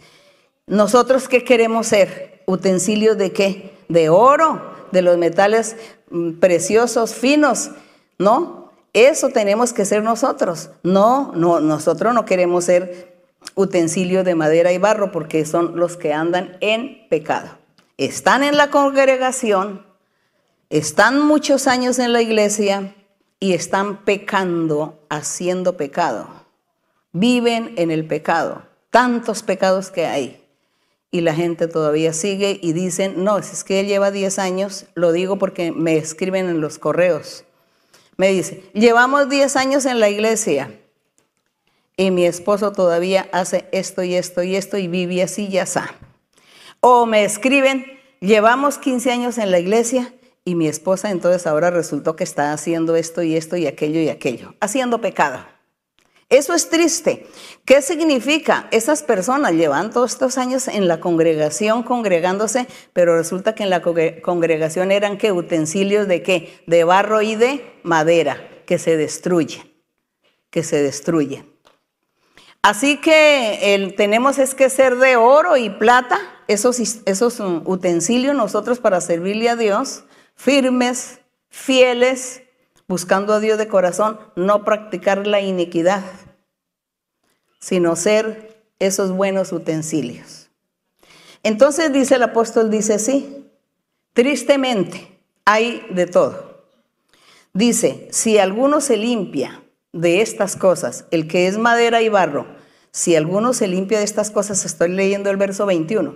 ¿nosotros 0.67 1.28
qué 1.28 1.43
queremos 1.43 1.88
ser? 1.88 2.43
¿Utensilios 2.45 3.17
de 3.17 3.32
qué? 3.32 3.74
De 3.89 4.09
oro, 4.09 4.61
de 4.91 5.01
los 5.01 5.17
metales 5.17 5.76
mm, 6.11 6.34
preciosos, 6.34 7.15
finos, 7.15 7.72
¿no? 8.22 8.72
Eso 8.93 9.30
tenemos 9.30 9.74
que 9.74 9.86
ser 9.86 10.03
nosotros. 10.03 10.69
No, 10.84 11.32
no, 11.36 11.59
nosotros 11.59 12.13
no 12.13 12.26
queremos 12.26 12.65
ser 12.65 13.22
utensilio 13.55 14.24
de 14.24 14.36
madera 14.36 14.72
y 14.72 14.78
barro 14.78 15.11
porque 15.11 15.45
son 15.45 15.78
los 15.78 15.97
que 15.97 16.13
andan 16.13 16.57
en 16.61 17.07
pecado. 17.09 17.57
Están 17.97 18.43
en 18.43 18.57
la 18.57 18.69
congregación, 18.69 19.86
están 20.69 21.19
muchos 21.19 21.67
años 21.67 21.99
en 21.99 22.13
la 22.13 22.22
iglesia, 22.22 22.95
y 23.41 23.53
están 23.53 24.05
pecando, 24.05 25.03
haciendo 25.09 25.76
pecado. 25.76 26.28
Viven 27.11 27.74
en 27.76 27.89
el 27.89 28.05
pecado. 28.05 28.61
Tantos 28.91 29.41
pecados 29.41 29.89
que 29.89 30.05
hay. 30.05 30.45
Y 31.09 31.22
la 31.22 31.34
gente 31.34 31.67
todavía 31.67 32.13
sigue 32.13 32.59
y 32.61 32.72
dicen, 32.74 33.24
no, 33.24 33.39
es 33.39 33.63
que 33.63 33.80
él 33.80 33.88
lleva 33.88 34.11
10 34.11 34.38
años, 34.38 34.86
lo 34.93 35.11
digo 35.11 35.38
porque 35.38 35.72
me 35.72 35.97
escriben 35.97 36.47
en 36.47 36.61
los 36.61 36.78
correos. 36.78 37.43
Me 38.22 38.28
dice, 38.28 38.61
llevamos 38.74 39.30
10 39.30 39.55
años 39.55 39.88
en 39.88 39.99
la 39.99 40.07
iglesia 40.07 40.80
y 41.97 42.11
mi 42.11 42.28
esposo 42.28 42.72
todavía 42.72 43.28
hace 43.32 43.67
esto 43.72 44.03
y 44.03 44.13
esto 44.13 44.43
y 44.43 44.55
esto 44.55 44.78
y 44.78 44.88
vive 44.88 45.24
así 45.24 45.47
y 45.47 45.57
así. 45.57 45.80
O 46.82 47.07
me 47.07 47.26
escriben, 47.26 47.84
llevamos 48.19 48.78
15 48.78 49.11
años 49.11 49.39
en 49.39 49.49
la 49.49 49.57
iglesia 49.57 50.13
y 50.45 50.53
mi 50.53 50.67
esposa 50.67 51.09
entonces 51.09 51.47
ahora 51.47 51.72
resultó 51.72 52.15
que 52.15 52.24
está 52.24 52.53
haciendo 52.53 52.95
esto 52.95 53.24
y 53.24 53.36
esto 53.36 53.57
y 53.57 53.65
aquello 53.65 53.99
y 53.99 54.09
aquello, 54.09 54.53
haciendo 54.59 55.01
pecado. 55.01 55.43
Eso 56.32 56.53
es 56.53 56.69
triste. 56.69 57.27
¿Qué 57.65 57.82
significa? 57.82 58.69
Esas 58.71 59.03
personas 59.03 59.51
llevan 59.51 59.91
todos 59.91 60.13
estos 60.13 60.38
años 60.38 60.69
en 60.69 60.88
la 60.88 61.01
congregación 61.01 61.84
congregándose, 61.84 62.67
pero 62.93 63.17
resulta 63.17 63.53
que 63.53 63.63
en 63.63 63.69
la 63.69 63.82
congregación 63.82 64.93
eran 64.93 65.17
que 65.17 65.34
utensilios 65.34 66.07
de 66.07 66.23
qué? 66.23 66.63
De 66.67 66.86
barro 66.86 67.21
y 67.21 67.36
de 67.36 67.79
madera, 67.84 68.38
que 68.65 68.79
se 68.79 68.95
destruyen, 68.95 69.73
que 70.49 70.63
se 70.63 70.82
destruyen. 70.82 71.51
Así 72.61 73.01
que 73.01 73.93
tenemos 73.97 74.39
es 74.39 74.55
que 74.55 74.69
ser 74.69 74.95
de 74.99 75.17
oro 75.17 75.57
y 75.57 75.69
plata, 75.69 76.17
esos, 76.47 76.79
esos 76.79 77.41
utensilios 77.65 78.38
nosotros 78.38 78.79
para 78.79 79.01
servirle 79.01 79.49
a 79.49 79.57
Dios, 79.57 80.05
firmes, 80.36 81.19
fieles, 81.49 82.43
buscando 82.91 83.33
a 83.33 83.39
Dios 83.39 83.57
de 83.57 83.69
corazón, 83.69 84.19
no 84.35 84.65
practicar 84.65 85.25
la 85.25 85.39
iniquidad, 85.39 86.03
sino 87.61 87.95
ser 87.95 88.65
esos 88.79 89.13
buenos 89.13 89.53
utensilios. 89.53 90.49
Entonces 91.41 91.93
dice 91.93 92.15
el 92.15 92.23
apóstol, 92.23 92.69
dice 92.69 92.99
sí, 92.99 93.49
tristemente 94.11 95.07
hay 95.45 95.87
de 95.91 96.05
todo. 96.05 96.65
Dice, 97.53 98.09
si 98.11 98.37
alguno 98.39 98.81
se 98.81 98.97
limpia 98.97 99.63
de 99.93 100.21
estas 100.21 100.57
cosas, 100.57 101.05
el 101.11 101.29
que 101.29 101.47
es 101.47 101.57
madera 101.57 102.01
y 102.01 102.09
barro, 102.09 102.45
si 102.91 103.15
alguno 103.15 103.53
se 103.53 103.69
limpia 103.69 103.99
de 103.99 104.03
estas 104.03 104.31
cosas, 104.31 104.65
estoy 104.65 104.89
leyendo 104.89 105.29
el 105.29 105.37
verso 105.37 105.65
21, 105.65 106.15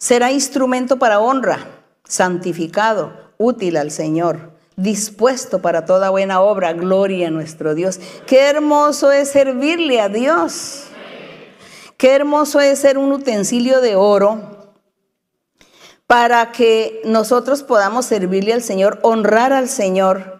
será 0.00 0.32
instrumento 0.32 0.98
para 0.98 1.20
honra, 1.20 1.84
santificado, 2.02 3.12
útil 3.38 3.76
al 3.76 3.92
Señor, 3.92 4.55
dispuesto 4.76 5.60
para 5.60 5.84
toda 5.84 6.10
buena 6.10 6.40
obra, 6.40 6.72
gloria 6.72 7.28
a 7.28 7.30
nuestro 7.30 7.74
Dios. 7.74 7.98
Qué 8.26 8.42
hermoso 8.42 9.10
es 9.10 9.30
servirle 9.30 10.00
a 10.00 10.08
Dios. 10.08 10.84
Qué 11.96 12.14
hermoso 12.14 12.60
es 12.60 12.78
ser 12.78 12.98
un 12.98 13.12
utensilio 13.12 13.80
de 13.80 13.96
oro 13.96 14.74
para 16.06 16.52
que 16.52 17.00
nosotros 17.04 17.62
podamos 17.62 18.06
servirle 18.06 18.52
al 18.52 18.62
Señor, 18.62 19.00
honrar 19.02 19.52
al 19.52 19.68
Señor 19.68 20.36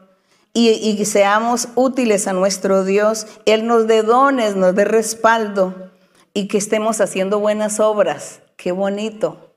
y, 0.53 1.05
seamos 1.05 1.69
útiles 1.75 2.27
a 2.27 2.33
nuestro 2.33 2.85
Dios. 2.85 3.27
Él 3.45 3.67
nos 3.67 3.87
dé 3.87 4.03
dones, 4.03 4.57
nos 4.57 4.75
dé 4.75 4.85
respaldo 4.85 5.91
y 6.33 6.49
que 6.49 6.57
estemos 6.57 7.01
haciendo 7.01 7.41
buenas 7.41 7.81
obras. 7.81 8.41
Qué 8.57 8.73
bonito. 8.73 9.51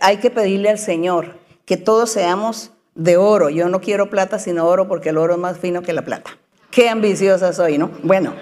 Hay 0.00 0.18
que 0.18 0.30
pedirle 0.30 0.68
al 0.68 0.78
Señor 0.78 1.38
que 1.64 1.76
todos 1.76 2.10
seamos 2.10 2.72
de 2.98 3.16
oro. 3.16 3.48
Yo 3.48 3.68
no 3.70 3.80
quiero 3.80 4.10
plata 4.10 4.38
sino 4.38 4.66
oro 4.66 4.88
porque 4.88 5.08
el 5.08 5.16
oro 5.16 5.34
es 5.34 5.40
más 5.40 5.56
fino 5.56 5.80
que 5.80 5.94
la 5.94 6.02
plata. 6.02 6.36
Qué 6.70 6.90
ambiciosa 6.90 7.54
soy, 7.54 7.78
¿no? 7.78 7.90
Bueno, 8.02 8.34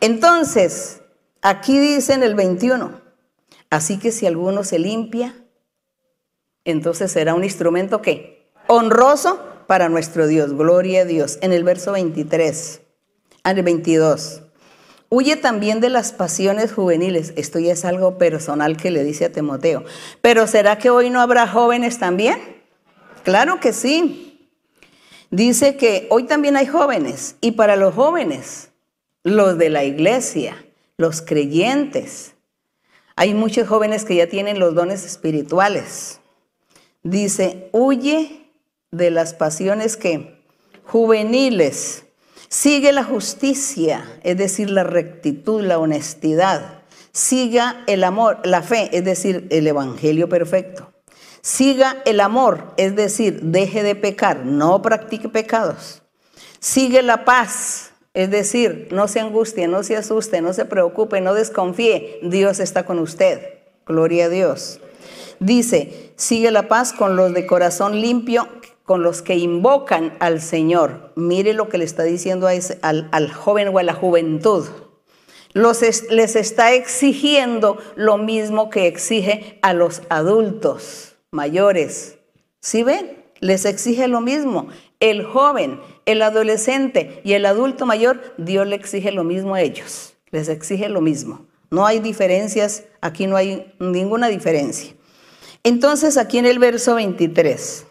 entonces, 0.00 1.00
aquí 1.42 1.78
dice 1.80 2.12
en 2.12 2.22
el 2.22 2.36
21, 2.36 3.00
así 3.70 3.98
que 3.98 4.12
si 4.12 4.26
alguno 4.26 4.62
se 4.62 4.78
limpia, 4.78 5.34
entonces 6.64 7.10
será 7.10 7.34
un 7.34 7.42
instrumento 7.42 8.00
que 8.02 8.52
honroso 8.68 9.40
para 9.66 9.88
nuestro 9.88 10.26
Dios. 10.26 10.52
Gloria 10.56 11.02
a 11.02 11.04
Dios. 11.04 11.38
En 11.40 11.52
el 11.52 11.64
verso 11.64 11.92
23, 11.92 12.82
al 13.42 13.62
22. 13.62 14.42
Huye 15.08 15.36
también 15.36 15.80
de 15.80 15.88
las 15.88 16.12
pasiones 16.12 16.72
juveniles. 16.72 17.32
Esto 17.36 17.58
ya 17.58 17.72
es 17.72 17.84
algo 17.84 18.16
personal 18.18 18.76
que 18.76 18.90
le 18.90 19.02
dice 19.02 19.24
a 19.24 19.32
Timoteo. 19.32 19.84
Pero 20.20 20.46
¿será 20.46 20.78
que 20.78 20.90
hoy 20.90 21.10
no 21.10 21.20
habrá 21.20 21.48
jóvenes 21.48 21.98
también? 21.98 22.49
Claro 23.22 23.60
que 23.60 23.72
sí. 23.72 24.48
Dice 25.30 25.76
que 25.76 26.06
hoy 26.10 26.24
también 26.24 26.56
hay 26.56 26.66
jóvenes. 26.66 27.36
Y 27.40 27.52
para 27.52 27.76
los 27.76 27.94
jóvenes, 27.94 28.70
los 29.22 29.58
de 29.58 29.70
la 29.70 29.84
iglesia, 29.84 30.64
los 30.96 31.22
creyentes, 31.22 32.34
hay 33.16 33.34
muchos 33.34 33.68
jóvenes 33.68 34.04
que 34.04 34.16
ya 34.16 34.28
tienen 34.28 34.58
los 34.58 34.74
dones 34.74 35.04
espirituales. 35.04 36.20
Dice, 37.02 37.68
huye 37.72 38.50
de 38.90 39.10
las 39.10 39.34
pasiones 39.34 39.96
que 39.96 40.42
juveniles 40.84 42.04
Sigue 42.52 42.90
la 42.90 43.04
justicia, 43.04 44.04
es 44.24 44.36
decir, 44.36 44.70
la 44.70 44.82
rectitud, 44.82 45.62
la 45.62 45.78
honestidad. 45.78 46.82
Siga 47.12 47.84
el 47.86 48.02
amor, 48.02 48.40
la 48.44 48.60
fe, 48.60 48.90
es 48.90 49.04
decir, 49.04 49.46
el 49.50 49.68
evangelio 49.68 50.28
perfecto. 50.28 50.89
Siga 51.42 52.02
el 52.04 52.20
amor, 52.20 52.74
es 52.76 52.94
decir, 52.96 53.40
deje 53.40 53.82
de 53.82 53.94
pecar, 53.94 54.44
no 54.44 54.82
practique 54.82 55.30
pecados. 55.30 56.02
Sigue 56.58 57.02
la 57.02 57.24
paz, 57.24 57.92
es 58.12 58.30
decir, 58.30 58.88
no 58.90 59.08
se 59.08 59.20
angustie, 59.20 59.66
no 59.66 59.82
se 59.82 59.96
asuste, 59.96 60.42
no 60.42 60.52
se 60.52 60.66
preocupe, 60.66 61.22
no 61.22 61.32
desconfíe. 61.32 62.18
Dios 62.22 62.60
está 62.60 62.84
con 62.84 62.98
usted. 62.98 63.40
Gloria 63.86 64.26
a 64.26 64.28
Dios. 64.28 64.80
Dice, 65.38 66.12
sigue 66.16 66.50
la 66.50 66.68
paz 66.68 66.92
con 66.92 67.16
los 67.16 67.32
de 67.32 67.46
corazón 67.46 68.02
limpio 68.02 68.46
con 68.84 69.02
los 69.02 69.22
que 69.22 69.36
invocan 69.36 70.14
al 70.18 70.42
Señor. 70.42 71.12
Mire 71.14 71.54
lo 71.54 71.70
que 71.70 71.78
le 71.78 71.84
está 71.84 72.02
diciendo 72.02 72.48
al, 72.48 73.32
joven 73.32 73.68
o 73.68 73.78
a 73.78 73.82
la 73.82 73.94
juventud. 73.94 74.66
Les 75.54 76.36
está 76.36 76.72
exigiendo 76.74 77.78
lo 77.96 78.18
mismo 78.18 78.68
que 78.68 78.86
exige 78.86 79.58
a 79.62 79.72
los 79.72 80.02
adultos 80.10 81.09
mayores. 81.32 82.18
¿Sí 82.60 82.82
ven? 82.82 83.24
Les 83.40 83.64
exige 83.64 84.08
lo 84.08 84.20
mismo. 84.20 84.68
El 85.00 85.24
joven, 85.24 85.80
el 86.04 86.22
adolescente 86.22 87.20
y 87.24 87.32
el 87.32 87.46
adulto 87.46 87.86
mayor, 87.86 88.34
Dios 88.36 88.66
le 88.66 88.76
exige 88.76 89.12
lo 89.12 89.24
mismo 89.24 89.54
a 89.54 89.62
ellos. 89.62 90.14
Les 90.30 90.48
exige 90.48 90.88
lo 90.88 91.00
mismo. 91.00 91.46
No 91.70 91.86
hay 91.86 92.00
diferencias, 92.00 92.84
aquí 93.00 93.26
no 93.26 93.36
hay 93.36 93.72
ninguna 93.78 94.28
diferencia. 94.28 94.94
Entonces, 95.62 96.16
aquí 96.16 96.38
en 96.38 96.46
el 96.46 96.58
verso 96.58 96.96
23, 96.96 97.86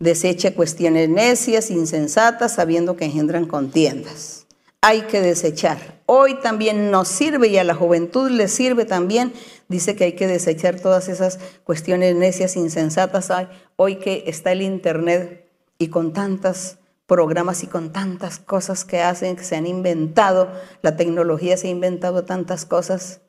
Desecha 0.00 0.54
cuestiones 0.54 1.08
necias, 1.08 1.70
insensatas, 1.70 2.54
sabiendo 2.54 2.96
que 2.96 3.06
engendran 3.06 3.46
contiendas. 3.46 4.46
Hay 4.80 5.02
que 5.02 5.20
desechar. 5.20 6.00
Hoy 6.06 6.38
también 6.40 6.92
nos 6.92 7.08
sirve 7.08 7.48
y 7.48 7.58
a 7.58 7.64
la 7.64 7.74
juventud 7.74 8.30
le 8.30 8.46
sirve 8.46 8.84
también. 8.84 9.32
Dice 9.68 9.96
que 9.96 10.04
hay 10.04 10.12
que 10.12 10.28
desechar 10.28 10.78
todas 10.78 11.08
esas 11.08 11.40
cuestiones 11.64 12.14
necias, 12.14 12.56
insensatas. 12.56 13.28
Hoy 13.74 13.96
que 13.96 14.22
está 14.28 14.52
el 14.52 14.62
Internet 14.62 15.50
y 15.78 15.88
con 15.88 16.12
tantos 16.12 16.78
programas 17.06 17.64
y 17.64 17.66
con 17.66 17.90
tantas 17.90 18.38
cosas 18.38 18.84
que 18.84 19.00
hacen, 19.00 19.34
que 19.34 19.42
se 19.42 19.56
han 19.56 19.66
inventado, 19.66 20.52
la 20.82 20.96
tecnología 20.96 21.56
se 21.56 21.66
ha 21.66 21.70
inventado 21.70 22.24
tantas 22.24 22.64
cosas 22.64 23.20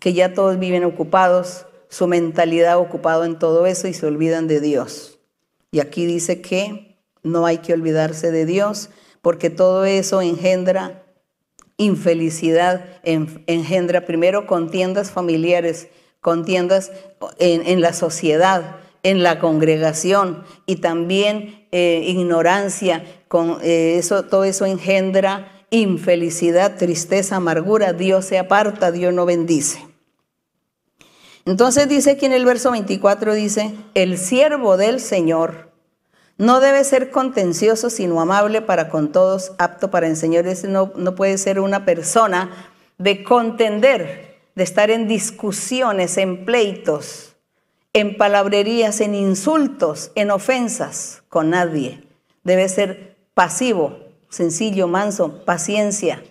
que 0.00 0.12
ya 0.12 0.34
todos 0.34 0.58
viven 0.58 0.84
ocupados, 0.84 1.66
su 1.88 2.08
mentalidad 2.08 2.78
ocupado 2.78 3.24
en 3.24 3.38
todo 3.38 3.66
eso 3.66 3.86
y 3.86 3.94
se 3.94 4.06
olvidan 4.06 4.48
de 4.48 4.60
Dios. 4.60 5.20
Y 5.70 5.80
aquí 5.80 6.04
dice 6.06 6.40
que 6.40 6.98
no 7.22 7.46
hay 7.46 7.58
que 7.58 7.74
olvidarse 7.74 8.32
de 8.32 8.44
Dios 8.46 8.90
porque 9.28 9.50
todo 9.50 9.84
eso 9.84 10.22
engendra 10.22 11.02
infelicidad, 11.76 12.82
engendra 13.02 14.06
primero 14.06 14.46
contiendas 14.46 15.10
familiares, 15.10 15.88
contiendas 16.22 16.92
en, 17.38 17.82
la 17.82 17.92
sociedad, 17.92 18.76
en 19.02 19.22
la 19.22 19.38
congregación 19.38 20.44
y 20.64 20.76
también 20.76 21.66
eh, 21.72 22.04
ignorancia, 22.06 23.04
con, 23.28 23.58
eh, 23.60 23.98
eso, 23.98 24.24
todo 24.24 24.44
eso 24.44 24.64
engendra 24.64 25.66
infelicidad, 25.68 26.78
tristeza, 26.78 27.36
amargura. 27.36 27.92
Dios 27.92 28.24
se 28.24 28.38
aparta, 28.38 28.92
Dios 28.92 29.12
no 29.12 29.26
bendice. 29.26 29.84
Entonces 31.44 31.86
dice 31.86 32.12
aquí 32.12 32.24
en 32.24 32.32
el 32.32 32.46
verso 32.46 32.70
24, 32.70 33.34
dice, 33.34 33.74
el 33.92 34.16
siervo 34.16 34.78
del 34.78 35.00
Señor 35.00 35.67
no 36.38 36.60
debe 36.60 36.84
ser 36.84 37.10
contencioso, 37.10 37.90
sino 37.90 38.20
amable 38.20 38.62
para 38.62 38.88
con 38.88 39.10
todos, 39.10 39.52
apto 39.58 39.90
para 39.90 40.06
enseñar. 40.06 40.44
No, 40.68 40.92
no 40.94 41.14
puede 41.16 41.36
ser 41.36 41.58
una 41.58 41.84
persona 41.84 42.50
de 42.96 43.24
contender, 43.24 44.38
de 44.54 44.62
estar 44.62 44.90
en 44.90 45.08
discusiones, 45.08 46.16
en 46.16 46.44
pleitos, 46.44 47.36
en 47.92 48.16
palabrerías, 48.16 49.00
en 49.00 49.16
insultos, 49.16 50.12
en 50.14 50.30
ofensas 50.30 51.24
con 51.28 51.50
nadie. 51.50 52.04
Debe 52.44 52.68
ser 52.68 53.16
pasivo, 53.34 53.98
sencillo, 54.28 54.86
manso, 54.86 55.44
paciencia, 55.44 56.22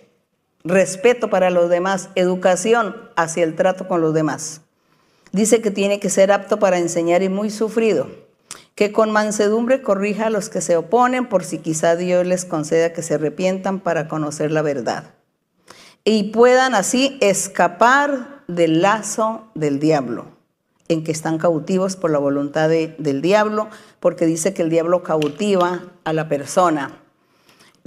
respeto 0.64 1.28
para 1.28 1.50
los 1.50 1.68
demás, 1.68 2.08
educación 2.14 2.96
hacia 3.14 3.44
el 3.44 3.56
trato 3.56 3.86
con 3.88 4.00
los 4.00 4.14
demás. 4.14 4.62
Dice 5.32 5.60
que 5.60 5.70
tiene 5.70 6.00
que 6.00 6.08
ser 6.08 6.32
apto 6.32 6.58
para 6.58 6.78
enseñar 6.78 7.22
y 7.22 7.28
muy 7.28 7.50
sufrido, 7.50 8.08
que 8.78 8.92
con 8.92 9.10
mansedumbre 9.10 9.82
corrija 9.82 10.26
a 10.26 10.30
los 10.30 10.50
que 10.50 10.60
se 10.60 10.76
oponen 10.76 11.28
por 11.28 11.42
si 11.42 11.58
quizá 11.58 11.96
Dios 11.96 12.24
les 12.24 12.44
conceda 12.44 12.92
que 12.92 13.02
se 13.02 13.14
arrepientan 13.14 13.80
para 13.80 14.06
conocer 14.06 14.52
la 14.52 14.62
verdad 14.62 15.16
y 16.04 16.30
puedan 16.30 16.76
así 16.76 17.18
escapar 17.20 18.44
del 18.46 18.80
lazo 18.80 19.48
del 19.56 19.80
diablo, 19.80 20.26
en 20.86 21.02
que 21.02 21.10
están 21.10 21.38
cautivos 21.38 21.96
por 21.96 22.12
la 22.12 22.20
voluntad 22.20 22.68
del 22.68 23.20
diablo, 23.20 23.68
porque 23.98 24.26
dice 24.26 24.54
que 24.54 24.62
el 24.62 24.70
diablo 24.70 25.02
cautiva 25.02 25.82
a 26.04 26.12
la 26.12 26.28
persona. 26.28 27.02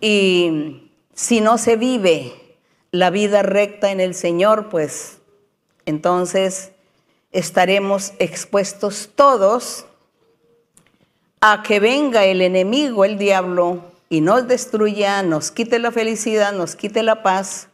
Y 0.01 0.91
si 1.13 1.39
no 1.39 1.57
se 1.57 1.77
vive 1.77 2.33
la 2.91 3.11
vida 3.11 3.43
recta 3.43 3.91
en 3.91 4.01
el 4.01 4.13
Señor, 4.13 4.67
pues 4.67 5.19
entonces 5.85 6.73
estaremos 7.31 8.11
expuestos 8.19 9.11
todos 9.15 9.85
a 11.43 11.63
que 11.63 11.79
venga 11.79 12.23
el 12.25 12.39
enemigo, 12.41 13.03
el 13.03 13.17
diablo, 13.17 13.83
y 14.09 14.21
nos 14.21 14.47
destruya, 14.47 15.23
nos 15.23 15.49
quite 15.49 15.79
la 15.79 15.91
felicidad, 15.91 16.53
nos 16.53 16.75
quite 16.75 17.01
la 17.01 17.23
paz, 17.23 17.69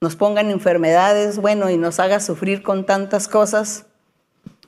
nos 0.00 0.14
pongan 0.14 0.52
enfermedades, 0.52 1.38
bueno, 1.38 1.70
y 1.70 1.76
nos 1.76 1.98
haga 1.98 2.20
sufrir 2.20 2.62
con 2.62 2.86
tantas 2.86 3.26
cosas, 3.26 3.86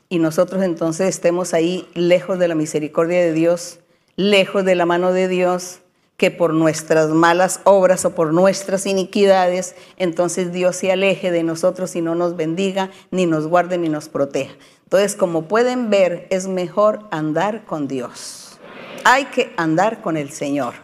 y 0.09 0.19
nosotros 0.19 0.65
entonces 0.65 1.09
estemos 1.09 1.55
ahí 1.55 1.89
lejos 1.95 2.41
de 2.41 2.49
la 2.49 2.57
misericordia 2.57 3.21
de 3.21 3.33
Dios, 3.33 3.79
lejos 4.17 4.65
de 4.65 4.75
la 4.75 4.87
mano 4.87 5.13
de 5.13 5.29
Dios, 5.29 5.79
que 6.17 6.31
por 6.31 6.55
nuestras 6.55 7.11
malas 7.11 7.61
obras 7.65 8.05
o 8.05 8.15
por 8.15 8.33
nuestras 8.33 8.87
iniquidades, 8.87 9.75
entonces 9.97 10.53
Dios 10.53 10.77
se 10.77 10.93
aleje 10.93 11.31
de 11.31 11.43
nosotros 11.43 11.97
y 11.97 12.01
no 12.01 12.15
nos 12.15 12.37
bendiga, 12.37 12.91
ni 13.11 13.27
nos 13.27 13.47
guarde, 13.47 13.79
ni 13.79 13.89
nos 13.89 14.09
proteja. 14.09 14.55
Entonces, 14.85 15.17
como 15.17 15.49
pueden 15.49 15.91
ver, 15.91 16.27
es 16.31 16.47
mejor 16.49 17.09
andar 17.11 17.65
con 17.65 17.89
Dios. 17.89 18.61
Hay 19.05 19.25
que 19.27 19.53
andar 19.57 20.01
con 20.01 20.17
el 20.17 20.31
Señor. 20.31 20.75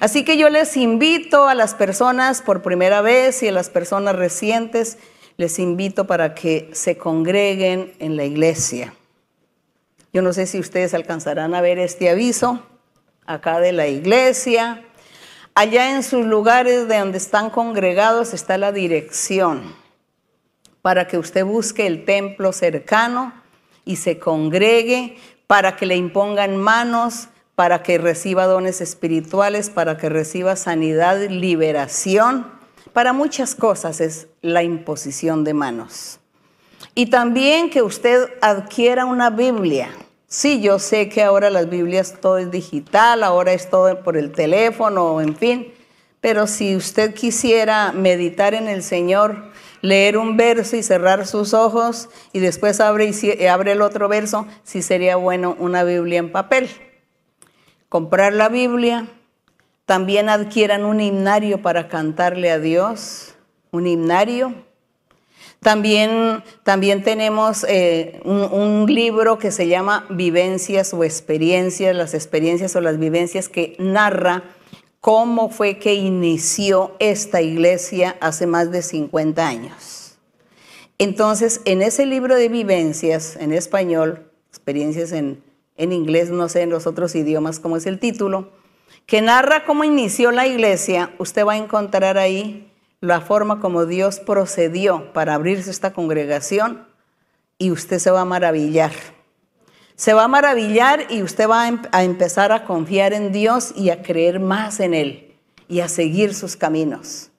Así 0.00 0.24
que 0.24 0.36
yo 0.36 0.48
les 0.48 0.76
invito 0.76 1.46
a 1.46 1.54
las 1.54 1.74
personas 1.74 2.42
por 2.42 2.62
primera 2.62 3.00
vez 3.00 3.42
y 3.42 3.48
a 3.48 3.52
las 3.52 3.70
personas 3.70 4.16
recientes, 4.16 4.98
les 5.36 5.58
invito 5.58 6.06
para 6.06 6.34
que 6.34 6.70
se 6.72 6.96
congreguen 6.96 7.92
en 7.98 8.16
la 8.16 8.24
iglesia. 8.24 8.94
Yo 10.12 10.22
no 10.22 10.32
sé 10.32 10.46
si 10.46 10.58
ustedes 10.60 10.94
alcanzarán 10.94 11.54
a 11.54 11.60
ver 11.60 11.78
este 11.78 12.08
aviso 12.08 12.62
acá 13.26 13.60
de 13.60 13.72
la 13.72 13.86
iglesia. 13.86 14.84
Allá 15.54 15.94
en 15.94 16.02
sus 16.02 16.24
lugares 16.24 16.88
de 16.88 16.98
donde 16.98 17.18
están 17.18 17.50
congregados 17.50 18.34
está 18.34 18.58
la 18.58 18.72
dirección 18.72 19.74
para 20.84 21.06
que 21.06 21.16
usted 21.16 21.46
busque 21.46 21.86
el 21.86 22.04
templo 22.04 22.52
cercano 22.52 23.32
y 23.86 23.96
se 23.96 24.18
congregue, 24.18 25.16
para 25.46 25.76
que 25.76 25.86
le 25.86 25.96
impongan 25.96 26.58
manos, 26.58 27.28
para 27.54 27.82
que 27.82 27.96
reciba 27.96 28.44
dones 28.44 28.82
espirituales, 28.82 29.70
para 29.70 29.96
que 29.96 30.10
reciba 30.10 30.56
sanidad, 30.56 31.18
liberación. 31.30 32.46
Para 32.92 33.14
muchas 33.14 33.54
cosas 33.54 34.02
es 34.02 34.26
la 34.42 34.62
imposición 34.62 35.42
de 35.42 35.54
manos. 35.54 36.20
Y 36.94 37.06
también 37.06 37.70
que 37.70 37.80
usted 37.80 38.28
adquiera 38.42 39.06
una 39.06 39.30
Biblia 39.30 39.88
Sí, 40.36 40.60
yo 40.60 40.80
sé 40.80 41.08
que 41.08 41.22
ahora 41.22 41.48
las 41.48 41.70
Biblias 41.70 42.16
todo 42.20 42.38
es 42.38 42.50
digital, 42.50 43.22
ahora 43.22 43.52
es 43.52 43.70
todo 43.70 44.02
por 44.02 44.16
el 44.16 44.32
teléfono, 44.32 45.20
en 45.20 45.36
fin, 45.36 45.72
pero 46.20 46.48
si 46.48 46.74
usted 46.74 47.14
quisiera 47.14 47.92
meditar 47.92 48.52
en 48.52 48.66
el 48.66 48.82
Señor, 48.82 49.52
leer 49.80 50.18
un 50.18 50.36
verso 50.36 50.74
y 50.74 50.82
cerrar 50.82 51.28
sus 51.28 51.54
ojos 51.54 52.08
y 52.32 52.40
después 52.40 52.80
abre, 52.80 53.12
abre 53.48 53.72
el 53.72 53.80
otro 53.80 54.08
verso, 54.08 54.48
sí 54.64 54.82
sería 54.82 55.14
bueno 55.14 55.54
una 55.60 55.84
Biblia 55.84 56.18
en 56.18 56.32
papel. 56.32 56.68
Comprar 57.88 58.32
la 58.32 58.48
Biblia, 58.48 59.06
también 59.86 60.28
adquieran 60.28 60.84
un 60.84 61.00
himnario 61.00 61.62
para 61.62 61.86
cantarle 61.86 62.50
a 62.50 62.58
Dios, 62.58 63.36
un 63.70 63.86
himnario. 63.86 64.52
También, 65.64 66.44
también 66.62 67.02
tenemos 67.02 67.64
eh, 67.66 68.20
un, 68.22 68.42
un, 68.52 68.94
libro 68.94 69.38
que 69.38 69.50
se 69.50 69.66
llama 69.66 70.04
Vivencias 70.10 70.92
o 70.92 71.04
Experiencias, 71.04 71.96
las 71.96 72.12
experiencias 72.12 72.76
o 72.76 72.82
las 72.82 72.98
vivencias 72.98 73.48
que 73.48 73.74
narra 73.78 74.42
cómo 75.00 75.48
fue 75.48 75.78
que 75.78 75.94
inició 75.94 76.94
esta 76.98 77.40
iglesia 77.40 78.14
hace 78.20 78.46
más 78.46 78.72
de 78.72 78.82
50 78.82 79.48
años. 79.48 80.18
Entonces, 80.98 81.62
en 81.64 81.80
ese 81.80 82.04
libro 82.04 82.36
de 82.36 82.50
vivencias 82.50 83.36
en 83.36 83.54
español, 83.54 84.30
experiencias 84.50 85.12
en, 85.12 85.42
en 85.78 85.92
inglés, 85.92 86.28
no 86.28 86.50
sé 86.50 86.60
en 86.60 86.68
los 86.68 86.86
otros 86.86 87.14
idiomas 87.14 87.58
cómo 87.58 87.78
es 87.78 87.86
el 87.86 87.98
título, 87.98 88.50
que 89.06 89.22
narra 89.22 89.64
cómo 89.64 89.84
inició 89.84 90.30
la 90.30 90.46
iglesia, 90.46 91.14
usted 91.16 91.46
va 91.46 91.54
a 91.54 91.56
encontrar 91.56 92.18
ahí 92.18 92.70
la 93.04 93.20
forma 93.20 93.60
como 93.60 93.86
Dios 93.86 94.18
procedió 94.18 95.12
para 95.12 95.34
abrirse 95.34 95.70
esta 95.70 95.92
congregación 95.92 96.86
y 97.58 97.70
usted 97.70 97.98
se 97.98 98.10
va 98.10 98.22
a 98.22 98.24
maravillar. 98.24 98.92
Se 99.94 100.14
va 100.14 100.24
a 100.24 100.28
maravillar 100.28 101.06
y 101.10 101.22
usted 101.22 101.48
va 101.48 101.68
em-, 101.68 101.82
a 101.92 102.02
empezar 102.02 102.50
a 102.50 102.64
confiar 102.64 103.12
en 103.12 103.30
Dios 103.30 103.72
y 103.76 103.90
a 103.90 104.02
creer 104.02 104.40
más 104.40 104.80
en 104.80 104.94
Él 104.94 105.34
y 105.68 105.80
a 105.80 105.88
seguir 105.88 106.34
sus 106.34 106.56
caminos. 106.56 107.30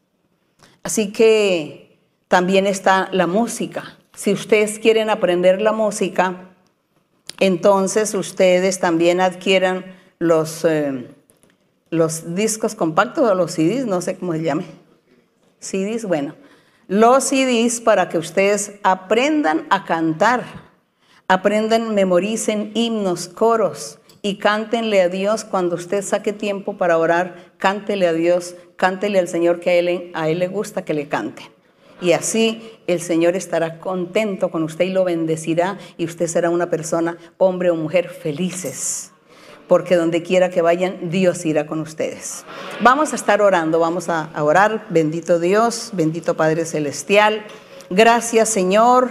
Así 0.83 1.11
que 1.11 1.99
también 2.27 2.67
está 2.67 3.09
la 3.11 3.27
música. 3.27 3.97
Si 4.15 4.31
ustedes 4.31 4.79
quieren 4.79 5.09
aprender 5.09 5.61
la 5.61 5.73
música, 5.73 6.49
entonces 7.39 8.13
ustedes 8.13 8.79
también 8.79 9.19
adquieran 9.19 9.85
los, 10.19 10.63
eh, 10.63 11.09
los 11.89 12.35
discos 12.35 12.75
compactos 12.75 13.29
o 13.29 13.35
los 13.35 13.51
CDs, 13.51 13.85
no 13.85 13.99
sé 14.01 14.15
cómo 14.15 14.33
se 14.33 14.43
llame. 14.43 14.84
CDs, 15.59 16.05
bueno, 16.05 16.35
los 16.87 17.23
CDs 17.23 17.81
para 17.81 18.09
que 18.09 18.17
ustedes 18.17 18.73
aprendan 18.83 19.65
a 19.69 19.85
cantar 19.85 20.65
Aprendan, 21.27 21.95
memoricen 21.95 22.69
himnos, 22.75 23.27
coros 23.27 23.97
y 24.21 24.37
cántenle 24.37 25.01
a 25.01 25.09
Dios 25.09 25.43
cuando 25.43 25.73
usted 25.73 26.03
saque 26.03 26.33
tiempo 26.33 26.77
para 26.77 26.99
orar, 26.99 27.53
cántele 27.57 28.05
a 28.05 28.13
Dios, 28.13 28.55
cántele 28.75 29.17
al 29.17 29.27
Señor 29.27 29.59
que 29.59 29.71
a 29.71 29.73
él, 29.73 30.11
a 30.13 30.29
él 30.29 30.37
le 30.37 30.47
gusta 30.47 30.85
que 30.85 30.93
le 30.93 31.07
cante. 31.07 31.49
Y 31.99 32.11
así 32.11 32.69
el 32.85 33.01
Señor 33.01 33.35
estará 33.35 33.79
contento 33.79 34.51
con 34.51 34.61
usted 34.61 34.85
y 34.85 34.89
lo 34.89 35.03
bendecirá 35.03 35.79
y 35.97 36.05
usted 36.05 36.27
será 36.27 36.51
una 36.51 36.69
persona, 36.69 37.17
hombre 37.39 37.71
o 37.71 37.75
mujer, 37.75 38.09
felices. 38.09 39.11
Porque 39.67 39.95
donde 39.95 40.21
quiera 40.21 40.49
que 40.49 40.61
vayan, 40.61 41.09
Dios 41.09 41.45
irá 41.45 41.65
con 41.65 41.79
ustedes. 41.79 42.45
Vamos 42.81 43.13
a 43.13 43.15
estar 43.15 43.41
orando, 43.41 43.79
vamos 43.79 44.09
a 44.09 44.29
orar. 44.41 44.85
Bendito 44.89 45.39
Dios, 45.39 45.89
bendito 45.93 46.35
Padre 46.35 46.65
Celestial. 46.65 47.45
Gracias 47.89 48.49
Señor 48.49 49.09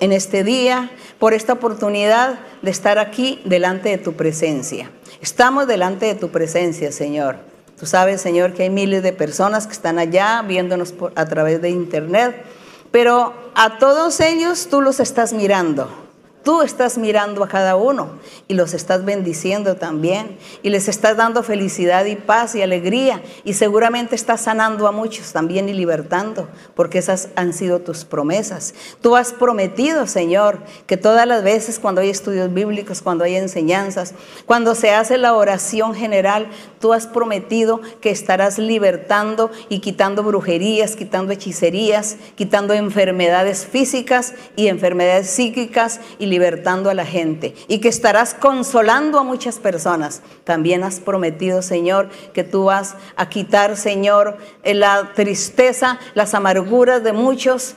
en 0.00 0.12
este 0.12 0.44
día 0.44 0.90
por 1.18 1.32
esta 1.32 1.54
oportunidad 1.54 2.38
de 2.62 2.70
estar 2.70 2.98
aquí 2.98 3.40
delante 3.44 3.88
de 3.88 3.98
tu 3.98 4.14
presencia. 4.14 4.90
Estamos 5.20 5.66
delante 5.66 6.06
de 6.06 6.14
tu 6.14 6.30
presencia, 6.30 6.92
Señor. 6.92 7.36
Tú 7.78 7.86
sabes, 7.86 8.20
Señor, 8.20 8.54
que 8.54 8.64
hay 8.64 8.70
miles 8.70 9.02
de 9.02 9.12
personas 9.12 9.66
que 9.66 9.72
están 9.72 9.98
allá 9.98 10.42
viéndonos 10.42 10.94
a 11.14 11.26
través 11.26 11.60
de 11.60 11.70
internet, 11.70 12.44
pero 12.90 13.34
a 13.54 13.78
todos 13.78 14.20
ellos 14.20 14.68
tú 14.70 14.80
los 14.80 15.00
estás 15.00 15.32
mirando. 15.32 16.05
Tú 16.46 16.62
estás 16.62 16.96
mirando 16.96 17.42
a 17.42 17.48
cada 17.48 17.74
uno 17.74 18.20
y 18.46 18.54
los 18.54 18.72
estás 18.72 19.04
bendiciendo 19.04 19.74
también 19.74 20.38
y 20.62 20.70
les 20.70 20.86
estás 20.86 21.16
dando 21.16 21.42
felicidad 21.42 22.04
y 22.04 22.14
paz 22.14 22.54
y 22.54 22.62
alegría 22.62 23.20
y 23.42 23.54
seguramente 23.54 24.14
estás 24.14 24.42
sanando 24.42 24.86
a 24.86 24.92
muchos 24.92 25.32
también 25.32 25.68
y 25.68 25.72
libertando 25.72 26.46
porque 26.76 26.98
esas 26.98 27.30
han 27.34 27.52
sido 27.52 27.80
tus 27.80 28.04
promesas. 28.04 28.74
Tú 29.00 29.16
has 29.16 29.32
prometido, 29.32 30.06
Señor, 30.06 30.60
que 30.86 30.96
todas 30.96 31.26
las 31.26 31.42
veces 31.42 31.80
cuando 31.80 32.00
hay 32.00 32.10
estudios 32.10 32.54
bíblicos, 32.54 33.02
cuando 33.02 33.24
hay 33.24 33.34
enseñanzas, 33.34 34.14
cuando 34.46 34.76
se 34.76 34.92
hace 34.92 35.18
la 35.18 35.34
oración 35.34 35.96
general, 35.96 36.46
tú 36.86 36.92
has 36.92 37.08
prometido 37.08 37.80
que 38.00 38.10
estarás 38.10 38.60
libertando 38.60 39.50
y 39.68 39.80
quitando 39.80 40.22
brujerías, 40.22 40.94
quitando 40.94 41.32
hechicerías, 41.32 42.16
quitando 42.36 42.74
enfermedades 42.74 43.66
físicas 43.66 44.34
y 44.54 44.68
enfermedades 44.68 45.28
psíquicas 45.28 45.98
y 46.20 46.26
libertando 46.26 46.88
a 46.88 46.94
la 46.94 47.04
gente 47.04 47.56
y 47.66 47.80
que 47.80 47.88
estarás 47.88 48.34
consolando 48.34 49.18
a 49.18 49.24
muchas 49.24 49.58
personas. 49.58 50.22
También 50.44 50.84
has 50.84 51.00
prometido, 51.00 51.60
Señor, 51.60 52.08
que 52.32 52.44
tú 52.44 52.66
vas 52.66 52.94
a 53.16 53.28
quitar, 53.28 53.76
Señor, 53.76 54.38
eh, 54.62 54.72
la 54.72 55.10
tristeza, 55.12 55.98
las 56.14 56.34
amarguras 56.34 57.02
de 57.02 57.12
muchos, 57.12 57.74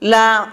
la 0.00 0.52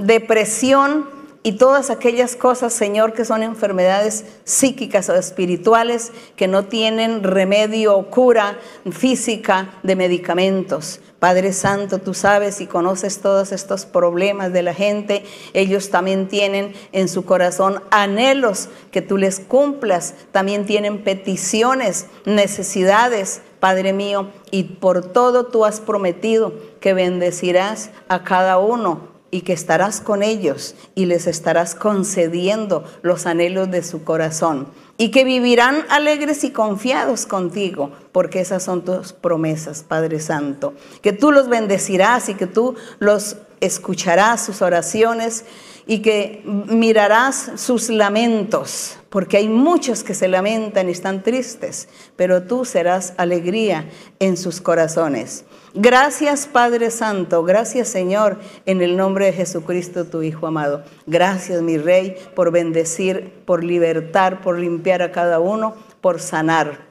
depresión, 0.00 1.15
y 1.46 1.52
todas 1.52 1.90
aquellas 1.90 2.34
cosas, 2.34 2.72
Señor, 2.72 3.12
que 3.12 3.24
son 3.24 3.44
enfermedades 3.44 4.24
psíquicas 4.42 5.08
o 5.10 5.14
espirituales 5.14 6.10
que 6.34 6.48
no 6.48 6.64
tienen 6.64 7.22
remedio 7.22 7.96
o 7.96 8.10
cura 8.10 8.58
física 8.90 9.78
de 9.84 9.94
medicamentos. 9.94 10.98
Padre 11.20 11.52
Santo, 11.52 12.00
tú 12.00 12.14
sabes 12.14 12.60
y 12.60 12.66
conoces 12.66 13.20
todos 13.20 13.52
estos 13.52 13.86
problemas 13.86 14.52
de 14.52 14.64
la 14.64 14.74
gente. 14.74 15.24
Ellos 15.52 15.90
también 15.90 16.26
tienen 16.26 16.74
en 16.90 17.08
su 17.08 17.24
corazón 17.24 17.80
anhelos 17.92 18.68
que 18.90 19.00
tú 19.00 19.16
les 19.16 19.38
cumplas. 19.38 20.14
También 20.32 20.66
tienen 20.66 21.04
peticiones, 21.04 22.06
necesidades, 22.24 23.40
Padre 23.60 23.92
mío. 23.92 24.32
Y 24.50 24.64
por 24.64 25.12
todo 25.12 25.46
tú 25.46 25.64
has 25.64 25.78
prometido 25.78 26.52
que 26.80 26.92
bendecirás 26.92 27.90
a 28.08 28.24
cada 28.24 28.58
uno 28.58 29.14
y 29.36 29.42
que 29.42 29.52
estarás 29.52 30.00
con 30.00 30.22
ellos 30.22 30.74
y 30.94 31.04
les 31.04 31.26
estarás 31.26 31.74
concediendo 31.74 32.84
los 33.02 33.26
anhelos 33.26 33.70
de 33.70 33.82
su 33.82 34.02
corazón 34.02 34.68
y 34.98 35.10
que 35.10 35.24
vivirán 35.24 35.84
alegres 35.88 36.44
y 36.44 36.50
confiados 36.50 37.26
contigo, 37.26 37.90
porque 38.12 38.40
esas 38.40 38.62
son 38.62 38.84
tus 38.84 39.12
promesas, 39.12 39.82
Padre 39.82 40.20
Santo, 40.20 40.74
que 41.02 41.12
tú 41.12 41.32
los 41.32 41.48
bendecirás 41.48 42.28
y 42.28 42.34
que 42.34 42.46
tú 42.46 42.74
los 42.98 43.36
escucharás 43.60 44.44
sus 44.44 44.62
oraciones 44.62 45.44
y 45.86 46.00
que 46.02 46.42
mirarás 46.44 47.52
sus 47.56 47.90
lamentos, 47.90 48.98
porque 49.08 49.36
hay 49.36 49.48
muchos 49.48 50.02
que 50.02 50.14
se 50.14 50.26
lamentan 50.26 50.88
y 50.88 50.92
están 50.92 51.22
tristes, 51.22 51.88
pero 52.16 52.42
tú 52.42 52.64
serás 52.64 53.14
alegría 53.16 53.88
en 54.18 54.36
sus 54.36 54.60
corazones. 54.60 55.44
Gracias 55.74 56.46
Padre 56.46 56.90
Santo, 56.90 57.44
gracias 57.44 57.88
Señor, 57.88 58.38
en 58.64 58.80
el 58.80 58.96
nombre 58.96 59.26
de 59.26 59.32
Jesucristo, 59.32 60.06
tu 60.06 60.22
Hijo 60.22 60.46
amado. 60.46 60.82
Gracias 61.06 61.62
mi 61.62 61.76
Rey 61.76 62.16
por 62.34 62.50
bendecir, 62.50 63.32
por 63.44 63.62
libertar, 63.62 64.40
por 64.40 64.58
limpiar 64.58 64.85
a 64.92 65.12
cada 65.12 65.40
uno, 65.40 65.74
por 66.00 66.20
sanar. 66.20 66.86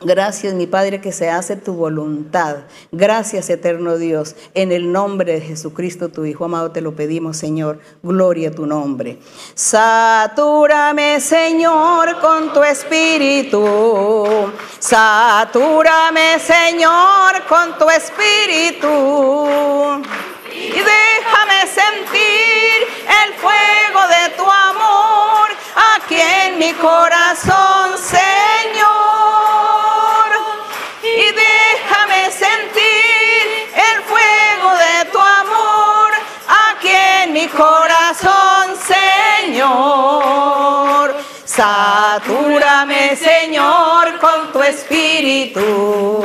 Gracias, 0.00 0.52
mi 0.54 0.66
Padre, 0.66 1.00
que 1.00 1.12
se 1.12 1.30
hace 1.30 1.56
tu 1.56 1.72
voluntad. 1.74 2.56
Gracias, 2.92 3.48
eterno 3.48 3.96
Dios. 3.96 4.36
En 4.52 4.70
el 4.70 4.92
nombre 4.92 5.34
de 5.34 5.40
Jesucristo, 5.40 6.10
tu 6.10 6.26
Hijo 6.26 6.44
amado, 6.44 6.72
te 6.72 6.82
lo 6.82 6.94
pedimos, 6.94 7.38
Señor. 7.38 7.78
Gloria 8.02 8.50
a 8.50 8.52
tu 8.52 8.66
nombre. 8.66 9.18
Satúrame, 9.54 11.20
Señor, 11.20 12.20
con 12.20 12.52
tu 12.52 12.62
espíritu. 12.62 14.52
Satúrame, 14.78 16.38
Señor, 16.38 17.44
con 17.48 17.78
tu 17.78 17.88
espíritu. 17.88 18.88
Y 20.54 20.80
déjame 20.80 21.66
sentir 21.66 22.76
el 23.24 23.34
fuego 23.34 24.08
de 24.08 24.30
tu 24.36 24.50
amor 24.50 25.48
aquí 25.96 26.20
en 26.20 26.58
mi 26.58 26.72
corazón, 26.74 27.98
Señor. 27.98 28.44
corazón, 37.56 38.74
Señor. 39.46 41.14
Satúrame, 41.44 43.16
Señor, 43.16 44.18
con 44.18 44.52
tu 44.52 44.62
espíritu. 44.62 46.24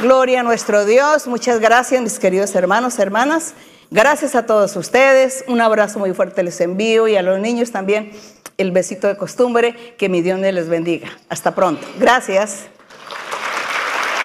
Gloria 0.00 0.40
a 0.40 0.42
nuestro 0.44 0.84
Dios. 0.84 1.26
Muchas 1.26 1.58
gracias, 1.58 2.00
mis 2.00 2.20
queridos 2.20 2.54
hermanos, 2.54 3.00
hermanas. 3.00 3.54
Gracias 3.90 4.36
a 4.36 4.46
todos 4.46 4.76
ustedes. 4.76 5.44
Un 5.48 5.60
abrazo 5.60 5.98
muy 5.98 6.14
fuerte 6.14 6.44
les 6.44 6.60
envío 6.60 7.08
y 7.08 7.16
a 7.16 7.22
los 7.22 7.40
niños 7.40 7.72
también 7.72 8.12
el 8.58 8.70
besito 8.70 9.08
de 9.08 9.16
costumbre. 9.16 9.96
Que 9.98 10.08
mi 10.08 10.22
Dios 10.22 10.38
les 10.38 10.68
bendiga. 10.68 11.08
Hasta 11.28 11.52
pronto. 11.52 11.84
Gracias. 11.98 12.66